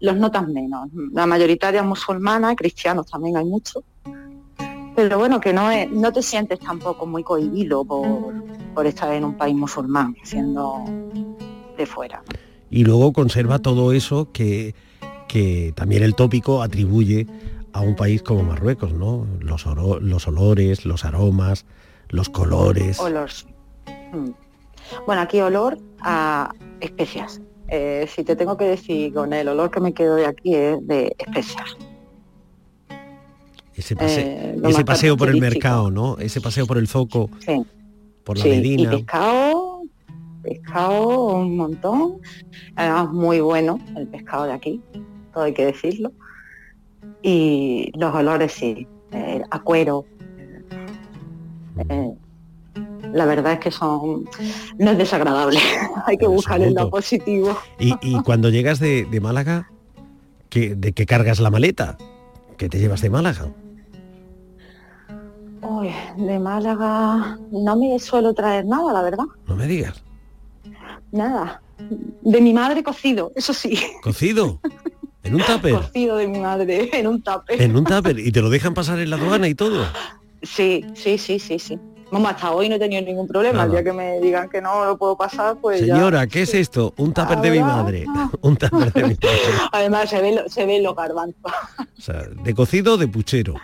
los 0.02 0.18
notas 0.18 0.48
menos. 0.50 0.90
La 1.14 1.28
mayoritaria 1.28 1.82
musulmana, 1.84 2.54
cristianos 2.56 3.06
también 3.10 3.38
hay 3.38 3.46
muchos. 3.46 3.84
Pero 4.96 5.18
bueno, 5.18 5.40
que 5.40 5.54
no 5.54 5.72
es, 5.72 5.90
no 5.92 6.12
te 6.12 6.22
sientes 6.22 6.60
tampoco 6.60 7.06
muy 7.06 7.24
cohibido 7.24 7.84
por, 7.84 8.34
por 8.76 8.86
estar 8.86 9.12
en 9.14 9.24
un 9.26 9.36
país 9.36 9.56
musulmán, 9.56 10.16
siendo 10.24 10.84
de 11.78 11.86
fuera. 11.86 12.22
Y 12.70 12.84
luego 12.84 13.12
conserva 13.14 13.60
todo 13.60 13.92
eso 13.92 14.32
que, 14.32 14.76
que 15.28 15.74
también 15.76 16.04
el 16.04 16.16
tópico 16.16 16.62
atribuye 16.62 17.28
a 17.74 17.82
un 17.82 17.96
país 17.96 18.22
como 18.22 18.44
Marruecos, 18.44 18.94
¿no? 18.94 19.26
Los, 19.40 19.66
oro- 19.66 20.00
los 20.00 20.28
olores, 20.28 20.86
los 20.86 21.06
aromas, 21.06 21.66
los 22.10 22.30
colores. 22.30 23.00
Olor. 23.00 23.30
Mm. 24.12 24.30
Bueno, 25.08 25.22
aquí 25.24 25.40
olor 25.42 25.80
a 26.02 26.54
especias. 26.82 27.42
Eh, 27.68 28.08
si 28.14 28.24
te 28.24 28.36
tengo 28.36 28.58
que 28.58 28.66
decir 28.66 29.12
con 29.14 29.34
el 29.34 29.48
olor 29.48 29.72
que 29.72 29.80
me 29.80 29.94
quedo 29.94 30.16
de 30.16 30.28
aquí 30.28 30.54
es 30.54 30.86
de 30.86 31.16
especias. 31.18 31.78
Ese, 33.76 33.96
pase- 33.96 34.22
eh, 34.22 34.62
ese 34.66 34.86
paseo 34.86 35.18
por 35.18 35.30
el 35.30 35.40
mercado, 35.42 35.90
¿no? 35.92 36.18
Ese 36.20 36.42
paseo 36.42 36.66
por 36.68 36.78
el 36.78 36.88
zoco 36.88 37.30
Sí. 37.46 37.62
por 38.24 38.38
la 38.38 38.44
Sí, 38.44 38.50
y 38.50 38.56
Medina. 38.56 38.92
pescado, 38.92 39.82
pescado 40.44 41.38
un 41.38 41.58
montón, 41.58 42.18
además 42.76 43.10
muy 43.12 43.40
bueno 43.42 43.80
el 43.98 44.08
pescado 44.08 44.46
de 44.46 44.54
aquí, 44.54 44.82
todo 45.34 45.46
hay 45.46 45.54
que 45.54 45.66
decirlo. 45.66 46.12
Y 47.22 47.92
los 47.98 48.14
olores 48.14 48.52
sí, 48.52 48.88
eh, 49.12 49.42
a 49.50 49.60
cuero. 49.60 50.06
eh, 51.90 52.14
la 53.12 53.26
verdad 53.26 53.54
es 53.54 53.60
que 53.60 53.72
son, 53.72 54.26
no 54.78 54.92
es 54.92 54.98
desagradable, 54.98 55.60
hay 56.06 56.18
que 56.18 56.28
buscar 56.28 56.62
el 56.62 56.74
lado 56.74 56.90
positivo. 56.90 57.58
Y, 57.80 57.94
y 58.02 58.14
cuando 58.24 58.50
llegas 58.50 58.80
de, 58.80 59.06
de 59.06 59.20
Málaga, 59.20 59.70
¿qué- 60.50 60.76
¿de 60.76 60.94
qué 60.94 61.06
cargas 61.06 61.40
la 61.40 61.50
maleta? 61.50 61.98
¿Qué 62.58 62.70
te 62.70 62.80
llevas 62.80 63.02
de 63.02 63.10
Málaga? 63.10 63.48
De 66.18 66.40
Málaga 66.40 67.38
no 67.52 67.76
me 67.76 67.98
suelo 68.00 68.34
traer 68.34 68.66
nada, 68.66 68.94
la 68.94 69.02
verdad, 69.02 69.26
No 69.48 69.56
me 69.56 69.68
digas. 69.68 70.04
nada. 71.12 71.62
De 72.22 72.40
mi 72.42 72.54
madre 72.54 72.84
cocido, 72.84 73.32
eso 73.36 73.54
sí, 73.54 73.78
¿Cocido? 74.02 74.60
¿En 75.24 75.36
un 75.36 75.42
tupper? 75.42 75.74
cocido 75.74 76.18
de 76.18 76.28
mi 76.28 76.40
madre 76.40 76.90
en 76.94 77.08
un 77.08 77.22
tupper. 77.22 77.62
¿En 77.62 77.76
un 77.76 77.84
tupper? 77.84 78.20
¿Y 78.20 78.32
te 78.32 78.42
lo 78.42 78.50
dejan 78.50 78.74
pasar 78.74 79.00
en 79.00 79.10
la 79.10 79.16
aduana 79.18 79.48
y 79.48 79.56
todo? 79.56 79.86
Sí, 80.42 80.86
sí, 80.94 81.18
sí, 81.18 81.40
sí, 81.40 81.60
sí. 81.60 81.80
Vamos, 82.12 82.30
hasta 82.30 82.52
hoy 82.52 82.70
no 82.70 82.76
he 82.76 82.80
tenido 82.80 83.02
ningún 83.02 83.28
problema. 83.28 83.64
El 83.64 83.70
Nada. 83.70 83.82
día 83.82 83.84
que 83.84 83.94
me 83.94 84.20
digan 84.20 84.48
que 84.48 84.62
no 84.62 84.86
lo 84.86 84.98
puedo 84.98 85.18
pasar, 85.18 85.58
pues 85.60 85.80
ya- 85.84 85.96
Señora, 85.96 86.28
¿qué 86.28 86.44
es 86.44 86.54
esto? 86.54 86.94
Un 86.98 87.12
tupper 87.14 87.40
de 87.42 87.50
mi 87.52 87.60
madre. 87.60 88.06
Un 88.42 88.56
tupper 88.56 88.94
de 88.94 89.02
mi 89.04 89.16
madre. 89.16 89.40
Además 89.72 90.10
se 90.10 90.22
ve, 90.22 90.36
lo- 90.36 90.48
se 90.48 90.66
ve 90.66 90.80
los 90.82 90.96
garbanzos 90.96 91.52
O 91.98 92.02
sea, 92.02 92.22
de 92.44 92.54
cocido 92.54 92.98
de 92.98 93.08
puchero. 93.08 93.56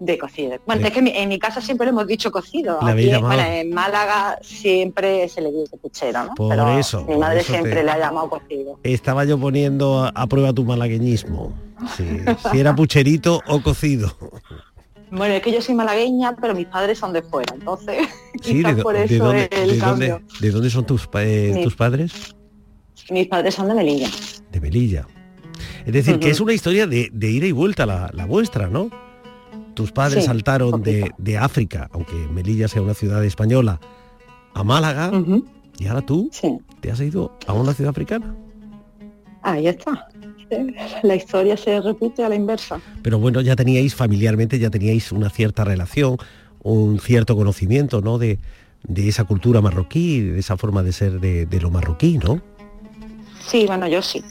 De 0.00 0.18
cocido. 0.18 0.56
Bueno, 0.66 0.86
es 0.86 0.92
que 0.92 1.02
mi- 1.02 1.12
en 1.14 1.28
mi 1.28 1.38
casa 1.38 1.60
siempre 1.60 1.84
le 1.86 1.90
hemos 1.90 2.06
dicho 2.06 2.32
cocido. 2.32 2.82
Aquí, 2.82 3.10
bueno, 3.20 3.42
en 3.42 3.70
Málaga 3.70 4.38
siempre 4.42 5.28
se 5.28 5.40
le 5.42 5.52
dice 5.52 5.76
puchero, 5.76 6.24
¿no? 6.24 6.34
Por 6.34 6.48
Pero 6.50 6.78
eso, 6.78 7.04
Mi 7.04 7.16
madre 7.16 7.40
eso 7.40 7.52
siempre 7.52 7.74
te- 7.74 7.84
le 7.84 7.90
ha 7.90 7.98
llamado 7.98 8.28
cocido. 8.30 8.80
Estaba 8.82 9.24
yo 9.24 9.38
poniendo 9.38 10.02
a, 10.04 10.08
a 10.08 10.26
prueba 10.26 10.52
tu 10.52 10.64
malagueñismo. 10.64 11.52
Sí, 11.96 12.04
si 12.50 12.58
era 12.58 12.74
pucherito 12.74 13.40
o 13.46 13.62
cocido. 13.62 14.16
Bueno, 15.10 15.34
es 15.34 15.42
que 15.42 15.52
yo 15.52 15.60
soy 15.60 15.74
malagueña, 15.74 16.36
pero 16.40 16.54
mis 16.54 16.66
padres 16.66 16.98
son 16.98 17.12
de 17.12 17.22
fuera, 17.22 17.52
entonces 17.54 18.08
Sí, 18.42 18.54
quizás 18.56 18.76
de, 18.76 18.82
por 18.82 18.94
de 18.94 19.04
eso 19.04 19.24
dónde, 19.24 19.48
el 19.50 19.70
de, 19.72 19.78
cambio. 19.78 20.12
dónde, 20.14 20.34
de 20.40 20.50
dónde 20.50 20.70
son 20.70 20.86
tus, 20.86 21.08
eh, 21.14 21.60
tus 21.64 21.74
padres? 21.76 22.12
Mis 23.10 23.26
padres 23.26 23.54
son 23.54 23.68
de 23.68 23.74
Melilla. 23.74 24.08
De 24.52 24.60
Melilla. 24.60 25.06
Es 25.84 25.92
decir, 25.92 26.18
que 26.20 26.30
es 26.30 26.40
una 26.40 26.52
historia 26.52 26.86
de, 26.86 27.10
de 27.12 27.30
ida 27.30 27.46
y 27.46 27.52
vuelta 27.52 27.84
la, 27.86 28.08
la 28.14 28.24
vuestra, 28.24 28.68
¿no? 28.68 28.88
Tus 29.74 29.92
padres 29.92 30.24
Sí, 30.24 30.26
saltaron 30.26 30.82
de, 30.82 31.10
de 31.16 31.38
África, 31.38 31.88
aunque 31.92 32.14
Melilla 32.32 32.68
sea 32.68 32.82
una 32.82 32.94
ciudad 32.94 33.24
española, 33.24 33.80
a 34.54 34.64
Málaga, 34.64 35.10
y 35.78 35.86
ahora 35.86 36.02
tú 36.02 36.30
te 36.80 36.90
has 36.90 37.00
ido 37.00 37.36
a 37.46 37.52
una 37.52 37.72
ciudad 37.72 37.90
africana. 37.90 38.34
Ahí 39.42 39.68
está. 39.68 40.08
La 41.02 41.14
historia 41.14 41.56
se 41.56 41.80
repite 41.80 42.24
a 42.24 42.28
la 42.28 42.34
inversa. 42.34 42.80
Pero 43.02 43.18
bueno, 43.18 43.40
ya 43.40 43.54
teníais 43.56 43.94
familiarmente, 43.94 44.58
ya 44.58 44.68
teníais 44.70 45.12
una 45.12 45.30
cierta 45.30 45.64
relación, 45.64 46.16
un 46.62 46.98
cierto 46.98 47.36
conocimiento, 47.36 48.00
¿no? 48.00 48.18
De, 48.18 48.38
de 48.82 49.08
esa 49.08 49.24
cultura 49.24 49.60
marroquí, 49.60 50.20
de 50.20 50.40
esa 50.40 50.56
forma 50.56 50.82
de 50.82 50.92
ser 50.92 51.20
de, 51.20 51.46
de 51.46 51.60
lo 51.60 51.70
marroquí, 51.70 52.18
¿no? 52.18 52.42
Sí, 53.46 53.66
bueno, 53.66 53.86
yo 53.88 54.02
sí. 54.02 54.22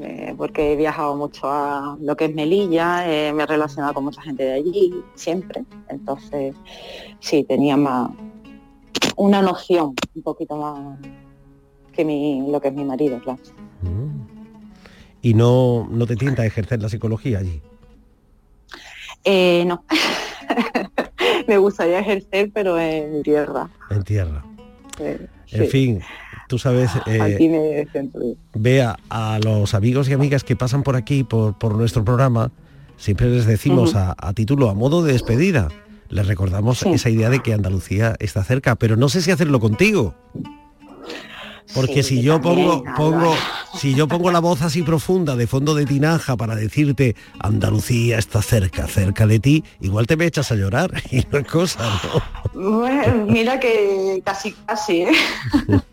Eh, 0.00 0.32
porque 0.36 0.72
he 0.72 0.76
viajado 0.76 1.16
mucho 1.16 1.50
a 1.50 1.96
lo 2.00 2.16
que 2.16 2.26
es 2.26 2.34
Melilla, 2.34 3.10
eh, 3.10 3.32
me 3.32 3.42
he 3.42 3.46
relacionado 3.46 3.94
con 3.94 4.04
mucha 4.04 4.22
gente 4.22 4.44
de 4.44 4.52
allí, 4.52 4.94
siempre. 5.14 5.64
Entonces, 5.88 6.54
sí, 7.18 7.42
tenía 7.44 7.76
más 7.76 8.10
una 9.16 9.42
noción 9.42 9.94
un 10.14 10.22
poquito 10.22 10.56
más 10.56 10.98
que 11.92 12.04
mi, 12.04 12.48
lo 12.48 12.60
que 12.60 12.68
es 12.68 12.74
mi 12.74 12.84
marido, 12.84 13.18
claro. 13.20 13.40
Y 15.20 15.34
no, 15.34 15.88
no 15.90 16.06
te 16.06 16.14
tienta 16.14 16.42
a 16.42 16.46
ejercer 16.46 16.80
la 16.80 16.88
psicología 16.88 17.38
allí. 17.40 17.60
Eh, 19.24 19.64
no. 19.66 19.84
me 21.48 21.58
gustaría 21.58 21.98
ejercer, 21.98 22.50
pero 22.54 22.78
en 22.78 23.22
tierra. 23.24 23.68
En 23.90 24.04
tierra. 24.04 24.44
Eh, 25.00 25.26
En 25.50 25.64
sí. 25.64 25.70
fin, 25.70 26.00
tú 26.48 26.58
sabes, 26.58 26.90
eh, 27.06 27.86
siento 27.92 28.18
bien. 28.18 28.36
vea 28.54 28.96
a 29.10 29.38
los 29.42 29.74
amigos 29.74 30.08
y 30.08 30.14
amigas 30.14 30.42
que 30.42 30.56
pasan 30.56 30.82
por 30.82 30.96
aquí, 30.96 31.22
por, 31.22 31.56
por 31.56 31.76
nuestro 31.76 32.04
programa, 32.04 32.50
siempre 32.96 33.28
les 33.30 33.46
decimos 33.46 33.94
a, 33.94 34.16
a 34.18 34.32
título, 34.32 34.70
a 34.70 34.74
modo 34.74 35.04
de 35.04 35.12
despedida, 35.12 35.68
les 36.08 36.26
recordamos 36.26 36.82
esa 36.84 37.10
idea 37.10 37.30
de 37.30 37.40
que 37.40 37.54
Andalucía 37.54 38.16
está 38.18 38.42
cerca, 38.42 38.74
pero 38.76 38.96
no 38.96 39.08
sé 39.08 39.22
si 39.22 39.30
hacerlo 39.30 39.60
contigo. 39.60 40.14
Porque 41.74 42.02
Sí, 42.02 42.16
si 42.16 42.22
yo 42.22 42.40
pongo, 42.40 42.82
pongo, 42.96 43.34
si 43.74 43.94
yo 43.94 44.08
pongo 44.08 44.30
la 44.30 44.38
voz 44.40 44.62
así 44.62 44.82
profunda 44.82 45.36
de 45.36 45.46
fondo 45.46 45.74
de 45.74 45.84
tinaja 45.84 46.34
para 46.34 46.54
decirte 46.54 47.14
Andalucía 47.40 48.18
está 48.18 48.40
cerca, 48.40 48.86
cerca 48.86 49.26
de 49.26 49.38
ti, 49.38 49.64
igual 49.80 50.06
te 50.06 50.16
me 50.16 50.24
echas 50.24 50.50
a 50.50 50.54
llorar 50.54 50.90
y 51.10 51.22
no 51.30 51.38
es 51.38 51.46
cosa, 51.46 52.00
¿no? 52.54 52.78
Bueno, 52.78 53.26
mira 53.26 53.60
que 53.60 54.22
casi, 54.24 54.52
casi, 54.66 55.02
¿eh? 55.02 55.12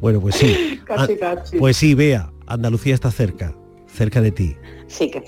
Bueno, 0.00 0.20
pues 0.20 0.36
sí. 0.36 0.80
Casi, 0.86 1.12
Ah, 1.22 1.36
casi. 1.36 1.58
Pues 1.58 1.76
sí, 1.76 1.94
vea, 1.94 2.32
Andalucía 2.46 2.94
está 2.94 3.10
cerca, 3.10 3.54
cerca 3.86 4.20
de 4.20 4.32
ti. 4.32 4.56
Sí 4.88 5.10
que, 5.10 5.22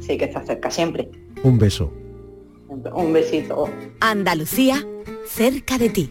sí 0.00 0.18
que 0.18 0.24
está 0.24 0.44
cerca 0.44 0.70
siempre. 0.70 1.08
Un 1.42 1.58
beso. 1.58 1.92
Un 2.94 3.12
besito. 3.12 3.68
Andalucía, 4.00 4.84
cerca 5.26 5.78
de 5.78 5.88
ti. 5.90 6.10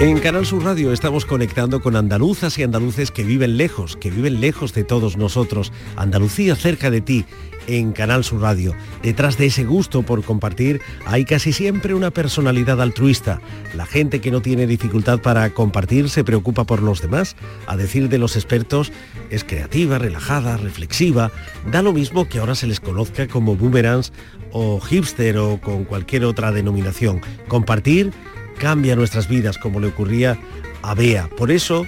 En 0.00 0.20
Canal 0.20 0.46
Sur 0.46 0.62
Radio 0.62 0.92
estamos 0.92 1.24
conectando 1.24 1.82
con 1.82 1.96
andaluzas 1.96 2.56
y 2.56 2.62
andaluces 2.62 3.10
que 3.10 3.24
viven 3.24 3.56
lejos, 3.56 3.96
que 3.96 4.12
viven 4.12 4.40
lejos 4.40 4.72
de 4.72 4.84
todos 4.84 5.16
nosotros. 5.16 5.72
Andalucía 5.96 6.54
cerca 6.54 6.92
de 6.92 7.00
ti 7.00 7.24
en 7.66 7.90
Canal 7.90 8.22
Sur 8.22 8.42
Radio. 8.42 8.76
Detrás 9.02 9.38
de 9.38 9.46
ese 9.46 9.64
gusto 9.64 10.02
por 10.02 10.22
compartir 10.22 10.80
hay 11.04 11.24
casi 11.24 11.52
siempre 11.52 11.94
una 11.94 12.12
personalidad 12.12 12.80
altruista. 12.80 13.40
La 13.74 13.86
gente 13.86 14.20
que 14.20 14.30
no 14.30 14.40
tiene 14.40 14.68
dificultad 14.68 15.18
para 15.18 15.50
compartir 15.50 16.08
se 16.10 16.22
preocupa 16.22 16.62
por 16.62 16.80
los 16.80 17.02
demás. 17.02 17.34
A 17.66 17.76
decir 17.76 18.08
de 18.08 18.18
los 18.18 18.36
expertos, 18.36 18.92
es 19.30 19.42
creativa, 19.42 19.98
relajada, 19.98 20.58
reflexiva. 20.58 21.32
Da 21.72 21.82
lo 21.82 21.92
mismo 21.92 22.28
que 22.28 22.38
ahora 22.38 22.54
se 22.54 22.68
les 22.68 22.78
conozca 22.78 23.26
como 23.26 23.56
boomerangs 23.56 24.12
o 24.52 24.80
hipster 24.80 25.38
o 25.38 25.60
con 25.60 25.84
cualquier 25.84 26.24
otra 26.24 26.52
denominación. 26.52 27.20
Compartir 27.48 28.12
cambia 28.58 28.96
nuestras 28.96 29.28
vidas 29.28 29.56
como 29.58 29.80
le 29.80 29.88
ocurría 29.88 30.38
a 30.82 30.94
Bea. 30.94 31.28
Por 31.28 31.50
eso, 31.50 31.86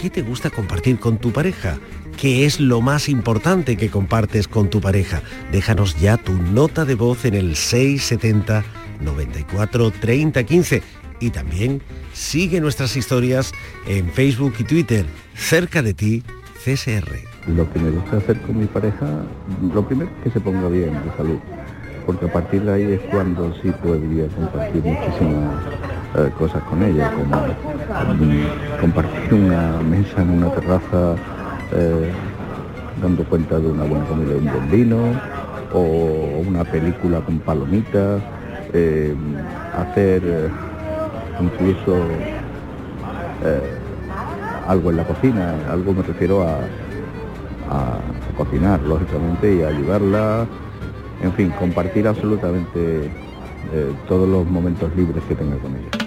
¿qué 0.00 0.10
te 0.10 0.22
gusta 0.22 0.50
compartir 0.50 0.98
con 0.98 1.18
tu 1.18 1.32
pareja? 1.32 1.78
¿Qué 2.20 2.46
es 2.46 2.58
lo 2.58 2.80
más 2.80 3.08
importante 3.08 3.76
que 3.76 3.90
compartes 3.90 4.48
con 4.48 4.70
tu 4.70 4.80
pareja? 4.80 5.22
Déjanos 5.52 6.00
ya 6.00 6.16
tu 6.16 6.32
nota 6.32 6.84
de 6.84 6.96
voz 6.96 7.24
en 7.24 7.34
el 7.34 7.54
670 7.54 8.64
94 9.00 9.90
30 9.92 10.42
15 10.42 10.82
y 11.20 11.30
también 11.30 11.80
sigue 12.12 12.60
nuestras 12.60 12.96
historias 12.96 13.52
en 13.86 14.10
Facebook 14.10 14.54
y 14.58 14.64
Twitter. 14.64 15.06
Cerca 15.34 15.82
de 15.82 15.94
ti, 15.94 16.24
CSR. 16.64 17.08
Lo 17.54 17.72
que 17.72 17.78
me 17.78 17.90
gusta 17.90 18.16
hacer 18.16 18.40
con 18.42 18.58
mi 18.58 18.66
pareja, 18.66 19.06
lo 19.72 19.86
primero 19.86 20.10
es 20.18 20.24
que 20.24 20.30
se 20.30 20.40
ponga 20.40 20.68
bien 20.68 20.92
de 20.92 21.16
salud, 21.16 21.38
porque 22.04 22.26
a 22.26 22.32
partir 22.32 22.62
de 22.62 22.72
ahí 22.72 22.92
es 22.94 23.00
cuando 23.10 23.54
sí 23.62 23.70
podría 23.82 24.26
compartir 24.28 24.82
muchísimas 24.82 25.64
eh, 26.16 26.30
cosas 26.38 26.62
con 26.62 26.82
ella, 26.82 27.12
como 27.12 27.36
compartir 28.80 29.34
una 29.34 29.78
mesa 29.82 30.22
en 30.22 30.30
una 30.30 30.50
terraza, 30.52 31.16
eh, 31.72 32.10
dando 33.02 33.24
cuenta 33.24 33.58
de 33.58 33.70
una 33.70 33.84
buena 33.84 34.06
comida 34.06 34.36
un 34.36 34.46
buen 34.46 34.70
vino, 34.70 34.96
o 35.74 36.40
una 36.46 36.64
película 36.64 37.20
con 37.20 37.38
palomitas, 37.40 38.22
eh, 38.72 39.14
hacer 39.76 40.50
incluso 41.38 42.02
algo 44.66 44.90
en 44.90 44.96
la 44.96 45.04
cocina, 45.04 45.56
algo 45.70 45.92
me 45.92 46.02
refiero 46.02 46.42
a, 46.42 46.58
cocinar, 48.34 48.80
lógicamente, 48.80 49.56
y 49.56 49.62
ayudarla, 49.62 50.46
en 51.22 51.32
fin, 51.34 51.50
compartir 51.58 52.08
absolutamente 52.08 53.10
todos 54.08 54.26
los 54.28 54.46
momentos 54.46 54.94
libres 54.96 55.22
que 55.28 55.34
tenga 55.34 55.56
con 55.58 55.72
ella. 55.72 55.97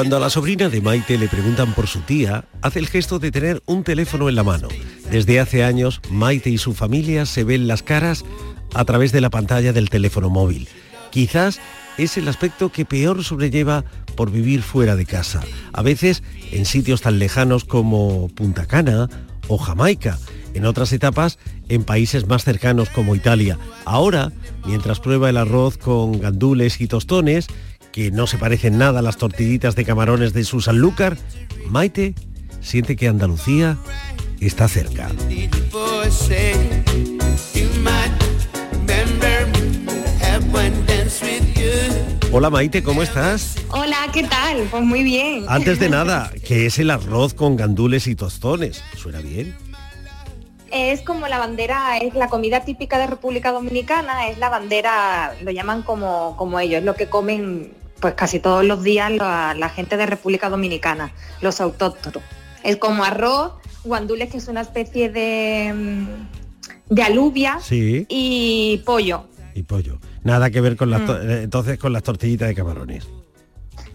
Cuando 0.00 0.16
a 0.16 0.20
la 0.20 0.30
sobrina 0.30 0.70
de 0.70 0.80
Maite 0.80 1.18
le 1.18 1.28
preguntan 1.28 1.74
por 1.74 1.86
su 1.86 2.00
tía, 2.00 2.46
hace 2.62 2.78
el 2.78 2.88
gesto 2.88 3.18
de 3.18 3.30
tener 3.30 3.62
un 3.66 3.84
teléfono 3.84 4.30
en 4.30 4.34
la 4.34 4.42
mano. 4.42 4.68
Desde 5.10 5.40
hace 5.40 5.62
años, 5.62 6.00
Maite 6.10 6.48
y 6.48 6.56
su 6.56 6.72
familia 6.72 7.26
se 7.26 7.44
ven 7.44 7.68
las 7.68 7.82
caras 7.82 8.24
a 8.72 8.86
través 8.86 9.12
de 9.12 9.20
la 9.20 9.28
pantalla 9.28 9.74
del 9.74 9.90
teléfono 9.90 10.30
móvil. 10.30 10.68
Quizás 11.10 11.60
es 11.98 12.16
el 12.16 12.28
aspecto 12.28 12.72
que 12.72 12.86
peor 12.86 13.22
sobrelleva 13.22 13.84
por 14.16 14.30
vivir 14.30 14.62
fuera 14.62 14.96
de 14.96 15.04
casa, 15.04 15.42
a 15.74 15.82
veces 15.82 16.22
en 16.50 16.64
sitios 16.64 17.02
tan 17.02 17.18
lejanos 17.18 17.66
como 17.66 18.28
Punta 18.28 18.64
Cana 18.64 19.06
o 19.48 19.58
Jamaica, 19.58 20.18
en 20.54 20.64
otras 20.64 20.94
etapas 20.94 21.38
en 21.68 21.84
países 21.84 22.26
más 22.26 22.42
cercanos 22.42 22.88
como 22.88 23.14
Italia. 23.14 23.58
Ahora, 23.84 24.32
mientras 24.64 24.98
prueba 24.98 25.28
el 25.28 25.36
arroz 25.36 25.76
con 25.76 26.18
gandules 26.20 26.80
y 26.80 26.86
tostones, 26.86 27.48
que 27.92 28.10
no 28.10 28.26
se 28.26 28.38
parecen 28.38 28.78
nada 28.78 29.00
a 29.00 29.02
las 29.02 29.16
tortillitas 29.16 29.74
de 29.74 29.84
camarones 29.84 30.32
de 30.32 30.44
su 30.44 30.60
Sanlúcar, 30.60 31.16
Maite 31.68 32.14
siente 32.60 32.96
que 32.96 33.08
Andalucía 33.08 33.78
está 34.40 34.68
cerca. 34.68 35.08
Hola 42.32 42.48
Maite, 42.48 42.82
¿cómo 42.84 43.02
estás? 43.02 43.56
Hola, 43.70 43.96
¿qué 44.12 44.22
tal? 44.22 44.68
Pues 44.70 44.84
muy 44.84 45.02
bien. 45.02 45.44
Antes 45.48 45.80
de 45.80 45.88
nada, 45.90 46.30
¿qué 46.46 46.66
es 46.66 46.78
el 46.78 46.90
arroz 46.90 47.34
con 47.34 47.56
gandules 47.56 48.06
y 48.06 48.14
tostones? 48.14 48.84
¿Suena 48.96 49.18
bien? 49.20 49.56
Es 50.70 51.02
como 51.02 51.26
la 51.26 51.38
bandera, 51.38 51.98
es 51.98 52.14
la 52.14 52.28
comida 52.28 52.60
típica 52.64 52.98
de 52.98 53.08
República 53.08 53.50
Dominicana, 53.50 54.28
es 54.28 54.38
la 54.38 54.48
bandera, 54.48 55.34
lo 55.42 55.50
llaman 55.50 55.82
como, 55.82 56.36
como 56.36 56.60
ellos, 56.60 56.84
lo 56.84 56.94
que 56.94 57.06
comen 57.08 57.72
pues 58.00 58.14
casi 58.14 58.40
todos 58.40 58.64
los 58.64 58.82
días 58.82 59.10
la, 59.12 59.54
la 59.54 59.68
gente 59.68 59.96
de 59.96 60.06
República 60.06 60.48
Dominicana, 60.48 61.12
los 61.40 61.60
autóctonos. 61.60 62.22
Es 62.62 62.76
como 62.76 63.04
arroz, 63.04 63.52
guandules 63.84 64.30
que 64.30 64.38
es 64.38 64.48
una 64.48 64.60
especie 64.62 65.08
de, 65.10 65.72
mm, 65.74 66.94
de 66.94 67.02
alubia 67.02 67.58
Sí. 67.60 68.06
y 68.08 68.78
pollo. 68.84 69.24
Y 69.54 69.62
pollo. 69.62 69.98
Nada 70.22 70.50
que 70.50 70.60
ver 70.60 70.76
con 70.76 70.90
las, 70.90 71.00
Mm. 71.02 71.10
eh, 71.30 71.42
entonces 71.42 71.78
con 71.78 71.92
las 71.92 72.02
tortillitas 72.02 72.48
de 72.48 72.54
camarones. 72.54 73.06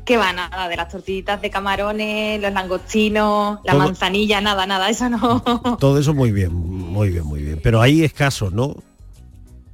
Que 0.04 0.18
va 0.18 0.32
nada 0.34 0.68
de 0.68 0.76
las 0.76 0.90
tortillitas 0.90 1.42
de 1.42 1.50
camarones, 1.50 2.40
los 2.40 2.52
langostinos, 2.54 3.60
la 3.64 3.72
Todo- 3.74 3.82
manzanilla, 3.86 4.40
nada, 4.42 4.68
nada, 4.68 4.90
eso 4.90 5.10
no. 5.10 5.42
Todo 5.80 5.98
eso 6.00 6.14
muy 6.14 6.32
bien, 6.32 6.54
muy 6.54 7.10
bien, 7.10 7.26
muy 7.26 7.42
bien. 7.42 7.60
Pero 7.64 7.82
ahí 7.82 8.04
escaso, 8.04 8.52
¿no? 8.52 8.76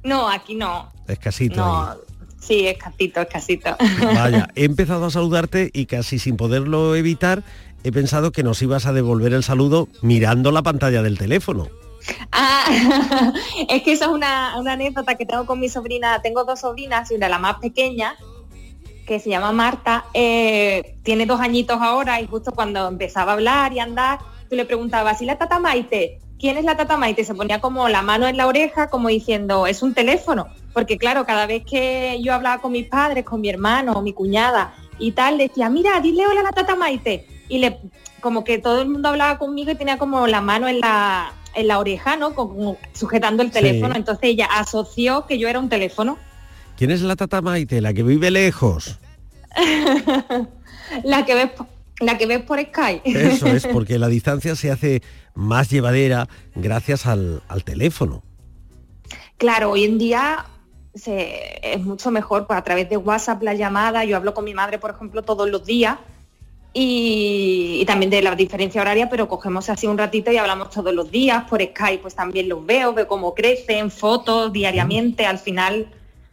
No, 0.04 0.28
aquí 0.28 0.54
no. 0.54 0.90
Escasito. 1.06 1.56
No, 1.56 1.82
ahí. 1.90 1.98
Sí, 2.42 2.66
escasito, 2.66 3.20
escasito. 3.20 3.76
Vaya, 4.02 4.48
he 4.54 4.64
empezado 4.64 5.06
a 5.06 5.10
saludarte 5.10 5.70
y 5.72 5.86
casi 5.86 6.18
sin 6.18 6.36
poderlo 6.36 6.94
evitar, 6.94 7.42
he 7.84 7.92
pensado 7.92 8.32
que 8.32 8.42
nos 8.42 8.60
ibas 8.62 8.86
a 8.86 8.92
devolver 8.92 9.32
el 9.32 9.44
saludo 9.44 9.88
mirando 10.02 10.52
la 10.52 10.62
pantalla 10.62 11.02
del 11.02 11.18
teléfono. 11.18 11.68
Ah, 12.32 12.64
es 13.68 13.82
que 13.82 13.92
eso 13.92 14.04
es 14.04 14.10
una, 14.10 14.58
una 14.58 14.72
anécdota 14.72 15.14
que 15.14 15.24
tengo 15.24 15.46
con 15.46 15.60
mi 15.60 15.68
sobrina. 15.68 16.20
Tengo 16.20 16.44
dos 16.44 16.60
sobrinas 16.60 17.10
y 17.10 17.14
una, 17.14 17.28
la 17.28 17.38
más 17.38 17.58
pequeña, 17.58 18.16
que 19.06 19.20
se 19.20 19.30
llama 19.30 19.52
Marta, 19.52 20.04
eh, 20.14 20.96
tiene 21.02 21.26
dos 21.26 21.40
añitos 21.40 21.78
ahora 21.80 22.20
y 22.20 22.26
justo 22.26 22.52
cuando 22.52 22.88
empezaba 22.88 23.32
a 23.32 23.34
hablar 23.34 23.72
y 23.72 23.80
andar, 23.80 24.20
tú 24.48 24.56
le 24.56 24.64
preguntabas, 24.64 25.20
¿y 25.22 25.26
la 25.26 25.38
tata 25.38 25.58
Maite? 25.58 26.20
¿Quién 26.42 26.58
es 26.58 26.64
la 26.64 26.76
tata 26.76 26.96
Maite? 26.96 27.24
Se 27.24 27.34
ponía 27.36 27.60
como 27.60 27.88
la 27.88 28.02
mano 28.02 28.26
en 28.26 28.36
la 28.36 28.48
oreja, 28.48 28.88
como 28.90 29.08
diciendo, 29.08 29.68
es 29.68 29.80
un 29.80 29.94
teléfono. 29.94 30.48
Porque 30.72 30.98
claro, 30.98 31.24
cada 31.24 31.46
vez 31.46 31.62
que 31.64 32.18
yo 32.20 32.34
hablaba 32.34 32.60
con 32.60 32.72
mis 32.72 32.88
padres, 32.88 33.24
con 33.24 33.40
mi 33.40 33.48
hermano, 33.48 34.02
mi 34.02 34.12
cuñada 34.12 34.74
y 34.98 35.12
tal, 35.12 35.38
decía, 35.38 35.68
mira, 35.70 36.00
dile 36.00 36.26
hola 36.26 36.40
a 36.40 36.42
la 36.42 36.50
tata 36.50 36.74
Maite. 36.74 37.28
Y 37.48 37.58
le, 37.58 37.78
como 38.20 38.42
que 38.42 38.58
todo 38.58 38.82
el 38.82 38.88
mundo 38.88 39.08
hablaba 39.10 39.38
conmigo 39.38 39.70
y 39.70 39.76
tenía 39.76 39.98
como 39.98 40.26
la 40.26 40.40
mano 40.40 40.66
en 40.66 40.80
la, 40.80 41.32
en 41.54 41.68
la 41.68 41.78
oreja, 41.78 42.16
¿no? 42.16 42.34
Como 42.34 42.76
sujetando 42.92 43.44
el 43.44 43.50
Sí. 43.52 43.60
teléfono. 43.60 43.94
Entonces 43.94 44.24
ella 44.30 44.46
asoció 44.46 45.26
que 45.26 45.38
yo 45.38 45.46
era 45.46 45.60
un 45.60 45.68
teléfono. 45.68 46.18
¿Quién 46.76 46.90
es 46.90 47.02
la 47.02 47.14
tata 47.14 47.40
Maite? 47.40 47.80
La 47.80 47.94
que 47.94 48.02
vive 48.02 48.32
lejos. 48.32 48.98
la 51.04 51.24
que 51.24 51.34
ves 51.34 51.50
po- 51.50 51.66
la 52.04 52.18
que 52.18 52.26
ves 52.26 52.42
por 52.42 52.60
Skype. 52.60 53.02
Eso 53.04 53.46
es, 53.46 53.66
porque 53.72 53.98
la 53.98 54.08
distancia 54.08 54.54
se 54.56 54.70
hace 54.70 55.02
más 55.34 55.70
llevadera 55.70 56.28
gracias 56.54 57.06
al, 57.06 57.42
al 57.48 57.64
teléfono. 57.64 58.22
Claro, 59.38 59.70
hoy 59.70 59.84
en 59.84 59.98
día 59.98 60.44
se- 60.94 61.60
es 61.62 61.80
mucho 61.82 62.10
mejor 62.10 62.46
pues, 62.46 62.58
a 62.58 62.62
través 62.64 62.88
de 62.90 62.96
WhatsApp 62.96 63.42
la 63.42 63.54
llamada. 63.54 64.04
Yo 64.04 64.16
hablo 64.16 64.34
con 64.34 64.44
mi 64.44 64.54
madre, 64.54 64.78
por 64.78 64.90
ejemplo, 64.90 65.22
todos 65.22 65.48
los 65.50 65.64
días 65.64 65.98
y, 66.74 67.78
y 67.80 67.84
también 67.86 68.10
de 68.10 68.22
la 68.22 68.34
diferencia 68.34 68.80
horaria, 68.80 69.08
pero 69.10 69.28
cogemos 69.28 69.68
así 69.68 69.86
un 69.86 69.98
ratito 69.98 70.30
y 70.32 70.36
hablamos 70.38 70.70
todos 70.70 70.94
los 70.94 71.10
días. 71.10 71.44
Por 71.48 71.60
Skype 71.62 71.98
pues 72.02 72.14
también 72.14 72.48
los 72.48 72.64
veo, 72.64 72.92
veo 72.94 73.06
cómo 73.06 73.34
crecen, 73.34 73.90
fotos 73.90 74.52
diariamente. 74.52 75.26
Al 75.26 75.38
final 75.38 75.88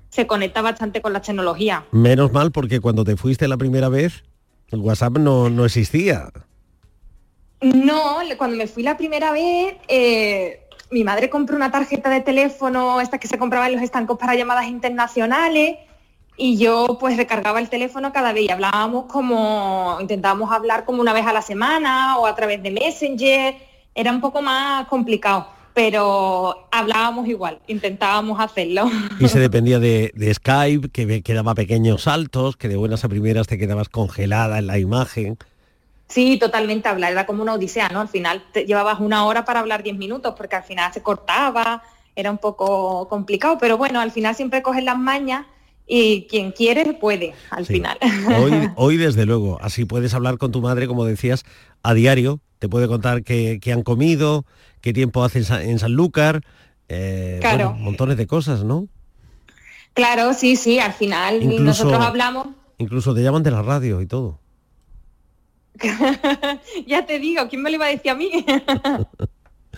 se 0.10 0.26
conecta 0.28 0.62
bastante 0.62 1.02
con 1.02 1.14
la 1.14 1.22
tecnología. 1.22 1.84
Menos 1.92 2.32
mal 2.32 2.52
porque 2.52 2.80
cuando 2.80 3.04
te 3.04 3.18
fuiste 3.18 3.48
la 3.48 3.58
primera 3.58 3.90
vez, 3.90 4.24
el 4.72 4.80
WhatsApp 4.80 5.18
no, 5.18 5.50
no 5.50 5.66
existía. 5.66 6.30
No, 7.62 8.20
cuando 8.38 8.56
me 8.56 8.68
fui 8.68 8.84
la 8.84 8.98
primera 8.98 9.32
vez, 9.32 9.76
eh, 9.88 10.66
mi 10.92 11.04
madre 11.04 11.30
compró 11.30 11.56
una 11.56 11.72
tarjeta 11.72 12.10
de 12.10 12.22
teléfono, 12.22 13.02
esta 13.02 13.18
que 13.18 13.28
se 13.28 13.38
compraba 13.38 13.68
en 13.68 13.74
los 13.74 13.82
estancos 13.82 14.18
para 14.18 14.36
llamadas 14.36 14.68
internacionales, 14.68 15.78
y 16.38 16.58
yo 16.58 16.98
pues 17.00 17.18
recargaba 17.18 17.60
el 17.60 17.70
teléfono 17.70 18.14
cada 18.14 18.32
vez 18.32 18.46
y 18.46 18.52
hablábamos 18.52 19.06
como, 19.06 19.98
intentábamos 20.00 20.52
hablar 20.52 20.86
como 20.86 21.02
una 21.02 21.12
vez 21.12 21.26
a 21.26 21.34
la 21.34 21.42
semana 21.42 22.18
o 22.18 22.26
a 22.26 22.34
través 22.34 22.64
de 22.64 22.72
Messenger, 22.72 23.56
era 23.94 24.12
un 24.12 24.22
poco 24.22 24.42
más 24.42 24.88
complicado, 24.88 25.48
pero 25.80 26.68
hablábamos 26.72 27.26
igual, 27.30 27.62
intentábamos 27.68 28.38
hacerlo. 28.42 28.92
Y 29.18 29.30
se 29.30 29.40
dependía 29.40 29.80
de, 29.80 30.12
de 30.14 30.34
Skype, 30.34 30.90
que, 30.90 31.24
que 31.24 31.34
daba 31.34 31.56
pequeños 31.56 32.02
saltos, 32.04 32.58
que 32.58 32.68
de 32.68 32.76
buenas 32.76 33.06
a 33.06 33.08
primeras 33.08 33.48
te 33.48 33.58
quedabas 33.58 33.88
congelada 33.88 34.60
en 34.60 34.68
la 34.68 34.78
imagen. 34.78 35.38
Sí, 36.10 36.38
totalmente 36.38 36.90
hablar, 36.90 37.14
era 37.14 37.26
como 37.26 37.42
una 37.42 37.54
odisea, 37.54 37.88
¿no? 37.94 38.02
Al 38.02 38.10
final 38.10 38.44
te 38.52 38.66
llevabas 38.66 39.00
una 39.00 39.26
hora 39.26 39.46
para 39.46 39.62
hablar 39.62 39.82
10 39.82 39.96
minutos 39.96 40.34
porque 40.36 40.58
al 40.58 40.64
final 40.64 40.92
se 40.92 41.02
cortaba, 41.02 41.82
era 42.14 42.30
un 42.30 42.40
poco 42.40 43.08
complicado, 43.08 43.58
pero 43.58 43.78
bueno, 43.78 44.02
al 44.02 44.12
final 44.12 44.36
siempre 44.36 44.62
coges 44.62 44.84
las 44.84 44.98
mañas 44.98 45.46
y 45.90 46.28
quien 46.30 46.52
quiere 46.54 46.94
puede, 46.94 47.34
al 47.50 47.66
final. 47.66 47.98
Hoy, 48.40 48.52
hoy 48.76 48.98
desde 48.98 49.26
luego, 49.26 49.58
así 49.62 49.84
puedes 49.86 50.14
hablar 50.14 50.38
con 50.38 50.52
tu 50.52 50.62
madre, 50.62 50.88
como 50.88 51.04
decías, 51.04 51.44
a 51.84 51.94
diario. 51.94 52.40
Te 52.60 52.70
puede 52.70 52.88
contar 52.88 53.24
qué, 53.24 53.60
qué 53.62 53.74
han 53.74 53.84
comido, 53.84 54.46
qué 54.82 54.94
tiempo 54.94 55.24
hace 55.24 55.40
en, 55.40 55.46
Sa- 55.46 55.64
en 55.64 55.80
Sanlúcar, 55.80 56.42
eh, 56.90 57.38
Claro. 57.42 57.70
bueno, 57.72 57.84
montones 57.84 58.18
de 58.18 58.28
cosas, 58.28 58.64
¿no? 58.64 58.88
claro, 59.94 60.34
sí, 60.34 60.56
sí, 60.56 60.80
al 60.80 60.94
final 60.94 61.42
Incluso- 61.44 61.64
nosotros 61.64 62.02
hablamos, 62.02 62.48
Incluso 62.78 63.14
te 63.14 63.22
llaman 63.24 63.44
de 63.44 63.52
la 63.52 63.62
radio 63.62 64.00
y 64.02 64.06
todo. 64.08 64.40
ya 66.88 67.06
te 67.06 67.20
digo, 67.20 67.48
¿quién 67.50 67.62
me 67.62 67.70
lo 67.70 67.76
iba 67.76 67.86
a 67.86 67.90
decir 67.90 68.12
a 68.12 68.16
mí? 68.16 68.30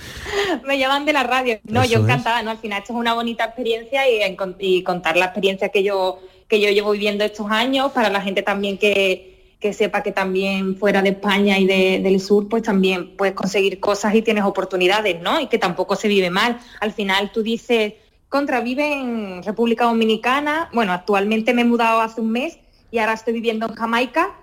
me 0.67 0.77
llaman 0.77 1.05
de 1.05 1.13
la 1.13 1.23
radio. 1.23 1.59
No, 1.63 1.81
Eso 1.83 1.91
yo 1.93 1.97
es. 1.99 2.03
encantada, 2.05 2.41
¿no? 2.43 2.51
Al 2.51 2.57
final 2.57 2.79
esto 2.79 2.93
es 2.93 2.99
una 2.99 3.13
bonita 3.13 3.45
experiencia 3.45 4.07
y, 4.09 4.19
y 4.59 4.83
contar 4.83 5.17
la 5.17 5.25
experiencia 5.25 5.69
que 5.69 5.83
yo, 5.83 6.19
que 6.47 6.59
yo 6.59 6.69
llevo 6.69 6.91
viviendo 6.91 7.23
estos 7.23 7.49
años, 7.49 7.91
para 7.91 8.09
la 8.09 8.21
gente 8.21 8.41
también 8.41 8.77
que, 8.77 9.55
que 9.59 9.73
sepa 9.73 10.01
que 10.03 10.11
también 10.11 10.75
fuera 10.77 11.01
de 11.01 11.09
España 11.09 11.57
y 11.59 11.65
de- 11.65 11.99
del 12.01 12.19
sur, 12.19 12.47
pues 12.49 12.63
también 12.63 13.15
puedes 13.15 13.35
conseguir 13.35 13.79
cosas 13.79 14.13
y 14.15 14.21
tienes 14.21 14.43
oportunidades, 14.43 15.21
¿no? 15.21 15.39
Y 15.39 15.47
que 15.47 15.57
tampoco 15.57 15.95
se 15.95 16.07
vive 16.07 16.29
mal. 16.29 16.59
Al 16.79 16.91
final 16.93 17.31
tú 17.31 17.43
dices, 17.43 17.93
contra, 18.27 18.61
vive 18.61 18.91
en 18.93 19.43
República 19.43 19.85
Dominicana, 19.85 20.69
bueno, 20.73 20.93
actualmente 20.93 21.53
me 21.53 21.61
he 21.61 21.65
mudado 21.65 22.01
hace 22.01 22.21
un 22.21 22.31
mes 22.31 22.57
y 22.89 22.97
ahora 22.97 23.13
estoy 23.13 23.33
viviendo 23.33 23.67
en 23.67 23.75
Jamaica 23.75 24.35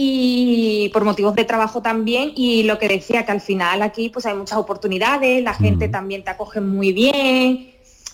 y 0.00 0.90
por 0.92 1.04
motivos 1.04 1.34
de 1.34 1.44
trabajo 1.44 1.82
también 1.82 2.32
y 2.36 2.62
lo 2.62 2.78
que 2.78 2.86
decía 2.86 3.26
que 3.26 3.32
al 3.32 3.40
final 3.40 3.82
aquí 3.82 4.10
pues 4.10 4.24
hay 4.26 4.34
muchas 4.34 4.56
oportunidades, 4.56 5.42
la 5.42 5.54
gente 5.54 5.88
también 5.88 6.22
te 6.22 6.30
acoge 6.30 6.60
muy 6.60 6.92
bien 6.92 7.72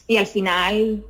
y 0.09 0.17
al 0.17 0.27
final 0.27 1.05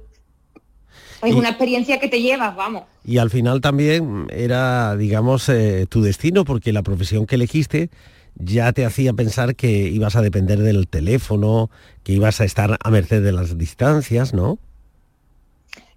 es 1.22 1.30
Y- 1.30 1.38
una 1.38 1.50
experiencia 1.50 2.00
que 2.00 2.08
te 2.08 2.20
llevas, 2.20 2.56
vamos. 2.56 2.82
Y 3.04 3.18
al 3.18 3.30
final 3.30 3.60
también 3.60 4.26
era, 4.30 4.96
digamos, 4.96 5.48
eh, 5.48 5.86
tu 5.88 6.02
destino, 6.02 6.44
porque 6.44 6.72
la 6.72 6.82
profesión 6.82 7.26
que 7.26 7.36
elegiste 7.36 7.90
ya 8.34 8.72
te 8.72 8.84
hacía 8.84 9.12
pensar 9.12 9.54
que 9.54 9.70
ibas 9.70 10.16
a 10.16 10.22
depender 10.22 10.58
del 10.58 10.88
teléfono, 10.88 11.70
que 12.02 12.14
ibas 12.14 12.40
a 12.40 12.44
estar 12.44 12.76
a 12.82 12.90
merced 12.90 13.22
de 13.22 13.30
las 13.32 13.56
distancias, 13.56 14.34
¿no? 14.34 14.58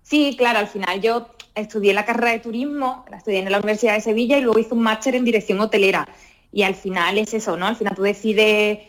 Sí, 0.08 0.36
claro, 0.38 0.60
al 0.60 0.68
final 0.68 1.02
yo 1.02 1.28
estudié 1.54 1.94
la 1.94 2.06
carrera 2.06 2.32
de 2.32 2.40
turismo, 2.40 3.04
la 3.12 3.18
estudié 3.18 3.40
en 3.40 3.52
la 3.52 3.58
Universidad 3.58 3.94
de 3.94 4.00
Sevilla 4.00 4.38
y 4.38 4.42
luego 4.42 4.58
hice 4.58 4.74
un 4.74 4.82
máster 4.82 5.16
en 5.16 5.26
dirección 5.26 5.60
hotelera. 5.60 6.08
Y 6.54 6.64
al 6.64 6.76
final 6.76 7.18
es 7.18 7.34
eso, 7.34 7.58
¿no? 7.58 7.68
Al 7.68 7.76
final 7.76 7.94
tú 7.94 8.04
decides 8.04 8.80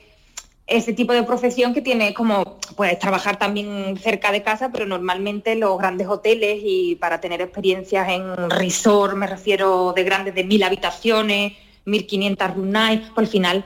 ese 0.68 0.92
tipo 0.92 1.12
de 1.12 1.24
profesión 1.24 1.74
que 1.74 1.82
tiene 1.82 2.14
como, 2.14 2.60
puedes 2.76 3.00
trabajar 3.00 3.36
también 3.36 3.96
cerca 3.96 4.30
de 4.30 4.44
casa, 4.44 4.70
pero 4.70 4.86
normalmente 4.86 5.56
los 5.56 5.76
grandes 5.76 6.06
hoteles 6.06 6.60
y 6.62 6.94
para 6.94 7.20
tener 7.20 7.40
experiencias 7.40 8.08
en 8.10 8.48
resort, 8.50 9.16
me 9.16 9.26
refiero 9.26 9.92
de 9.96 10.04
grandes 10.04 10.36
de 10.36 10.44
mil 10.44 10.62
habitaciones, 10.62 11.54
1500 11.84 12.54
room 12.54 12.70
nights, 12.70 13.10
pues 13.12 13.26
al 13.26 13.32
final 13.32 13.64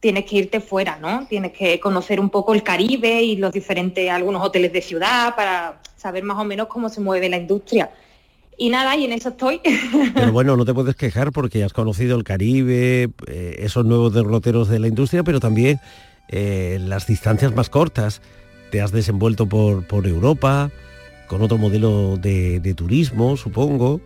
tienes 0.00 0.24
que 0.24 0.36
irte 0.36 0.60
fuera, 0.60 0.98
¿no? 0.98 1.26
Tienes 1.26 1.52
que 1.52 1.80
conocer 1.80 2.20
un 2.20 2.30
poco 2.30 2.54
el 2.54 2.62
Caribe 2.62 3.22
y 3.22 3.36
los 3.36 3.52
diferentes, 3.52 4.08
algunos 4.10 4.44
hoteles 4.44 4.72
de 4.72 4.80
ciudad 4.80 5.34
para 5.34 5.80
saber 5.96 6.22
más 6.22 6.38
o 6.38 6.44
menos 6.44 6.68
cómo 6.68 6.88
se 6.88 7.00
mueve 7.00 7.28
la 7.28 7.36
industria. 7.36 7.90
Y 8.56 8.70
nada, 8.70 8.96
y 8.96 9.04
en 9.04 9.12
eso 9.12 9.30
estoy. 9.30 9.60
Pero 10.14 10.32
bueno, 10.32 10.56
no 10.56 10.64
te 10.64 10.74
puedes 10.74 10.96
quejar 10.96 11.32
porque 11.32 11.64
has 11.64 11.72
conocido 11.72 12.16
el 12.16 12.24
Caribe, 12.24 13.10
eh, 13.26 13.56
esos 13.58 13.84
nuevos 13.84 14.12
derroteros 14.12 14.68
de 14.68 14.80
la 14.80 14.88
industria, 14.88 15.22
pero 15.22 15.38
también 15.38 15.80
eh, 16.28 16.78
las 16.80 17.06
distancias 17.06 17.54
más 17.54 17.70
cortas. 17.70 18.20
Te 18.72 18.82
has 18.82 18.92
desenvuelto 18.92 19.46
por, 19.46 19.86
por 19.86 20.06
Europa, 20.06 20.70
con 21.28 21.40
otro 21.40 21.56
modelo 21.56 22.16
de, 22.16 22.60
de 22.60 22.74
turismo, 22.74 23.36
supongo. 23.36 24.00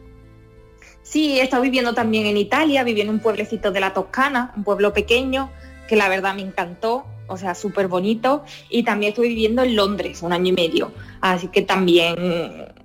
Sí, 1.02 1.40
he 1.40 1.42
estado 1.42 1.62
viviendo 1.62 1.94
también 1.94 2.26
en 2.26 2.36
Italia, 2.36 2.84
viví 2.84 3.00
en 3.00 3.08
un 3.10 3.18
pueblecito 3.18 3.72
de 3.72 3.80
la 3.80 3.92
Toscana, 3.92 4.52
un 4.56 4.64
pueblo 4.64 4.92
pequeño, 4.92 5.50
que 5.88 5.96
la 5.96 6.08
verdad 6.08 6.34
me 6.34 6.42
encantó, 6.42 7.04
o 7.26 7.36
sea, 7.36 7.54
súper 7.54 7.88
bonito. 7.88 8.44
Y 8.70 8.82
también 8.82 9.10
estoy 9.10 9.28
viviendo 9.28 9.62
en 9.62 9.76
Londres 9.76 10.22
un 10.22 10.32
año 10.32 10.48
y 10.48 10.52
medio. 10.52 10.92
Así 11.20 11.48
que 11.48 11.62
también 11.62 12.16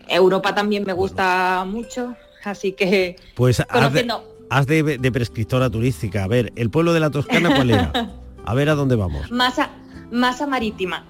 Europa 0.08 0.54
también 0.56 0.84
me 0.86 0.93
gusta 0.93 1.66
mucho. 1.68 2.16
Así 2.43 2.72
que 2.74 3.16
Pues 3.36 3.60
haz 3.60 3.68
de, 3.68 3.74
conociendo 3.74 4.24
haz 4.50 4.66
de- 4.68 4.98
de 4.98 5.12
prescriptora 5.12 5.70
turística. 5.70 6.24
A 6.24 6.28
ver, 6.28 6.54
¿el 6.56 6.70
pueblo 6.70 6.93
de 6.93 7.00
la 7.02 7.10
Toscana 7.10 7.54
cuál 7.56 7.72
era? 7.72 7.91
A 8.45 8.54
ver 8.54 8.70
a 8.70 8.76
dónde 8.76 8.95
vamos. 8.95 9.30
masa, 9.32 9.70
masa 10.12 10.48
marítima. 10.48 11.06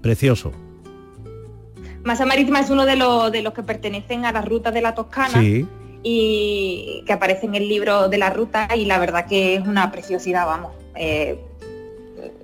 Precioso. 0.00 0.52
Masa 2.04 2.24
marítima 2.24 2.60
es 2.60 2.70
uno 2.70 2.86
de 2.86 2.96
los, 2.96 3.30
de 3.32 3.42
los 3.42 3.52
que 3.52 3.62
pertenecen 3.62 4.24
a 4.24 4.32
las 4.32 4.44
rutas 4.46 4.72
de 4.72 4.80
la 4.80 4.94
Toscana. 4.94 5.40
Sí. 5.40 5.66
y 6.02 7.02
que 7.04 7.12
aparece 7.12 7.46
en 7.46 7.56
el 7.56 7.68
libro 7.68 8.08
de 8.08 8.16
la 8.16 8.30
ruta 8.30 8.68
y 8.76 8.84
la 8.84 8.98
verdad 9.00 9.26
que 9.26 9.56
es 9.56 9.66
una 9.66 9.90
preciosidad, 9.90 10.46
vamos. 10.46 10.70
Eh, 10.96 11.38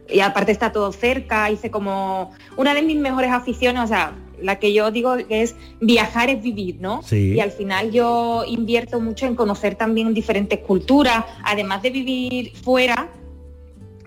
y 0.09 0.21
aparte 0.21 0.53
está 0.53 0.73
todo 0.73 0.93
cerca, 0.93 1.51
hice 1.51 1.71
como 1.71 2.33
una 2.57 2.75
de 2.75 2.83
mis 2.83 2.97
mejores 2.97 3.31
aficiones, 3.31 3.85
o 3.85 3.87
sea, 3.87 4.15
la 4.41 4.59
que 4.59 4.73
yo 4.73 4.91
digo 4.91 5.17
que 5.17 5.43
es 5.43 5.55
viajar 5.81 6.29
es 6.29 6.43
vivir, 6.43 6.77
¿no? 6.81 7.03
Sí. 7.03 7.35
Y 7.35 7.41
al 7.41 7.51
final 7.51 7.93
yo 7.93 8.45
invierto 8.47 9.01
mucho 9.01 9.27
en 9.27 9.35
conocer 9.35 9.77
también 9.77 10.13
diferentes 10.13 10.59
culturas, 10.59 11.25
además 11.45 11.83
de 11.83 11.91
vivir 11.91 12.53
fuera, 12.57 13.09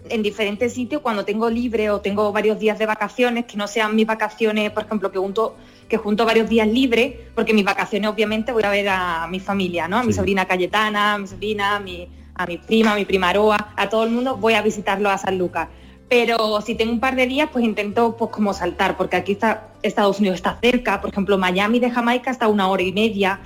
en 0.09 0.21
diferentes 0.21 0.73
sitios 0.73 1.01
cuando 1.01 1.25
tengo 1.25 1.49
libre 1.49 1.89
o 1.89 1.99
tengo 1.99 2.31
varios 2.31 2.59
días 2.59 2.77
de 2.77 2.85
vacaciones, 2.85 3.45
que 3.45 3.57
no 3.57 3.67
sean 3.67 3.95
mis 3.95 4.05
vacaciones, 4.05 4.71
por 4.71 4.83
ejemplo, 4.83 5.11
que 5.11 5.17
junto, 5.17 5.55
que 5.87 5.97
junto 5.97 6.25
varios 6.25 6.47
días 6.47 6.67
libres, 6.67 7.15
porque 7.33 7.53
mis 7.53 7.65
vacaciones 7.65 8.09
obviamente 8.09 8.51
voy 8.51 8.63
a 8.63 8.69
ver 8.69 8.87
a 8.89 9.27
mi 9.27 9.39
familia, 9.39 9.87
¿no? 9.87 9.97
A 9.97 10.03
mi 10.03 10.13
sobrina 10.13 10.45
Cayetana, 10.45 11.15
a 11.15 11.17
mi 11.17 11.27
sobrina, 11.27 11.77
a 11.77 11.79
mi, 11.79 12.07
a 12.35 12.45
mi 12.45 12.57
prima, 12.57 12.93
a 12.93 12.95
mi 12.95 13.05
prima 13.05 13.29
Aroa, 13.29 13.73
a 13.75 13.89
todo 13.89 14.03
el 14.03 14.11
mundo 14.11 14.37
voy 14.37 14.53
a 14.53 14.61
visitarlo 14.61 15.09
a 15.09 15.17
San 15.17 15.37
Lucas. 15.37 15.69
Pero 16.07 16.61
si 16.61 16.75
tengo 16.75 16.91
un 16.91 16.99
par 16.99 17.15
de 17.15 17.25
días, 17.25 17.49
pues 17.51 17.65
intento 17.65 18.15
pues 18.15 18.29
como 18.29 18.53
saltar, 18.53 18.95
porque 18.95 19.15
aquí 19.15 19.31
está 19.31 19.69
Estados 19.81 20.19
Unidos 20.19 20.35
está 20.35 20.57
cerca, 20.61 21.01
por 21.01 21.09
ejemplo, 21.09 21.37
Miami 21.37 21.79
de 21.79 21.89
Jamaica 21.89 22.29
está 22.29 22.45
a 22.45 22.49
una 22.49 22.67
hora 22.67 22.83
y 22.83 22.91
media, 22.91 23.39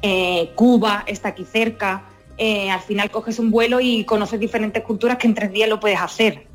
eh, 0.00 0.50
Cuba 0.54 1.04
está 1.06 1.28
aquí 1.28 1.44
cerca, 1.44 2.04
eh, 2.38 2.70
al 2.70 2.80
final 2.80 3.10
coges 3.10 3.38
un 3.38 3.50
vuelo 3.50 3.80
y 3.80 4.04
conoces 4.04 4.40
diferentes 4.40 4.82
culturas 4.82 5.18
que 5.18 5.26
en 5.26 5.34
tres 5.34 5.52
días 5.52 5.68
lo 5.68 5.80
puedes 5.80 6.00
hacer. 6.00 6.46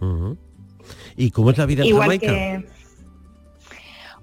¿Y 1.16 1.32
cómo 1.32 1.52
es 1.52 1.58
la 1.58 1.66
vida 1.66 1.84
en 1.84 1.90
Igual 1.90 2.04
Jamaica? 2.04 2.28
que... 2.28 2.66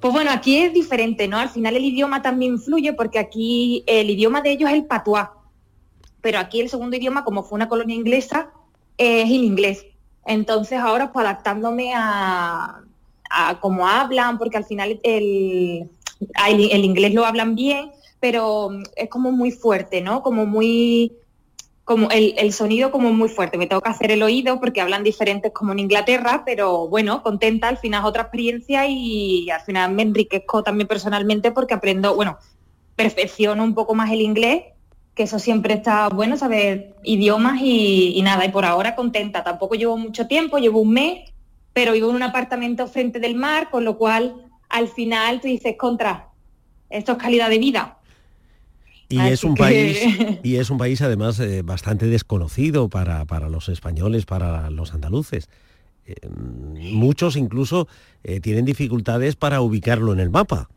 Pues 0.01 0.13
bueno, 0.13 0.33
aquí 0.33 0.59
es 0.59 0.73
diferente, 0.73 1.29
¿no? 1.29 1.39
Al 1.39 1.49
final 1.49 1.77
el 1.77 1.85
idioma 1.85 2.21
también 2.21 2.55
influye 2.55 2.93
porque 2.93 3.19
aquí 3.19 3.85
el 3.87 4.11
idioma 4.11 4.43
de 4.43 4.51
ellos 4.51 4.69
es 4.69 4.77
el 4.77 4.85
patuá, 4.85 5.33
pero 6.25 6.39
aquí 6.39 6.63
el 6.63 6.71
segundo 6.71 6.97
idioma, 6.97 7.23
como 7.23 7.43
fue 7.43 7.57
una 7.57 7.69
colonia 7.69 7.95
inglesa, 7.95 8.49
es 8.97 9.27
el 9.27 9.45
inglés. 9.45 9.85
Entonces 10.25 10.79
ahora 10.79 11.13
pues 11.13 11.27
adaptándome 11.27 11.93
a, 11.95 12.81
cómo 13.61 13.87
hablan, 13.87 14.39
porque 14.39 14.57
al 14.57 14.65
final 14.65 15.01
el, 15.03 15.91
el, 16.49 16.71
el 16.71 16.85
inglés 16.85 17.13
lo 17.13 17.27
hablan 17.27 17.55
bien, 17.55 17.91
pero 18.21 18.71
es 18.97 19.11
como 19.11 19.33
muy 19.33 19.51
fuerte, 19.51 20.01
¿no? 20.01 20.23
Como 20.23 20.47
muy 20.47 21.13
como 21.85 22.11
el, 22.11 22.33
el 22.39 22.55
sonido 22.55 22.91
como 22.91 23.13
muy 23.13 23.29
fuerte. 23.29 23.59
Me 23.59 23.67
tengo 23.67 23.83
que 23.83 23.91
hacer 23.91 24.11
el 24.11 24.23
oído 24.23 24.59
porque 24.61 24.81
hablan 24.81 25.05
diferentes 25.05 25.53
como 25.53 25.73
en 25.73 25.81
Inglaterra, 25.81 26.43
pero 26.47 26.89
bueno, 26.89 27.23
contenta, 27.23 27.69
al 27.69 27.77
final 27.77 28.01
es 28.01 28.09
otra 28.09 28.23
experiencia 28.23 28.87
y 28.89 29.51
al 29.51 29.61
final 29.61 29.93
me 29.93 30.01
enriquezco 30.01 30.63
también 30.63 30.89
personalmente 30.89 31.53
porque 31.53 31.75
aprendo, 31.75 32.15
bueno, 32.15 32.39
perfecciono 32.97 33.63
un 33.63 33.75
poco 33.75 33.95
más 33.95 34.11
el 34.11 34.23
inglés, 34.23 34.63
que 35.15 35.23
eso 35.25 35.39
siempre 35.39 35.75
está 35.75 36.09
bueno, 36.09 36.37
saber 36.37 36.95
idiomas 37.05 37.61
y, 37.63 38.13
y 38.17 38.23
nada, 38.23 38.45
y 38.45 38.51
por 38.51 38.65
ahora 38.65 38.97
contenta. 38.97 39.45
Tampoco 39.45 39.75
llevo 39.77 39.97
mucho 39.97 40.27
tiempo, 40.27 40.59
llevo 40.59 40.81
un 40.81 40.93
mes, 40.93 41.31
pero 41.73 41.93
vivo 41.93 42.11
en 42.11 42.17
un 42.17 42.23
apartamento 42.25 42.87
frente 42.89 43.21
del 43.21 43.35
mar, 43.37 43.71
con 43.71 43.85
lo 43.85 43.97
cual 43.97 44.35
al 44.69 44.89
final 44.89 45.41
tú 45.41 45.47
dices, 45.49 45.77
contra, 45.79 46.31
esto 46.91 47.13
es 47.13 47.19
calidad 47.19 47.49
de 47.49 47.59
vida. 47.59 47.99
Y 49.09 49.19
Así 49.19 49.33
es 49.33 49.45
un 49.45 49.55
que- 49.55 49.63
país 49.63 50.39
y 50.43 50.57
es 50.57 50.71
un 50.71 50.79
país 50.79 51.01
además 51.03 51.39
eh, 51.39 51.63
bastante 51.63 52.07
desconocido 52.07 52.89
para, 52.89 53.25
para 53.25 53.49
los 53.49 53.69
españoles, 53.69 54.25
para 54.27 54.71
los 54.71 54.95
andaluces. 54.95 55.49
Eh, 56.07 56.17
muchos 56.91 57.37
incluso 57.37 57.87
eh, 58.25 58.41
tienen 58.41 58.65
dificultades 58.65 59.37
para 59.37 59.61
ubicarlo 59.61 60.13
en 60.13 60.21
el 60.21 60.31
mapa. 60.31 60.69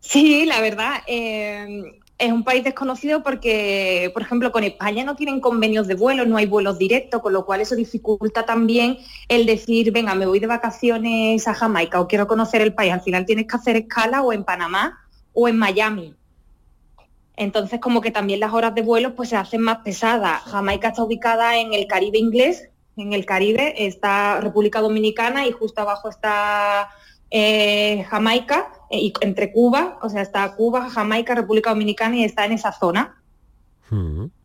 Sí, 0.00 0.44
la 0.46 0.60
verdad, 0.60 1.02
eh, 1.06 2.00
es 2.22 2.30
un 2.30 2.44
país 2.44 2.62
desconocido 2.62 3.24
porque, 3.24 4.12
por 4.14 4.22
ejemplo, 4.22 4.52
con 4.52 4.62
España 4.62 5.02
no 5.02 5.16
tienen 5.16 5.40
convenios 5.40 5.88
de 5.88 5.96
vuelo, 5.96 6.24
no 6.24 6.36
hay 6.36 6.46
vuelos 6.46 6.78
directos, 6.78 7.20
con 7.20 7.32
lo 7.32 7.44
cual 7.44 7.60
eso 7.60 7.74
dificulta 7.74 8.46
también 8.46 8.98
el 9.26 9.44
decir, 9.44 9.90
venga, 9.90 10.14
me 10.14 10.26
voy 10.26 10.38
de 10.38 10.46
vacaciones 10.46 11.48
a 11.48 11.54
Jamaica 11.54 12.00
o 12.00 12.06
quiero 12.06 12.28
conocer 12.28 12.62
el 12.62 12.74
país. 12.74 12.92
Al 12.92 13.00
final 13.00 13.26
tienes 13.26 13.48
que 13.48 13.56
hacer 13.56 13.74
escala 13.74 14.22
o 14.22 14.32
en 14.32 14.44
Panamá 14.44 15.00
o 15.32 15.48
en 15.48 15.58
Miami. 15.58 16.14
Entonces, 17.34 17.80
como 17.80 18.00
que 18.00 18.12
también 18.12 18.38
las 18.38 18.52
horas 18.52 18.72
de 18.72 18.82
vuelo 18.82 19.16
pues 19.16 19.30
se 19.30 19.36
hacen 19.36 19.60
más 19.60 19.78
pesadas. 19.78 20.42
Jamaica 20.42 20.88
está 20.88 21.02
ubicada 21.02 21.58
en 21.58 21.74
el 21.74 21.88
Caribe 21.88 22.18
inglés, 22.18 22.68
en 22.96 23.14
el 23.14 23.26
Caribe 23.26 23.84
está 23.84 24.40
República 24.40 24.80
Dominicana 24.80 25.44
y 25.48 25.50
justo 25.50 25.80
abajo 25.80 26.08
está 26.08 26.88
eh, 27.32 28.06
Jamaica, 28.10 28.70
y 28.92 29.12
entre 29.20 29.52
Cuba, 29.52 29.98
o 30.02 30.08
sea, 30.08 30.22
está 30.22 30.54
Cuba, 30.54 30.90
Jamaica, 30.90 31.34
República 31.34 31.70
Dominicana 31.70 32.16
y 32.18 32.24
está 32.24 32.44
en 32.46 32.52
esa 32.52 32.72
zona 32.72 33.16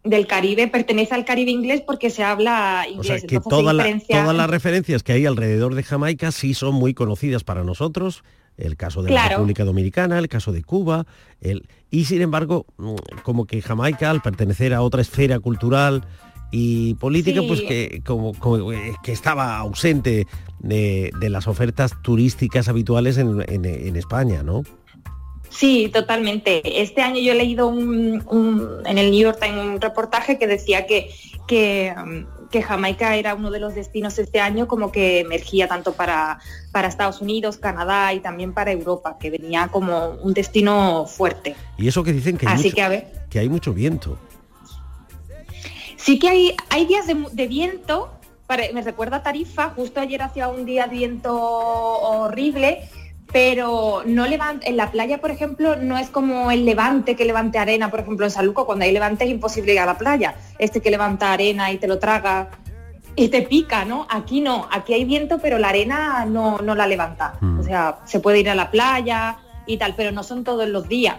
del 0.03 0.27
Caribe, 0.27 0.67
pertenece 0.67 1.15
al 1.15 1.23
Caribe 1.23 1.51
inglés 1.51 1.81
porque 1.85 2.09
se 2.09 2.21
habla 2.21 2.83
O 2.85 2.91
inglés. 2.91 3.07
sea, 3.07 3.27
que 3.27 3.35
entonces 3.37 3.43
se 3.43 3.49
toda 3.49 3.73
la- 3.73 3.83
diferencia- 3.83 4.21
todas 4.21 4.35
las 4.35 4.49
referencias 4.49 5.03
que 5.03 5.13
hay 5.13 5.25
alrededor 5.25 5.73
de 5.73 5.83
Jamaica 5.83 6.33
sí 6.33 6.53
son 6.53 6.75
muy 6.75 6.93
conocidas 6.93 7.45
para 7.45 7.63
nosotros. 7.63 8.23
El 8.57 8.75
caso 8.75 9.03
de 9.03 9.11
la. 9.11 9.29
República 9.29 9.63
Dominicana, 9.63 10.17
el 10.19 10.27
caso 10.27 10.51
de 10.51 10.63
Cuba, 10.63 11.05
el, 11.39 11.69
y 11.91 12.05
sin 12.05 12.21
embargo, 12.23 12.65
mm, 12.77 12.95
como 13.23 13.45
que 13.45 13.61
Jamaica, 13.61 14.09
al 14.09 14.21
pertenecer 14.21 14.73
a 14.73 14.81
otra 14.81 14.99
esfera 15.01 15.39
cultural 15.39 16.03
y 16.51 16.93
política, 16.95 17.41
Sí. 17.41 17.47
pues 17.47 17.61
que, 17.61 18.01
como, 18.05 18.33
como, 18.33 18.71
eh, 18.71 18.93
que 19.03 19.11
estaba 19.11 19.57
ausente 19.57 20.27
de, 20.59 21.11
de 21.19 21.29
las 21.29 21.47
ofertas 21.47 21.91
turísticas 22.01 22.67
habituales 22.69 23.17
en, 23.17 23.43
en- 23.47 23.65
en 23.65 23.95
España, 23.95 24.43
¿no? 24.43 24.63
Sí, 25.49 25.89
totalmente. 25.93 26.81
Este 26.81 27.01
año 27.01 27.19
yo 27.21 27.31
he 27.31 27.35
leído 27.35 27.67
un, 27.67 28.23
un- 28.29 28.67
en 28.85 28.97
el 28.97 29.11
New 29.11 29.21
York 29.21 29.39
Times 29.41 29.57
un 29.65 29.81
reportaje 29.81 30.37
que 30.37 30.45
decía 30.45 30.85
que, 30.85 31.09
que, 31.47 31.93
um, 31.97 32.25
que 32.51 32.61
Jamaica 32.61 33.15
era 33.15 33.33
uno 33.33 33.49
de 33.49 33.59
los 33.59 33.73
destinos 33.73 34.19
este 34.19 34.39
año 34.41 34.67
como 34.67 34.91
que 34.91 35.21
emergía 35.21 35.67
tanto 35.67 35.93
para, 35.93 36.39
para 36.71 36.87
Estados 36.89 37.21
Unidos, 37.21 37.57
Canadá 37.57 38.13
y 38.13 38.19
también 38.19 38.53
para 38.53 38.71
Europa, 38.71 39.17
que 39.19 39.29
venía 39.31 39.69
como 39.69 40.09
un 40.21 40.33
destino 40.33 41.05
fuerte. 41.07 41.55
Y 41.77 41.87
eso 41.87 42.03
que 42.03 42.13
dicen 42.13 42.37
que 42.37 42.45
hay, 42.47 42.53
Así 42.53 42.63
mucho, 42.65 42.75
que 42.75 42.81
a 42.83 42.89
ver. 42.89 43.07
que 43.29 43.39
hay 43.39 43.49
mucho 43.49 43.73
viento. 43.73 44.17
Sí 46.07 46.19
que 46.19 46.29
hay, 46.29 46.55
hay 46.69 46.85
días 46.85 47.05
de, 47.05 47.47
viento, 47.47 48.09
pare- 48.47 48.71
me 48.71 48.81
recuerda 48.81 49.17
a 49.17 49.23
Tarifa, 49.23 49.71
justo 49.75 49.99
ayer 49.99 50.21
hacía 50.21 50.47
un 50.47 50.63
día 50.63 50.85
de 50.85 50.91
viento 50.91 51.37
horrible, 51.37 52.83
pero 53.33 54.03
no 54.05 54.25
levanta, 54.25 54.65
en 54.67 54.77
la 54.77 54.89
playa, 54.89 55.19
por 55.19 55.31
ejemplo, 55.31 55.75
no 55.75 55.97
es 55.97 56.09
como 56.09 56.49
el 56.49 56.63
levante 56.63 57.17
que 57.17 57.25
levante 57.25 57.57
arena, 57.59 57.91
por 57.91 57.99
ejemplo, 57.99 58.25
en 58.25 58.31
Saluco, 58.31 58.65
cuando 58.65 58.85
hay 58.85 58.93
levante 58.93 59.25
es 59.25 59.31
imposible 59.31 59.73
ir 59.73 59.79
a 59.79 59.85
la 59.85 59.97
playa, 59.97 60.35
este 60.59 60.79
que 60.79 60.91
levanta 60.91 61.33
arena 61.33 61.73
y 61.73 61.77
te 61.77 61.89
lo 61.89 61.99
traga 61.99 62.51
y 63.17 63.27
te 63.27 63.41
pica, 63.41 63.83
¿no? 63.83 64.07
Aquí 64.09 64.39
no, 64.39 64.65
aquí 64.71 64.93
hay 64.93 65.03
viento, 65.03 65.39
pero 65.39 65.57
la 65.57 65.67
arena 65.67 66.23
no, 66.25 66.59
no 66.59 66.73
la 66.73 66.87
levanta. 66.87 67.33
Mm. 67.41 67.59
O 67.59 67.63
sea, 67.63 67.97
se 68.05 68.21
puede 68.21 68.39
ir 68.39 68.49
a 68.49 68.55
la 68.55 68.71
playa 68.71 69.39
y 69.65 69.75
tal, 69.75 69.93
pero 69.97 70.13
no 70.13 70.23
son 70.23 70.45
todos 70.45 70.69
los 70.69 70.87
días. 70.87 71.17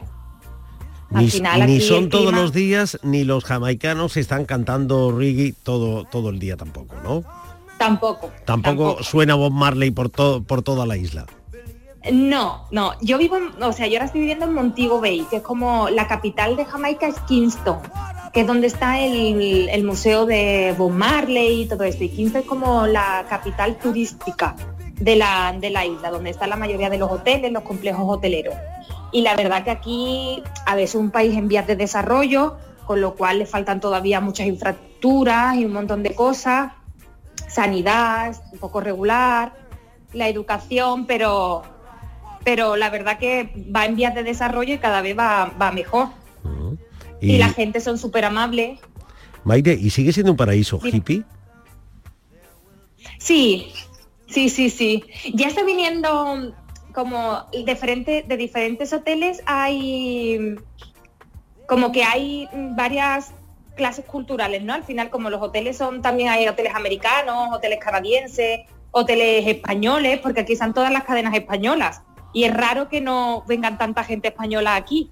Al 1.12 1.24
Ni, 1.24 1.30
final 1.30 1.66
ni 1.66 1.76
aquí 1.76 1.80
son 1.80 2.10
todos 2.10 2.32
los 2.34 2.52
días, 2.52 2.98
ni 3.02 3.24
los 3.24 3.44
jamaicanos 3.44 4.16
están 4.16 4.44
cantando 4.44 5.10
reggae 5.10 5.54
todo, 5.62 6.04
todo 6.04 6.28
el 6.30 6.38
día 6.38 6.56
tampoco, 6.56 6.96
¿no? 7.02 7.24
Tampoco. 7.78 8.30
Tampoco, 8.44 9.02
suena 9.02 9.34
Bob 9.34 9.52
Marley 9.52 9.90
por, 9.90 10.10
todo 10.10 10.42
por 10.42 10.62
toda 10.62 10.84
la 10.84 10.96
isla. 10.96 11.26
No, 12.12 12.66
no, 12.70 12.92
yo 13.00 13.18
vivo, 13.18 13.36
en, 13.36 13.62
o 13.62 13.72
sea, 13.72 13.86
yo 13.86 13.94
ahora 13.94 14.06
estoy 14.06 14.20
viviendo 14.20 14.44
en 14.46 14.54
Montego 14.54 15.00
Bay, 15.00 15.26
que 15.30 15.36
es 15.36 15.42
como 15.42 15.88
la 15.90 16.06
capital 16.06 16.56
de 16.56 16.64
Jamaica 16.64 17.06
es 17.08 17.18
Kingston, 17.20 17.78
que 18.32 18.40
es 18.42 18.46
donde 18.46 18.66
está 18.66 19.00
el, 19.00 19.68
el 19.68 19.84
museo 19.84 20.26
de 20.26 20.74
Bob 20.76 20.92
Marley 20.92 21.62
y 21.62 21.66
todo 21.66 21.84
esto. 21.84 22.04
Y 22.04 22.08
Kingston 22.10 22.42
es 22.42 22.46
como 22.46 22.86
la 22.86 23.24
capital 23.28 23.78
turística. 23.78 24.54
de 25.00 25.14
la, 25.16 25.54
de 25.58 25.70
la 25.70 25.86
isla, 25.86 26.10
donde 26.10 26.30
están 26.30 26.50
la 26.50 26.56
mayoría 26.56 26.90
de 26.90 26.98
los 26.98 27.10
hoteles, 27.10 27.52
los 27.52 27.62
complejos 27.62 28.02
hoteleros. 28.06 28.54
Y 29.10 29.22
la 29.22 29.36
verdad 29.36 29.64
que 29.64 29.70
aquí, 29.70 30.42
a 30.66 30.74
veces 30.74 30.90
es 30.90 31.00
un 31.00 31.10
país 31.10 31.36
en 31.36 31.48
vías 31.48 31.66
de 31.66 31.76
desarrollo, 31.76 32.56
con 32.86 33.00
lo 33.00 33.14
cual 33.14 33.38
le 33.38 33.46
faltan 33.46 33.80
todavía 33.80 34.20
muchas 34.20 34.46
infraestructuras 34.46 35.56
y 35.56 35.64
un 35.64 35.72
montón 35.72 36.02
de 36.02 36.14
cosas, 36.14 36.72
sanidad, 37.48 38.36
un 38.52 38.58
poco 38.58 38.80
regular, 38.80 39.54
la 40.12 40.28
educación, 40.28 41.06
pero, 41.06 41.62
pero 42.44 42.76
la 42.76 42.90
verdad 42.90 43.18
que 43.18 43.52
va 43.74 43.86
en 43.86 43.96
vías 43.96 44.14
de 44.14 44.22
desarrollo 44.22 44.74
y 44.74 44.78
cada 44.78 45.02
vez 45.02 45.18
va, 45.18 45.52
va 45.60 45.72
mejor. 45.72 46.08
Y, 47.20 47.32
Y, 47.32 47.38
la 47.38 47.48
gente 47.48 47.80
son 47.80 47.98
súper 47.98 48.24
amables. 48.24 48.78
Maite, 49.44 49.72
¿y 49.74 49.90
sigue 49.90 50.12
siendo 50.12 50.32
un 50.32 50.36
paraíso 50.36 50.80
hippie? 50.82 51.24
Sí, 53.18 53.72
sí, 54.28 54.48
sí, 54.48 54.70
sí. 54.70 55.04
Ya 55.34 55.48
está 55.48 55.64
viniendo 55.64 56.54
como 56.92 57.46
diferente, 57.64 58.24
de 58.26 58.36
diferentes 58.36 58.92
hoteles, 58.92 59.42
hay 59.46 60.56
como 61.66 61.92
que 61.92 62.02
hay 62.02 62.48
varias 62.52 63.32
clases 63.76 64.04
culturales, 64.04 64.62
¿no? 64.62 64.74
Al 64.74 64.84
final, 64.84 65.10
como 65.10 65.30
los 65.30 65.40
hoteles 65.40 65.76
son, 65.76 66.02
también 66.02 66.30
hay 66.30 66.48
hoteles 66.48 66.74
americanos, 66.74 67.50
hoteles 67.52 67.78
canadienses, 67.78 68.60
hoteles 68.90 69.46
españoles, 69.46 70.18
porque 70.20 70.40
aquí 70.40 70.54
están 70.54 70.74
todas 70.74 70.90
las 70.90 71.04
cadenas 71.04 71.34
españolas. 71.34 72.02
Y 72.32 72.44
es 72.44 72.54
raro 72.54 72.88
que 72.88 73.00
no 73.00 73.44
vengan 73.46 73.78
tanta 73.78 74.02
gente 74.04 74.28
española 74.28 74.76
aquí. 74.76 75.10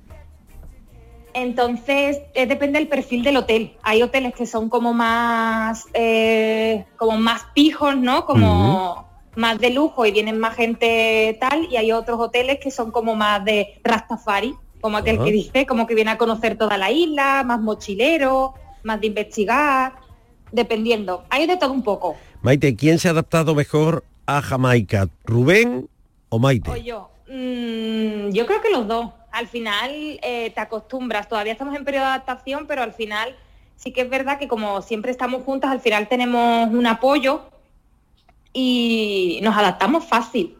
Entonces, 1.33 2.21
eh, 2.35 2.47
depende 2.47 2.79
del 2.79 2.89
perfil 2.89 3.23
del 3.23 3.37
hotel. 3.37 3.77
Hay 3.83 4.03
hoteles 4.03 4.35
que 4.35 4.47
son 4.47 4.71
como 4.71 4.95
más, 4.95 5.85
eh, 5.93 6.87
como 6.97 7.19
más 7.19 7.45
pijos, 7.55 7.97
¿no? 7.97 8.25
Como 8.25 9.06
más 9.37 9.59
de 9.59 9.71
lujo 9.71 10.05
y 10.05 10.11
vienen 10.11 10.39
más 10.39 10.57
gente 10.57 11.37
tal. 11.41 11.69
Y 11.71 11.77
hay 11.77 11.93
otros 11.93 12.19
hoteles 12.19 12.59
que 12.59 12.71
son 12.71 12.91
como 12.91 13.15
más 13.15 13.45
de 13.45 13.79
Rastafari, 13.85 14.55
como 14.81 14.97
aquel 14.97 15.23
que 15.23 15.31
dice, 15.31 15.67
como 15.67 15.87
que 15.87 15.95
viene 15.95 16.11
a 16.11 16.19
conocer 16.19 16.59
toda 16.59 16.77
la 16.77 16.91
isla, 16.91 17.45
más 17.45 17.61
mochilero, 17.61 18.55
más 18.83 19.01
de 19.01 19.09
investigar, 19.09 19.95
dependiendo. 20.51 21.25
Hay 21.31 21.47
de 21.47 21.57
todo 21.57 21.73
un 21.73 21.83
poco. 21.83 22.17
Maite, 22.43 22.75
¿quién 22.77 22.99
se 22.99 23.09
ha 23.09 23.11
adaptado 23.13 23.55
mejor 23.55 24.05
a 24.27 24.43
Jamaica? 24.43 25.09
¿Rubén 25.25 25.89
o 26.29 26.39
Maite? 26.39 26.71
O 26.71 26.77
yo. 26.77 27.11
Mm, 27.29 28.31
yo 28.31 28.47
creo 28.47 28.61
que 28.61 28.71
los 28.71 28.87
dos. 28.87 29.11
Al 29.33 29.49
final 29.49 29.91
eh, 30.23 30.51
te 30.55 30.61
acostumbras. 30.61 31.29
Todavía 31.29 31.53
estamos 31.53 31.77
en 31.77 31.85
periodo 31.85 32.05
de 32.05 32.11
adaptación, 32.11 32.67
pero 32.67 32.83
al 32.83 32.95
final 32.95 33.37
sí 33.77 33.93
que 33.93 34.03
es 34.03 34.09
verdad 34.09 34.39
que 34.39 34.49
como 34.49 34.81
siempre 34.81 35.11
estamos 35.11 35.43
juntas, 35.43 35.71
al 35.71 35.81
final 35.81 36.09
tenemos 36.09 36.71
un 36.71 36.87
apoyo 36.87 37.43
y 38.53 39.41
nos 39.43 39.57
adaptamos 39.57 40.05
fácil. 40.05 40.57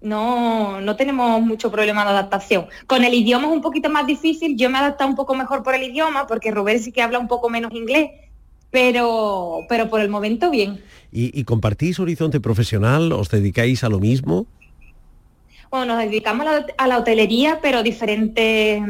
No, 0.00 0.80
no 0.80 0.96
tenemos 0.96 1.40
mucho 1.40 1.70
problema 1.70 2.04
de 2.04 2.10
adaptación. 2.10 2.66
Con 2.86 3.04
el 3.04 3.14
idioma 3.14 3.46
es 3.46 3.52
un 3.52 3.60
poquito 3.60 3.88
más 3.88 4.06
difícil. 4.06 4.56
Yo 4.56 4.68
me 4.68 4.78
he 4.78 4.80
adaptado 4.80 5.08
un 5.08 5.16
poco 5.16 5.34
mejor 5.34 5.62
por 5.62 5.74
el 5.74 5.84
idioma, 5.84 6.26
porque 6.26 6.50
Rubén 6.50 6.80
sí 6.80 6.90
que 6.90 7.02
habla 7.02 7.20
un 7.20 7.28
poco 7.28 7.48
menos 7.48 7.72
inglés, 7.72 8.10
pero, 8.70 9.60
pero 9.68 9.88
por 9.88 10.00
el 10.00 10.08
momento 10.08 10.50
bien. 10.50 10.82
¿Y, 11.12 11.38
y 11.38 11.44
compartís 11.44 12.00
horizonte 12.00 12.40
profesional? 12.40 13.12
¿Os 13.12 13.28
dedicáis 13.30 13.84
a 13.84 13.88
lo 13.88 14.00
mismo? 14.00 14.46
Bueno, 15.70 15.94
nos 15.94 16.04
dedicamos 16.04 16.46
a 16.46 16.52
la, 16.52 16.66
a 16.76 16.86
la 16.88 16.98
hotelería, 16.98 17.60
pero 17.62 17.82
diferente, 17.82 18.82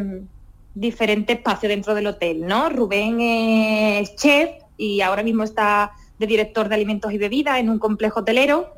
diferente 0.75 1.35
espacio 1.35 1.69
dentro 1.69 1.95
del 1.95 2.07
hotel, 2.07 2.47
¿no? 2.47 2.71
Rubén 2.71 3.21
es 3.21 4.17
chef 4.17 4.51
y 4.79 5.01
ahora 5.01 5.23
mismo 5.23 5.45
está 5.45 5.93
de 6.23 6.27
director 6.29 6.69
de 6.69 6.77
alimentos 6.77 7.13
y 7.13 7.19
bebidas 7.19 7.59
en 7.59 7.69
un 7.69 7.79
complejo 7.79 8.21
hotelero 8.21 8.75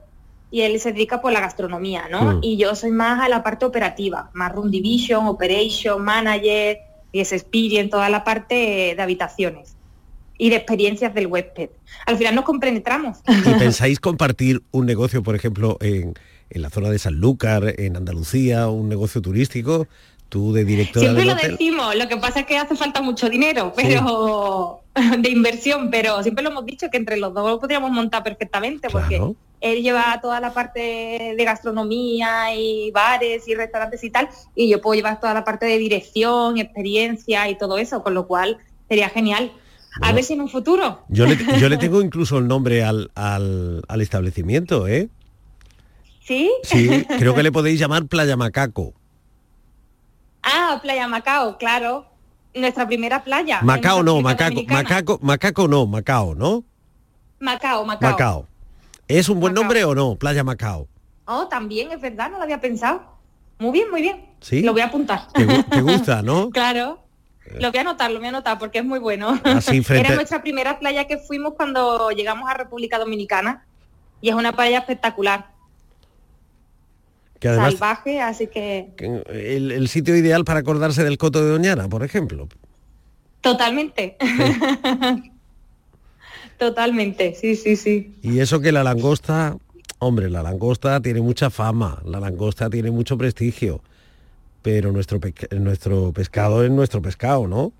y 0.51 0.63
él 0.63 0.79
se 0.81 0.93
dedica 0.93 1.21
por 1.21 1.33
la 1.33 1.41
gastronomía, 1.41 2.09
¿no? 2.09 2.37
Mm. 2.37 2.39
Y 2.43 2.57
yo 2.57 2.75
soy 2.75 2.91
más 2.91 3.21
a 3.21 3.29
la 3.29 3.43
parte 3.43 3.65
operativa, 3.65 4.31
más 4.35 4.53
room 4.53 4.71
division, 4.71 5.27
operation, 5.27 6.03
manager, 6.03 6.79
y 7.13 7.21
es 7.21 7.33
experience, 7.33 7.91
toda 7.91 8.09
la 8.09 8.25
parte 8.25 8.95
de 8.97 9.03
habitaciones 9.03 9.77
y 10.39 10.51
de 10.51 10.57
experiencias 10.57 11.15
del 11.15 11.27
huésped. 11.27 11.71
Al 12.07 12.17
final 12.17 12.35
nos 12.35 12.45
compenetramos. 12.45 13.19
¿Y 13.27 13.55
pensáis 13.59 14.01
compartir 14.01 14.63
un 14.71 14.87
negocio, 14.87 15.23
por 15.23 15.37
ejemplo, 15.37 15.77
en, 15.81 16.15
en 16.51 16.63
la 16.63 16.71
zona 16.71 16.91
de 16.91 16.99
Sanlúcar, 16.99 17.75
en 17.79 17.97
Andalucía, 17.97 18.69
un 18.69 18.89
negocio 18.89 19.21
turístico? 19.21 19.87
Tú 20.35 20.53
de 20.53 20.65
directora 20.65 21.01
Siempre 21.01 21.21
del 21.23 21.29
lo 21.29 21.35
hotel. 21.35 21.51
decimos, 21.53 21.95
lo 21.95 22.09
que 22.09 22.17
pasa 22.17 22.41
es 22.41 22.47
que 22.47 22.59
hace 22.59 22.75
falta 22.75 23.01
mucho 23.01 23.31
dinero, 23.31 23.73
pero 23.77 24.81
de 25.19 25.31
inversión, 25.31 25.91
pero 25.93 26.21
siempre 26.25 26.43
lo 26.43 26.51
hemos 26.51 26.67
dicho 26.67 26.91
que 26.91 26.97
entre 26.97 27.19
los 27.19 27.33
dos 27.33 27.49
lo 27.49 27.61
podríamos 27.61 27.93
montar 27.93 28.25
perfectamente, 28.25 28.89
porque 28.91 29.23
él 29.61 29.83
lleva 29.85 30.19
toda 30.21 30.41
la 30.41 30.53
parte 30.53 31.35
de 31.39 31.45
gastronomía 31.45 32.53
y 32.53 32.91
bares 32.91 33.47
y 33.47 33.55
restaurantes 33.55 34.03
y 34.03 34.11
tal, 34.11 34.29
y 34.57 34.69
yo 34.69 34.81
puedo 34.81 34.97
llevar 34.97 35.21
toda 35.21 35.35
la 35.35 35.45
parte 35.45 35.67
de 35.67 35.79
dirección, 35.79 36.59
experiencia 36.59 37.49
y 37.49 37.57
todo 37.57 37.79
eso, 37.79 38.03
con 38.03 38.15
lo 38.15 38.27
cual 38.27 38.59
sería 38.89 39.09
genial. 39.11 39.53
A 40.03 40.11
ver 40.11 40.25
si 40.25 40.33
en 40.33 40.41
un 40.41 40.49
futuro. 40.49 41.05
Yo 41.09 41.27
le, 41.27 41.39
yo 41.61 41.69
le 41.69 41.77
tengo 41.85 42.03
incluso 42.03 42.39
el 42.39 42.49
nombre 42.49 42.83
al, 42.83 43.13
al- 43.15 43.85
al 43.87 44.01
establecimiento, 44.01 44.89
¿eh? 44.89 45.09
¿Sí? 46.27 46.51
Sí, 46.65 47.05
creo 47.21 47.37
que 47.37 47.45
le 47.45 47.53
podéis 47.53 47.79
llamar 47.79 48.07
Playa 48.07 48.37
Macaco. 48.37 48.95
Ah, 50.45 50.79
Playa 50.83 51.09
Macao, 51.09 51.57
claro. 51.59 52.07
Nuestra 52.55 52.87
primera 52.87 53.25
playa. 53.25 53.61
Macao 53.63 54.03
no, 54.03 54.21
Macaco, 54.21 54.51
Dominicana. 54.51 54.83
Macaco, 54.83 55.19
Macaco 55.23 55.69
no, 55.69 55.87
Macao, 55.87 56.35
¿no? 56.35 56.65
Macao, 57.41 57.85
Macao. 57.85 58.11
Macao. 58.11 58.47
¿Es 59.09 59.29
un 59.29 59.41
buen 59.41 59.53
nombre 59.55 59.85
o 59.85 59.95
no? 59.95 60.15
Playa 60.17 60.45
Macao. 60.45 60.87
Oh, 61.27 61.49
también, 61.49 61.91
es 61.91 62.01
verdad, 62.01 62.31
no 62.31 62.37
lo 62.39 62.45
había 62.45 62.61
pensado. 62.61 63.03
Muy 63.59 63.73
bien, 63.73 63.91
muy 63.91 64.03
bien. 64.03 64.27
¿Sí? 64.41 64.63
Lo 64.63 64.73
voy 64.73 64.83
a 64.83 64.87
apuntar. 64.87 65.29
¿Te, 65.33 65.47
gu- 65.47 65.69
te 65.69 65.81
gusta, 65.81 66.23
no? 66.23 66.51
claro. 66.53 67.01
Lo 67.59 67.71
voy 67.71 67.79
a 67.79 67.81
anotar, 67.83 68.11
lo 68.11 68.19
voy 68.19 68.27
a 68.27 68.29
anotar 68.31 68.59
porque 68.59 68.79
es 68.79 68.85
muy 68.85 68.99
bueno. 68.99 69.39
Así 69.45 69.83
frente- 69.83 70.07
Era 70.07 70.15
nuestra 70.15 70.41
primera 70.43 70.79
playa 70.79 71.07
que 71.07 71.19
fuimos 71.19 71.55
cuando 71.55 72.11
llegamos 72.11 72.49
a 72.49 72.55
República 72.55 72.99
Dominicana 72.99 73.67
y 74.21 74.29
es 74.31 74.35
una 74.35 74.53
playa 74.55 74.79
espectacular, 74.79 75.51
Que 77.45 77.49
además 77.51 77.73
salvaje, 77.73 78.23
así 78.23 78.47
que 78.47 78.89
el, 79.29 79.71
el 79.71 79.89
sitio 79.89 80.17
ideal 80.17 80.47
para 80.47 80.61
acordarse 80.61 81.05
del 81.05 81.19
Coto 81.19 81.45
de 81.45 81.51
Doñana, 81.51 81.91
por 81.91 82.03
ejemplo. 82.03 82.49
totalmente. 83.43 84.17
totalmente, 86.59 87.35
sí, 87.35 87.55
sí, 87.55 87.77
sí. 87.77 88.15
Y 88.23 88.39
eso 88.39 88.61
que 88.61 88.73
la 88.73 88.83
langosta, 88.83 89.59
hombre, 89.99 90.31
la 90.31 90.43
langosta 90.43 91.03
tiene 91.03 91.21
mucha 91.21 91.51
fama, 91.51 92.01
la 92.07 92.19
langosta 92.19 92.71
tiene 92.71 92.91
mucho 92.91 93.19
prestigio, 93.19 93.83
pero 94.63 94.91
nuestro, 94.91 95.21
nuestro 95.51 96.15
pescado 96.15 96.65
es 96.65 96.71
nuestro 96.71 97.03
pescado, 97.03 97.47
¿no? 97.47 97.75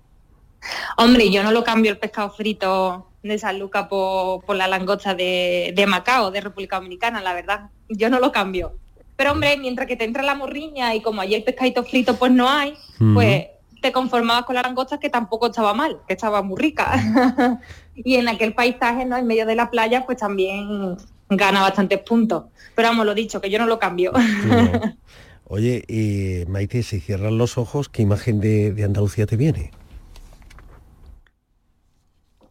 Hombre, 0.97 1.31
yo 1.31 1.41
no 1.41 1.51
lo 1.51 1.63
cambio 1.63 1.89
el 1.89 1.97
pescado 1.97 2.29
frito 2.29 3.07
de 3.23 3.39
San 3.39 3.57
Luca 3.57 3.89
por, 3.89 4.45
por 4.45 4.57
la 4.57 4.67
langosta 4.67 5.15
de, 5.15 5.73
de 5.75 5.87
Macao, 5.87 6.29
de 6.29 6.41
República 6.41 6.75
Dominicana, 6.75 7.19
la 7.19 7.33
verdad. 7.33 7.71
Yo 7.89 8.11
no 8.11 8.19
lo 8.19 8.31
cambio. 8.31 8.77
Pero 9.15 9.31
hombre, 9.31 9.57
mientras 9.57 9.87
que 9.87 9.95
te 9.95 10.03
entra 10.03 10.23
la 10.23 10.35
morriña 10.35 10.93
y 10.93 11.01
como 11.01 11.21
allí 11.21 11.35
el 11.35 11.43
pescadito 11.43 11.83
frito 11.83 12.15
pues 12.17 12.31
no 12.31 12.49
hay, 12.49 12.73
pues 13.13 13.47
te 13.81 13.91
conformabas 13.91 14.45
con 14.45 14.55
la 14.55 14.61
langosta 14.61 14.99
que 14.99 15.09
tampoco 15.09 15.47
estaba 15.47 15.73
mal, 15.73 15.99
que 16.07 16.13
estaba 16.13 16.41
muy 16.41 16.59
rica. 16.59 17.61
y 17.95 18.15
en 18.15 18.27
aquel 18.27 18.53
paisaje, 18.53 19.05
¿no? 19.05 19.15
En 19.15 19.27
medio 19.27 19.45
de 19.45 19.55
la 19.55 19.69
playa, 19.69 20.05
pues 20.05 20.17
también 20.17 20.97
gana 21.29 21.61
bastantes 21.61 21.99
puntos. 21.99 22.45
Pero 22.75 22.89
vamos, 22.89 23.05
lo 23.05 23.13
dicho, 23.13 23.39
que 23.39 23.49
yo 23.49 23.59
no 23.59 23.67
lo 23.67 23.79
cambio. 23.79 24.11
Oye, 25.47 25.83
y 25.87 26.49
Maite, 26.49 26.81
si 26.81 26.99
cierran 26.99 27.37
los 27.37 27.57
ojos, 27.57 27.87
¿qué 27.87 28.01
imagen 28.01 28.39
de, 28.41 28.73
de 28.73 28.83
Andalucía 28.83 29.27
te 29.27 29.37
viene? 29.37 29.71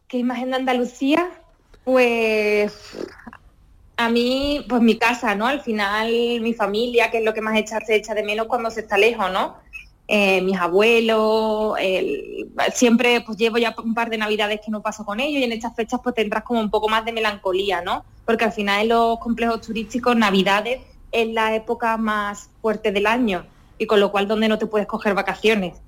¿Qué 0.07 0.17
imagen 0.17 0.51
de 0.51 0.55
Andalucía? 0.55 1.29
Pues 1.83 2.95
a 3.97 4.09
mí, 4.09 4.65
pues 4.67 4.81
mi 4.81 4.97
casa, 4.97 5.35
¿no? 5.35 5.47
Al 5.47 5.61
final 5.61 6.07
mi 6.41 6.53
familia, 6.53 7.09
que 7.11 7.19
es 7.19 7.23
lo 7.25 7.33
que 7.33 7.41
más 7.41 7.57
echa, 7.57 7.79
se 7.81 7.95
echa 7.95 8.13
de 8.13 8.23
menos 8.23 8.47
cuando 8.47 8.69
se 8.71 8.81
está 8.81 8.97
lejos, 8.97 9.31
¿no? 9.31 9.57
Eh, 10.07 10.41
mis 10.41 10.57
abuelos, 10.57 11.75
el- 11.79 12.51
siempre 12.73 13.21
pues 13.21 13.37
llevo 13.37 13.57
ya 13.57 13.73
un 13.83 13.93
par 13.95 14.09
de 14.09 14.17
navidades 14.17 14.59
que 14.63 14.69
no 14.71 14.81
paso 14.81 15.03
con 15.05 15.19
ellos 15.19 15.39
y 15.41 15.43
en 15.45 15.51
estas 15.53 15.75
fechas 15.75 15.99
pues 16.03 16.13
tendrás 16.15 16.43
como 16.43 16.59
un 16.59 16.69
poco 16.69 16.89
más 16.89 17.05
de 17.05 17.11
melancolía, 17.13 17.81
¿no? 17.81 18.03
Porque 18.25 18.43
al 18.45 18.51
final 18.53 18.81
en 18.83 18.89
los 18.89 19.19
complejos 19.19 19.61
turísticos 19.61 20.15
navidades 20.15 20.81
es 21.11 21.27
la 21.29 21.55
época 21.55 21.97
más 21.97 22.49
fuerte 22.61 22.91
del 22.91 23.07
año 23.07 23.47
y 23.77 23.87
con 23.87 23.99
lo 23.99 24.11
cual 24.11 24.27
donde 24.27 24.47
no 24.49 24.57
te 24.59 24.67
puedes 24.67 24.87
coger 24.87 25.13
vacaciones. 25.15 25.81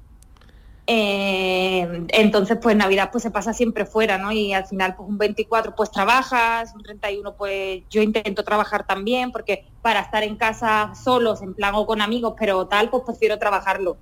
Eh, 0.89 2.05
entonces, 2.09 2.57
pues 2.61 2.75
Navidad 2.77 3.09
pues 3.11 3.21
se 3.21 3.29
pasa 3.29 3.51
siempre 3.53 3.85
fuera, 3.85 4.17
¿no? 4.17 4.31
Y 4.31 4.53
al 4.53 4.65
final, 4.65 4.95
pues 4.95 5.07
un 5.09 5.17
24 5.17 5.75
pues 5.75 5.91
trabajas, 5.91 6.71
un 6.73 6.81
31 6.81 7.35
pues 7.35 7.83
yo 7.89 8.01
intento 8.01 8.43
trabajar 8.45 8.85
también, 8.87 9.31
porque 9.33 9.65
para 9.81 9.99
estar 9.99 10.23
en 10.23 10.37
casa 10.37 10.93
solos, 10.95 11.41
en 11.41 11.53
plan 11.53 11.73
o 11.75 11.85
con 11.85 12.01
amigos, 12.01 12.35
pero 12.39 12.67
tal, 12.67 12.89
pues 12.89 13.03
prefiero 13.05 13.37
trabajarlo. 13.37 13.97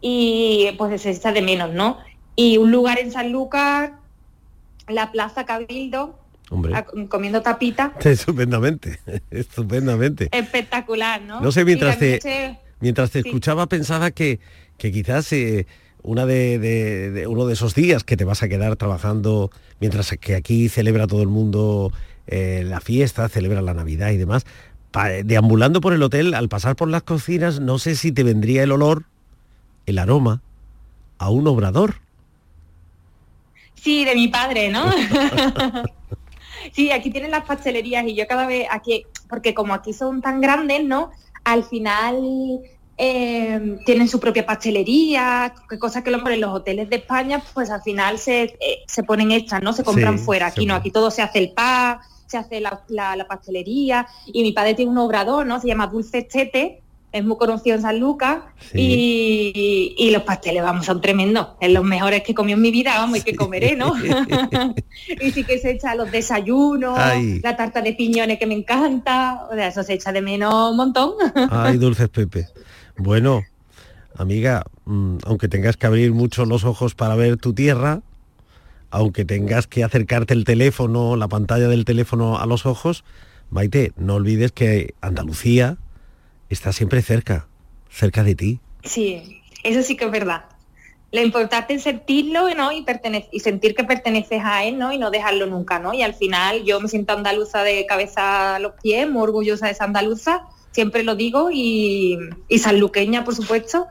Y 0.00 0.70
pues 0.78 1.00
se 1.02 1.10
echa 1.10 1.32
de 1.32 1.42
menos, 1.42 1.70
¿no? 1.72 1.98
Y 2.34 2.56
un 2.56 2.72
lugar 2.72 2.98
en 2.98 3.12
Sanlúcar, 3.12 3.98
la 4.88 5.12
Plaza 5.12 5.44
Cabildo, 5.44 6.18
Hombre. 6.50 6.74
a- 6.74 6.86
comiendo 7.10 7.42
tapita. 7.42 7.92
Estupendamente, 8.00 8.98
estupendamente. 9.30 10.28
Espectacular, 10.32 11.20
¿no? 11.20 11.40
No 11.40 11.52
sé, 11.52 11.64
mientras 11.66 11.98
te, 11.98 12.20
se- 12.22 12.58
mientras 12.80 13.10
te 13.10 13.20
sí. 13.22 13.28
escuchaba 13.28 13.66
pensaba 13.66 14.10
que, 14.10 14.40
que 14.78 14.90
quizás 14.90 15.30
eh, 15.34 15.66
una 16.02 16.26
de, 16.26 16.58
de- 16.58 17.10
de- 17.10 17.26
uno 17.26 17.46
de 17.46 17.52
esos 17.54 17.74
días 17.74 18.04
que 18.04 18.16
te 18.16 18.24
vas 18.24 18.42
a 18.42 18.48
quedar 18.48 18.76
trabajando, 18.76 19.50
mientras 19.80 20.10
que 20.20 20.34
aquí 20.34 20.68
celebra 20.68 21.06
todo 21.06 21.22
el 21.22 21.28
mundo 21.28 21.92
eh, 22.26 22.64
la 22.66 22.80
fiesta, 22.80 23.28
celebra 23.28 23.62
la 23.62 23.74
Navidad 23.74 24.10
y 24.10 24.16
demás, 24.16 24.44
pa- 24.90 25.08
deambulando 25.10 25.80
por 25.80 25.92
el 25.92 26.02
hotel, 26.02 26.34
al 26.34 26.48
pasar 26.48 26.76
por 26.76 26.88
las 26.88 27.02
cocinas, 27.02 27.60
no 27.60 27.78
sé 27.78 27.94
si 27.96 28.12
te 28.12 28.22
vendría 28.24 28.62
el 28.62 28.72
olor, 28.72 29.04
el 29.86 29.98
aroma, 29.98 30.40
a 31.18 31.30
un 31.30 31.46
obrador. 31.46 31.96
Sí, 33.74 34.04
de 34.04 34.14
mi 34.14 34.28
padre, 34.28 34.70
¿no? 34.70 34.84
sí, 36.72 36.90
aquí 36.90 37.10
tienen 37.10 37.30
las 37.30 37.44
pastelerías 37.44 38.04
y 38.06 38.14
yo 38.14 38.26
cada 38.26 38.46
vez 38.46 38.66
aquí, 38.70 39.04
porque 39.28 39.54
como 39.54 39.74
aquí 39.74 39.92
son 39.92 40.20
tan 40.22 40.40
grandes, 40.40 40.84
¿no? 40.84 41.10
Al 41.44 41.64
final 41.64 42.60
eh, 43.04 43.78
tienen 43.84 44.06
su 44.06 44.20
propia 44.20 44.46
pastelería, 44.46 45.52
cosas 45.80 46.04
que 46.04 46.10
lo 46.12 46.22
en 46.28 46.40
los 46.40 46.54
hoteles 46.54 46.88
de 46.88 46.96
España, 46.96 47.42
pues 47.52 47.68
al 47.70 47.82
final 47.82 48.16
se, 48.16 48.42
eh, 48.44 48.84
se 48.86 49.02
ponen 49.02 49.32
hechas, 49.32 49.60
¿no? 49.60 49.72
Se 49.72 49.82
compran 49.82 50.20
Sí, 50.20 50.24
fuera. 50.24 50.46
Aquí 50.46 50.66
no, 50.66 50.76
aquí 50.76 50.92
todo 50.92 51.10
se 51.10 51.20
hace 51.20 51.40
el 51.40 51.50
pan, 51.50 51.98
se 52.28 52.38
hace 52.38 52.60
la, 52.60 52.80
la- 52.88 53.16
la 53.16 53.26
pastelería 53.26 54.06
y 54.26 54.42
mi 54.42 54.52
padre 54.52 54.74
tiene 54.74 54.92
un 54.92 54.98
obrador, 54.98 55.44
¿no? 55.46 55.60
Se 55.60 55.66
llama 55.66 55.88
Dulce 55.88 56.28
Chete, 56.28 56.80
es 57.10 57.24
muy 57.24 57.36
conocido 57.36 57.74
en 57.74 57.82
San 57.82 57.98
Lucas 57.98 58.38
y, 58.72 59.94
y 59.98 60.10
los 60.12 60.22
pasteles, 60.22 60.62
vamos, 60.62 60.86
son 60.86 61.00
tremendos. 61.00 61.48
Es 61.60 61.72
los 61.72 61.82
mejores 61.84 62.22
que 62.22 62.34
comido 62.34 62.56
en 62.56 62.62
mi 62.62 62.70
vida, 62.70 62.94
vamos, 62.98 63.18
y 63.18 63.22
que 63.22 63.34
comeré, 63.34 63.74
¿no? 63.74 63.94
y 65.20 65.30
sí 65.32 65.42
que 65.44 65.58
se 65.58 65.72
echa 65.72 65.96
los 65.96 66.08
desayunos, 66.12 66.96
Ay. 66.96 67.40
la 67.42 67.56
tarta 67.56 67.82
de 67.82 67.94
piñones 67.94 68.38
que 68.38 68.46
me 68.46 68.54
encanta, 68.54 69.46
o 69.50 69.54
sea, 69.54 69.66
eso 69.66 69.82
se 69.82 69.94
echa 69.94 70.12
de 70.12 70.22
menos 70.22 70.70
un 70.70 70.76
montón. 70.76 71.14
Ay, 71.50 71.76
dulces 71.78 72.08
Pepe. 72.08 72.46
Bueno, 72.96 73.42
amiga, 74.16 74.64
mm, 74.84 75.18
aunque 75.24 75.48
tengas 75.48 75.76
que 75.76 75.86
abrir 75.86 76.12
mucho 76.12 76.44
los 76.44 76.64
ojos 76.64 76.94
para 76.94 77.14
ver 77.14 77.36
tu 77.36 77.52
tierra, 77.52 78.02
aunque 78.90 79.24
tengas 79.24 79.66
que 79.66 79.84
acercarte 79.84 80.34
el 80.34 80.44
teléfono, 80.44 81.16
la 81.16 81.28
pantalla 81.28 81.68
del 81.68 81.84
teléfono 81.84 82.38
a 82.38 82.46
los 82.46 82.66
ojos, 82.66 83.04
Maite, 83.50 83.92
no 83.96 84.14
olvides 84.14 84.52
que 84.52 84.94
Andalucía 85.00 85.76
está 86.48 86.72
siempre 86.72 87.02
cerca, 87.02 87.46
cerca 87.90 88.22
de 88.22 88.34
ti. 88.34 88.60
Sí, 88.84 89.42
eso 89.62 89.82
sí 89.82 89.96
que 89.96 90.06
es 90.06 90.10
verdad. 90.10 90.44
Lo 91.12 91.20
importante 91.20 91.74
es 91.74 91.82
sentirlo 91.82 92.48
¿no? 92.54 92.72
y, 92.72 92.84
sentir 93.40 93.74
que 93.74 93.84
perteneces 93.84 94.40
a 94.42 94.64
él 94.64 94.78
¿no? 94.78 94.92
y 94.92 94.98
no 94.98 95.10
dejarlo 95.10 95.46
nunca. 95.46 95.78
¿no? 95.78 95.92
Y 95.92 96.02
al 96.02 96.14
final 96.14 96.64
yo 96.64 96.80
me 96.80 96.88
siento 96.88 97.12
andaluza 97.12 97.62
de 97.62 97.84
cabeza 97.84 98.56
a 98.56 98.58
los 98.58 98.72
pies, 98.82 99.08
muy 99.08 99.22
orgullosa 99.22 99.66
de 99.66 99.72
esa 99.72 99.84
andaluza, 99.84 100.46
siempre 100.72 101.04
lo 101.04 101.14
digo, 101.14 101.50
y, 101.52 102.18
y 102.48 102.58
sanluqueña, 102.58 103.24
por 103.24 103.34
supuesto. 103.34 103.86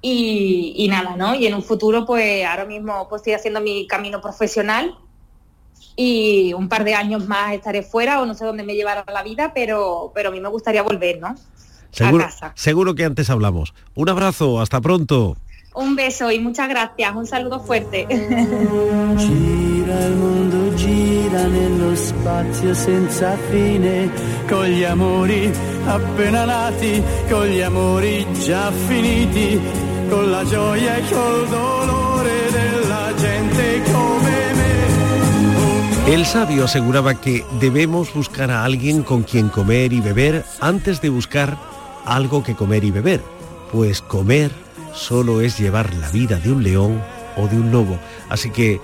Y, 0.00 0.74
y 0.76 0.86
nada, 0.86 1.16
¿no? 1.16 1.34
Y 1.34 1.46
en 1.46 1.54
un 1.54 1.62
futuro, 1.62 2.06
pues 2.06 2.46
ahora 2.46 2.64
mismo 2.64 3.08
pues, 3.08 3.20
estoy 3.20 3.32
haciendo 3.32 3.60
mi 3.60 3.88
camino 3.88 4.20
profesional 4.20 4.96
y 5.96 6.52
un 6.52 6.68
par 6.68 6.84
de 6.84 6.94
años 6.94 7.26
más 7.26 7.52
estaré 7.54 7.82
fuera 7.82 8.22
o 8.22 8.26
no 8.26 8.34
sé 8.34 8.44
dónde 8.44 8.62
me 8.62 8.76
llevará 8.76 9.04
la 9.12 9.24
vida, 9.24 9.52
pero, 9.52 10.12
pero 10.14 10.28
a 10.28 10.32
mí 10.32 10.40
me 10.40 10.48
gustaría 10.48 10.84
volver, 10.84 11.18
¿no? 11.18 11.34
Seguro, 11.90 12.24
casa. 12.24 12.52
seguro 12.54 12.94
que 12.94 13.04
antes 13.04 13.30
hablamos. 13.30 13.74
Un 13.96 14.08
abrazo, 14.08 14.60
hasta 14.60 14.80
pronto. 14.80 15.36
Un 15.74 15.94
beso 15.94 16.30
y 16.30 16.38
muchas 16.40 16.68
gracias. 16.68 17.14
Un 17.14 17.26
saludo 17.26 17.60
fuerte. 17.60 18.06
Gira 18.08 20.06
il 20.06 20.16
mondo, 20.16 20.76
gira 20.76 21.46
nello 21.46 21.94
spazio 21.94 22.74
senza 22.74 23.36
fine, 23.50 24.10
con 24.48 24.64
gli 24.66 24.84
amori 24.84 25.50
appena 25.86 26.44
nati, 26.44 27.02
con 27.28 27.46
gli 27.46 27.60
amori 27.60 28.26
già 28.44 28.72
finiti, 28.72 29.60
con 30.08 30.30
la 30.30 30.44
gioia 30.44 30.96
e 30.96 31.02
col 31.10 31.48
dolore 31.48 32.50
della 32.50 33.12
gente 33.16 33.82
come 33.92 34.52
me. 34.54 36.12
El 36.12 36.24
sabio 36.24 36.64
aseguraba 36.64 37.20
que 37.20 37.44
debemos 37.60 38.12
buscar 38.14 38.50
a 38.50 38.64
alguien 38.64 39.02
con 39.02 39.22
quien 39.22 39.48
comer 39.48 39.92
y 39.92 40.00
beber 40.00 40.44
antes 40.60 41.00
de 41.00 41.10
buscar 41.10 41.56
algo 42.04 42.42
que 42.42 42.54
comer 42.54 42.82
y 42.84 42.90
beber, 42.90 43.22
pues 43.70 44.00
comer 44.00 44.67
solo 44.98 45.40
es 45.40 45.58
llevar 45.58 45.94
la 45.94 46.10
vida 46.10 46.38
de 46.38 46.52
un 46.52 46.62
león 46.62 47.00
o 47.36 47.46
de 47.46 47.56
un 47.56 47.70
lobo. 47.70 47.98
Así 48.28 48.50
que 48.50 48.80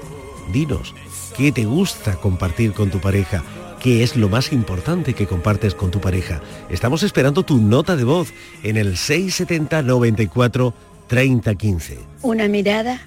dinos, 0.53 0.95
¿qué 1.37 1.53
te 1.53 1.65
gusta 1.65 2.15
compartir 2.17 2.73
con 2.73 2.91
tu 2.91 3.01
pareja? 3.01 3.43
¿Qué 3.81 4.03
es 4.03 4.17
lo 4.17 4.31
más 4.31 4.53
importante 4.53 5.13
que 5.13 5.27
compartes 5.27 5.75
con 5.75 5.91
tu 5.91 6.01
pareja? 6.01 6.41
Estamos 6.71 7.03
esperando 7.03 7.43
tu 7.43 7.59
nota 7.59 7.97
de 7.97 8.05
voz 8.05 8.33
en 8.63 8.79
el 8.79 8.97
670 8.97 9.83
94 9.83 10.73
30 11.07 11.55
15. 11.55 11.99
Una 12.23 12.49
mirada 12.49 13.01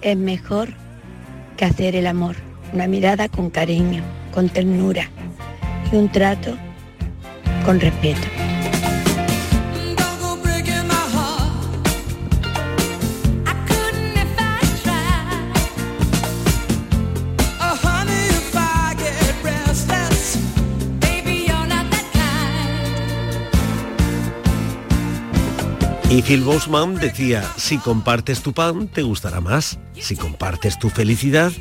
es 0.00 0.16
mejor 0.16 0.70
que 1.56 1.66
hacer 1.66 1.94
el 1.94 2.06
amor. 2.06 2.36
Una 2.72 2.86
mirada 2.86 3.28
con 3.28 3.50
cariño, 3.50 4.02
con 4.32 4.48
ternura 4.48 5.10
y 5.92 5.96
un 5.96 6.10
trato 6.10 6.56
con 7.66 7.80
respeto. 7.80 8.26
Y 26.10 26.22
Phil 26.22 26.42
Bosman 26.42 26.94
decía, 26.94 27.44
si 27.58 27.76
compartes 27.76 28.40
tu 28.40 28.54
pan, 28.54 28.88
te 28.88 29.02
gustará 29.02 29.42
más. 29.42 29.78
Si 29.92 30.16
compartes 30.16 30.78
tu 30.78 30.88
felicidad, 30.88 31.52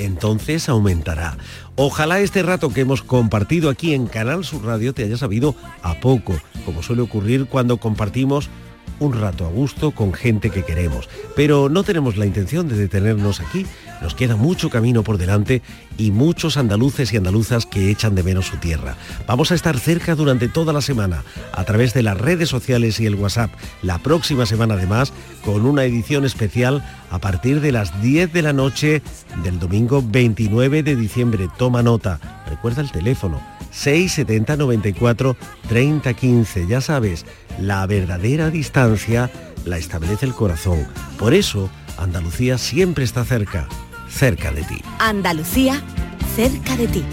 entonces 0.00 0.68
aumentará. 0.68 1.38
Ojalá 1.76 2.18
este 2.18 2.42
rato 2.42 2.72
que 2.72 2.80
hemos 2.80 3.02
compartido 3.02 3.70
aquí 3.70 3.94
en 3.94 4.06
Canal 4.06 4.44
Sur 4.44 4.64
Radio 4.64 4.92
te 4.92 5.04
haya 5.04 5.16
sabido 5.16 5.54
a 5.82 6.00
poco, 6.00 6.34
como 6.66 6.82
suele 6.82 7.02
ocurrir 7.02 7.46
cuando 7.46 7.76
compartimos 7.76 8.50
un 8.98 9.12
rato 9.12 9.46
a 9.46 9.50
gusto 9.50 9.92
con 9.92 10.12
gente 10.12 10.50
que 10.50 10.64
queremos. 10.64 11.08
Pero 11.36 11.68
no 11.68 11.84
tenemos 11.84 12.16
la 12.16 12.26
intención 12.26 12.66
de 12.68 12.76
detenernos 12.76 13.38
aquí. 13.38 13.66
Nos 14.02 14.14
queda 14.14 14.36
mucho 14.36 14.68
camino 14.68 15.04
por 15.04 15.16
delante 15.16 15.62
y 15.96 16.10
muchos 16.10 16.56
andaluces 16.56 17.12
y 17.12 17.16
andaluzas 17.16 17.66
que 17.66 17.90
echan 17.90 18.14
de 18.14 18.24
menos 18.24 18.46
su 18.46 18.56
tierra. 18.56 18.96
Vamos 19.26 19.52
a 19.52 19.54
estar 19.54 19.78
cerca 19.78 20.16
durante 20.16 20.48
toda 20.48 20.72
la 20.72 20.80
semana 20.80 21.22
a 21.52 21.64
través 21.64 21.94
de 21.94 22.02
las 22.02 22.18
redes 22.18 22.48
sociales 22.48 22.98
y 22.98 23.06
el 23.06 23.14
WhatsApp. 23.14 23.52
La 23.82 23.98
próxima 23.98 24.44
semana 24.44 24.74
además 24.74 25.12
con 25.44 25.64
una 25.64 25.84
edición 25.84 26.24
especial 26.24 26.84
a 27.10 27.20
partir 27.20 27.60
de 27.60 27.72
las 27.72 28.02
10 28.02 28.32
de 28.32 28.42
la 28.42 28.52
noche 28.52 29.02
del 29.44 29.60
domingo 29.60 30.02
29 30.04 30.82
de 30.82 30.96
diciembre. 30.96 31.48
Toma 31.56 31.82
nota. 31.82 32.18
Recuerda 32.48 32.82
el 32.82 32.90
teléfono 32.90 33.40
670 33.70 34.56
94 34.56 35.36
30 35.68 36.14
15. 36.14 36.66
Ya 36.66 36.80
sabes, 36.80 37.24
la 37.60 37.86
verdadera 37.86 38.50
distancia 38.50 39.30
la 39.64 39.78
establece 39.78 40.26
el 40.26 40.34
corazón. 40.34 40.86
Por 41.18 41.34
eso, 41.34 41.70
Andalucía 41.98 42.58
siempre 42.58 43.04
está 43.04 43.24
cerca, 43.24 43.68
cerca 44.12 44.52
de 44.52 44.62
ti. 44.62 44.80
Andalucía, 44.98 45.82
cerca 46.36 46.76
de 46.76 46.86
ti. 46.86 47.04